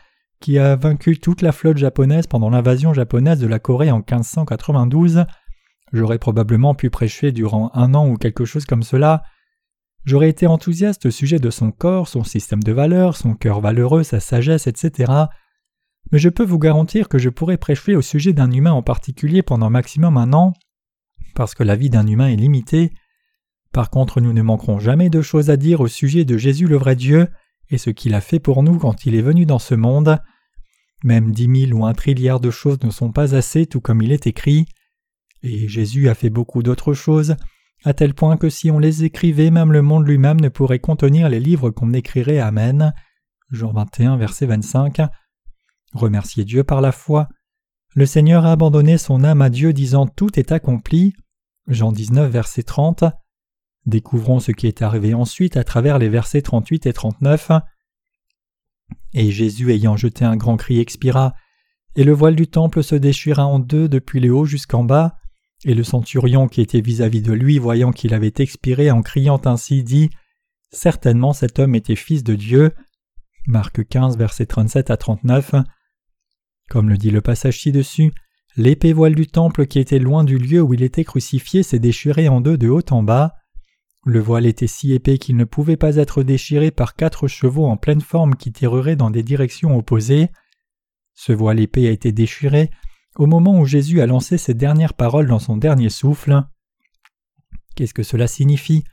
qui 0.42 0.60
a 0.60 0.76
vaincu 0.76 1.20
toute 1.20 1.42
la 1.42 1.54
flotte 1.54 1.78
japonaise 1.78 2.28
pendant 2.28 2.50
l'invasion 2.50 2.94
japonaise 2.94 3.40
de 3.40 3.48
la 3.48 3.60
Corée 3.60 3.92
en 3.92 4.00
1592, 4.00 5.26
j'aurais 5.94 6.18
probablement 6.18 6.76
pu 6.76 6.90
prêcher 6.90 7.32
durant 7.32 7.72
un 7.74 7.94
an 7.94 8.10
ou 8.10 8.18
quelque 8.18 8.44
chose 8.44 8.66
comme 8.66 8.84
cela. 8.84 9.24
J'aurais 10.04 10.30
été 10.30 10.48
enthousiaste 10.48 11.06
au 11.06 11.12
sujet 11.12 11.40
de 11.40 11.52
son 11.52 11.72
corps, 11.72 12.08
son 12.08 12.24
système 12.24 12.64
de 12.64 12.72
valeurs, 12.72 13.16
son 13.16 13.36
cœur 13.36 13.62
valeureux, 13.62 14.04
sa 14.04 14.20
sagesse, 14.20 14.66
etc. 14.68 15.14
Mais 16.12 16.18
je 16.18 16.30
peux 16.30 16.44
vous 16.44 16.60
garantir 16.60 17.08
que 17.08 17.20
je 17.20 17.30
pourrais 17.30 17.58
prêcher 17.58 17.96
au 17.96 18.02
sujet 18.02 18.34
d'un 18.34 18.52
humain 18.52 18.74
en 18.74 18.82
particulier 18.82 19.44
pendant 19.44 19.70
maximum 19.70 20.18
un 20.18 20.34
an, 20.34 20.54
parce 21.36 21.54
que 21.54 21.64
la 21.64 21.76
vie 21.76 21.92
d'un 21.92 22.08
humain 22.08 22.30
est 22.30 22.36
limitée. 22.36 22.92
Par 23.72 23.92
contre, 23.92 24.20
nous 24.20 24.34
ne 24.34 24.42
manquerons 24.42 24.80
jamais 24.80 25.10
de 25.10 25.22
choses 25.22 25.52
à 25.52 25.56
dire 25.56 25.82
au 25.82 25.88
sujet 25.88 26.26
de 26.26 26.36
Jésus 26.36 26.68
le 26.68 26.78
vrai 26.78 26.96
Dieu 26.96 27.28
et 27.70 27.78
ce 27.78 27.92
qu'il 27.92 28.16
a 28.16 28.22
fait 28.22 28.40
pour 28.40 28.64
nous 28.64 28.80
quand 28.80 29.06
il 29.06 29.16
est 29.16 29.22
venu 29.22 29.46
dans 29.46 29.60
ce 29.60 29.76
monde. 29.76 30.20
Même 31.04 31.32
dix 31.32 31.48
mille 31.48 31.74
ou 31.74 31.86
un 31.86 31.94
trilliard 31.94 32.40
de 32.40 32.52
choses 32.52 32.82
ne 32.84 32.92
sont 32.92 33.12
pas 33.12 33.36
assez, 33.36 33.66
tout 33.66 33.82
comme 33.82 34.02
il 34.02 34.12
est 34.12 34.28
écrit. 34.28 34.66
Et 35.44 35.68
Jésus 35.68 36.10
a 36.10 36.16
fait 36.16 36.30
beaucoup 36.30 36.62
d'autres 36.62 36.94
choses, 36.94 37.36
à 37.84 37.94
tel 37.94 38.14
point 38.14 38.38
que 38.38 38.50
si 38.50 38.70
on 38.70 38.78
les 38.78 39.04
écrivait, 39.04 39.50
même 39.50 39.72
le 39.72 39.82
monde 39.82 40.08
lui-même 40.08 40.40
ne 40.40 40.50
pourrait 40.50 40.80
contenir 40.80 41.30
les 41.30 41.40
livres 41.40 41.72
qu'on 41.72 41.94
écrirait. 41.94 42.40
Amen. 42.40 42.94
Jean 43.50 43.74
21, 43.74 44.18
verset 44.18 44.46
25. 44.46 45.02
Remerciez 45.94 46.46
Dieu 46.46 46.64
par 46.64 46.82
la 46.82 46.92
foi. 46.92 47.28
Le 47.96 48.06
Seigneur 48.06 48.46
a 48.46 48.52
abandonné 48.52 48.98
son 48.98 49.24
âme 49.24 49.42
à 49.42 49.50
Dieu 49.50 49.74
disant 49.74 50.06
Tout 50.06 50.40
est 50.40 50.52
accompli. 50.52 51.14
Jean 51.68 51.92
19, 51.92 52.32
verset 52.32 52.64
30. 52.64 53.04
Découvrons 53.86 54.40
ce 54.40 54.52
qui 54.52 54.68
est 54.68 54.84
arrivé 54.84 55.14
ensuite 55.14 55.58
à 55.58 55.64
travers 55.64 55.98
les 55.98 56.08
versets 56.08 56.42
38 56.42 56.86
et 56.86 56.94
39. 56.94 57.52
Et 59.14 59.32
Jésus 59.32 59.72
ayant 59.72 59.98
jeté 59.98 60.26
un 60.26 60.38
grand 60.38 60.58
cri 60.58 60.80
expira, 60.80 61.34
et 61.96 62.04
le 62.04 62.14
voile 62.14 62.36
du 62.36 62.48
temple 62.48 62.84
se 62.84 62.96
déchira 62.96 63.46
en 63.46 63.60
deux 63.60 63.90
depuis 63.90 64.20
le 64.20 64.34
haut 64.34 64.46
jusqu'en 64.46 64.84
bas, 64.84 65.18
et 65.66 65.74
le 65.74 65.84
centurion 65.84 66.48
qui 66.48 66.62
était 66.62 66.82
vis-à-vis 66.82 67.22
de 67.22 67.34
lui, 67.34 67.60
voyant 67.60 67.92
qu'il 67.92 68.14
avait 68.14 68.34
expiré 68.38 68.90
en 68.90 69.02
criant 69.02 69.42
ainsi, 69.46 69.84
dit 69.84 70.10
Certainement 70.72 71.34
cet 71.34 71.60
homme 71.60 71.76
était 71.76 71.96
fils 71.96 72.24
de 72.24 72.36
Dieu. 72.36 72.72
Marc 73.46 73.86
15, 73.88 74.18
versets 74.18 74.46
37 74.46 74.90
à 74.90 74.98
39. 74.98 75.56
Comme 76.70 76.90
le 76.90 76.98
dit 76.98 77.12
le 77.12 77.22
passage 77.22 77.60
ci-dessus, 77.60 78.14
l'épée 78.56 78.94
voile 78.94 79.16
du 79.16 79.28
temple 79.28 79.68
qui 79.68 79.80
était 79.80 80.00
loin 80.00 80.24
du 80.24 80.38
lieu 80.38 80.62
où 80.62 80.74
il 80.74 80.84
était 80.84 81.04
crucifié 81.04 81.64
s'est 81.64 81.80
déchirée 81.80 82.30
en 82.30 82.40
deux 82.40 82.58
de 82.58 82.70
haut 82.70 82.82
en 82.92 83.04
bas. 83.04 83.36
Le 84.04 84.20
voile 84.20 84.48
était 84.48 84.68
si 84.68 84.94
épais 84.94 85.18
qu'il 85.18 85.38
ne 85.38 85.44
pouvait 85.44 85.78
pas 85.78 85.98
être 85.98 86.24
déchiré 86.24 86.72
par 86.72 86.96
quatre 86.96 87.28
chevaux 87.28 87.68
en 87.68 87.78
pleine 87.78 88.02
forme 88.02 88.36
qui 88.36 88.52
tireraient 88.52 88.96
dans 88.96 89.12
des 89.12 89.22
directions 89.22 89.78
opposées. 89.78 90.30
Ce 91.14 91.32
voile 91.32 91.60
épais 91.60 91.88
a 91.88 91.92
été 91.92 92.12
déchiré 92.12 92.72
au 93.16 93.28
moment 93.28 93.60
où 93.60 93.66
Jésus 93.66 94.02
a 94.02 94.08
lancé 94.08 94.38
ses 94.38 94.54
dernières 94.54 94.96
paroles 94.96 95.28
dans 95.28 95.40
son 95.40 95.58
dernier 95.58 95.90
souffle. 95.90 96.42
Qu'est-ce 97.76 97.94
que 97.94 98.04
cela 98.04 98.28
signifie? 98.28 98.84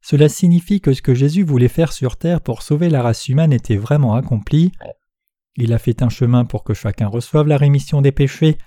Cela 0.00 0.28
signifie 0.28 0.80
que 0.80 0.92
ce 0.92 1.02
que 1.02 1.14
Jésus 1.14 1.44
voulait 1.44 1.68
faire 1.68 1.92
sur 1.92 2.16
terre 2.16 2.40
pour 2.40 2.62
sauver 2.62 2.90
la 2.90 3.02
race 3.02 3.28
humaine 3.28 3.52
était 3.52 3.76
vraiment 3.76 4.14
accompli. 4.14 4.72
Il 5.56 5.72
a 5.72 5.78
fait 5.78 6.02
un 6.02 6.08
chemin 6.08 6.44
pour 6.44 6.64
que 6.64 6.74
chacun 6.74 7.06
reçoive 7.06 7.46
la 7.46 7.58
rémission 7.58 8.00
des 8.00 8.10
péchés, 8.10 8.58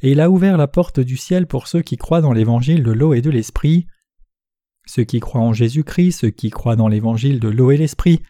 et 0.00 0.12
il 0.12 0.20
a 0.20 0.30
ouvert 0.30 0.56
la 0.56 0.68
porte 0.68 1.00
du 1.00 1.16
ciel 1.16 1.46
pour 1.46 1.66
ceux 1.66 1.82
qui 1.82 1.96
croient 1.96 2.20
dans 2.22 2.32
l'évangile 2.32 2.82
de 2.82 2.92
l'eau 2.92 3.12
et 3.12 3.20
de 3.20 3.30
l'esprit. 3.30 3.86
Ceux 4.88 5.04
qui 5.04 5.20
croient 5.20 5.42
en 5.42 5.52
Jésus-Christ, 5.52 6.12
ceux 6.12 6.30
qui 6.30 6.48
croient 6.48 6.74
dans 6.74 6.88
l'évangile 6.88 7.40
de 7.40 7.48
l'eau 7.48 7.70
et 7.70 7.76
l'esprit, 7.76 8.22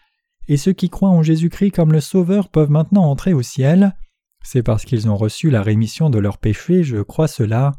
et 0.48 0.56
ceux 0.56 0.72
qui 0.72 0.90
croient 0.90 1.08
en 1.08 1.22
Jésus-Christ 1.22 1.70
comme 1.70 1.92
le 1.92 2.00
Sauveur 2.00 2.48
peuvent 2.48 2.70
maintenant 2.70 3.04
entrer 3.04 3.32
au 3.32 3.42
ciel. 3.42 3.94
C'est 4.42 4.64
parce 4.64 4.84
qu'ils 4.84 5.08
ont 5.08 5.16
reçu 5.16 5.50
la 5.50 5.62
rémission 5.62 6.10
de 6.10 6.18
leurs 6.18 6.38
péchés, 6.38 6.82
je 6.82 7.00
crois 7.00 7.28
cela. 7.28 7.76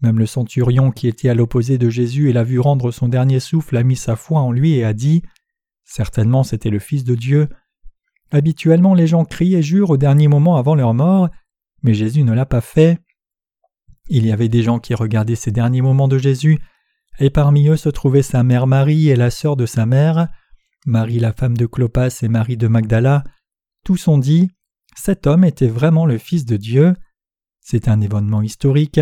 Même 0.00 0.18
le 0.18 0.24
centurion 0.24 0.90
qui 0.90 1.06
était 1.06 1.28
à 1.28 1.34
l'opposé 1.34 1.76
de 1.76 1.90
Jésus 1.90 2.30
et 2.30 2.32
l'a 2.32 2.44
vu 2.44 2.60
rendre 2.60 2.92
son 2.92 3.08
dernier 3.08 3.40
souffle 3.40 3.76
a 3.76 3.82
mis 3.82 3.96
sa 3.96 4.16
foi 4.16 4.40
en 4.40 4.52
lui 4.52 4.72
et 4.72 4.84
a 4.84 4.94
dit 4.94 5.22
Certainement 5.84 6.44
c'était 6.44 6.70
le 6.70 6.78
Fils 6.78 7.04
de 7.04 7.14
Dieu. 7.14 7.50
Habituellement 8.30 8.94
les 8.94 9.06
gens 9.06 9.26
crient 9.26 9.56
et 9.56 9.62
jurent 9.62 9.90
au 9.90 9.98
dernier 9.98 10.28
moment 10.28 10.56
avant 10.56 10.74
leur 10.74 10.94
mort, 10.94 11.28
mais 11.82 11.92
Jésus 11.92 12.24
ne 12.24 12.32
l'a 12.32 12.46
pas 12.46 12.62
fait. 12.62 12.98
Il 14.08 14.26
y 14.26 14.32
avait 14.32 14.48
des 14.48 14.62
gens 14.62 14.78
qui 14.78 14.94
regardaient 14.94 15.34
ces 15.34 15.50
derniers 15.50 15.82
moments 15.82 16.08
de 16.08 16.16
Jésus, 16.16 16.58
et 17.18 17.30
parmi 17.30 17.68
eux 17.68 17.76
se 17.76 17.88
trouvaient 17.88 18.22
sa 18.22 18.42
mère 18.42 18.66
Marie 18.66 19.08
et 19.08 19.16
la 19.16 19.30
sœur 19.30 19.56
de 19.56 19.66
sa 19.66 19.86
mère, 19.86 20.28
Marie 20.86 21.20
la 21.20 21.32
femme 21.32 21.56
de 21.56 21.66
Clopas 21.66 22.18
et 22.22 22.28
Marie 22.28 22.56
de 22.56 22.68
Magdala. 22.68 23.24
Tous 23.84 24.08
ont 24.08 24.18
dit 24.18 24.50
cet 24.96 25.26
homme 25.26 25.44
était 25.44 25.68
vraiment 25.68 26.06
le 26.06 26.18
Fils 26.18 26.44
de 26.44 26.56
Dieu. 26.56 26.94
C'est 27.60 27.88
un 27.88 28.00
événement 28.00 28.42
historique. 28.42 29.00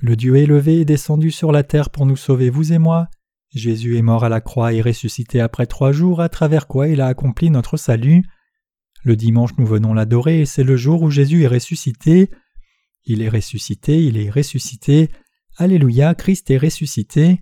Le 0.00 0.16
Dieu 0.16 0.36
élevé 0.36 0.80
est 0.80 0.84
descendu 0.84 1.30
sur 1.30 1.52
la 1.52 1.62
terre 1.62 1.90
pour 1.90 2.06
nous 2.06 2.16
sauver, 2.16 2.50
vous 2.50 2.72
et 2.72 2.78
moi. 2.78 3.08
Jésus 3.54 3.96
est 3.96 4.02
mort 4.02 4.24
à 4.24 4.28
la 4.28 4.40
croix 4.40 4.72
et 4.72 4.80
ressuscité 4.80 5.40
après 5.40 5.66
trois 5.66 5.92
jours, 5.92 6.20
à 6.20 6.28
travers 6.28 6.66
quoi 6.66 6.88
il 6.88 7.00
a 7.00 7.06
accompli 7.06 7.50
notre 7.50 7.76
salut. 7.76 8.24
Le 9.04 9.16
dimanche 9.16 9.52
nous 9.58 9.66
venons 9.66 9.94
l'adorer 9.94 10.40
et 10.40 10.46
c'est 10.46 10.64
le 10.64 10.76
jour 10.76 11.02
où 11.02 11.10
Jésus 11.10 11.42
est 11.42 11.48
ressuscité. 11.48 12.30
Il 13.04 13.22
est 13.22 13.28
ressuscité, 13.28 14.04
il 14.04 14.18
est 14.18 14.30
ressuscité. 14.30 15.08
Alléluia, 15.60 16.14
Christ 16.14 16.50
est 16.52 16.56
ressuscité. 16.56 17.40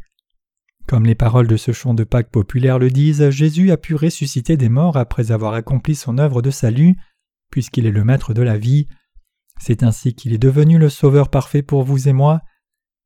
Comme 0.87 1.05
les 1.05 1.15
paroles 1.15 1.49
de 1.49 1.59
ce 1.59 1.73
chant 1.73 1.93
de 1.93 2.03
Pâques 2.03 2.31
populaire 2.31 2.79
le 2.79 2.91
disent, 2.91 3.29
Jésus 3.29 3.71
a 3.73 3.77
pu 3.77 3.95
ressusciter 3.95 4.57
des 4.57 4.71
morts 4.71 4.97
après 4.97 5.33
avoir 5.33 5.53
accompli 5.53 5.95
son 5.95 6.17
œuvre 6.17 6.41
de 6.41 6.51
salut 6.51 6.97
puisqu'il 7.51 7.85
est 7.87 7.91
le 7.91 8.05
maître 8.05 8.33
de 8.33 8.41
la 8.41 8.57
vie. 8.57 8.89
C'est 9.61 9.83
ainsi 9.83 10.15
qu'il 10.15 10.33
est 10.33 10.39
devenu 10.39 10.79
le 10.79 10.89
Sauveur 10.89 11.29
parfait 11.29 11.63
pour 11.63 11.83
vous 11.83 12.09
et 12.09 12.15
moi. 12.15 12.41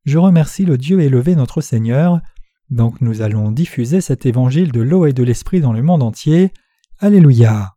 Je 0.05 0.19
remercie 0.19 0.65
le 0.65 0.79
Dieu 0.79 1.01
élevé 1.01 1.35
notre 1.35 1.61
Seigneur. 1.61 2.21
Donc 2.71 3.01
nous 3.01 3.21
allons 3.21 3.51
diffuser 3.51 4.01
cet 4.01 4.27
évangile 4.27 4.71
de 4.71 4.81
l'eau 4.81 5.07
et 5.07 5.13
de 5.13 5.25
l'esprit 5.25 5.61
dans 5.61 5.73
le 5.73 5.83
monde 5.83 6.05
entier. 6.05 6.53
Alléluia. 7.01 7.75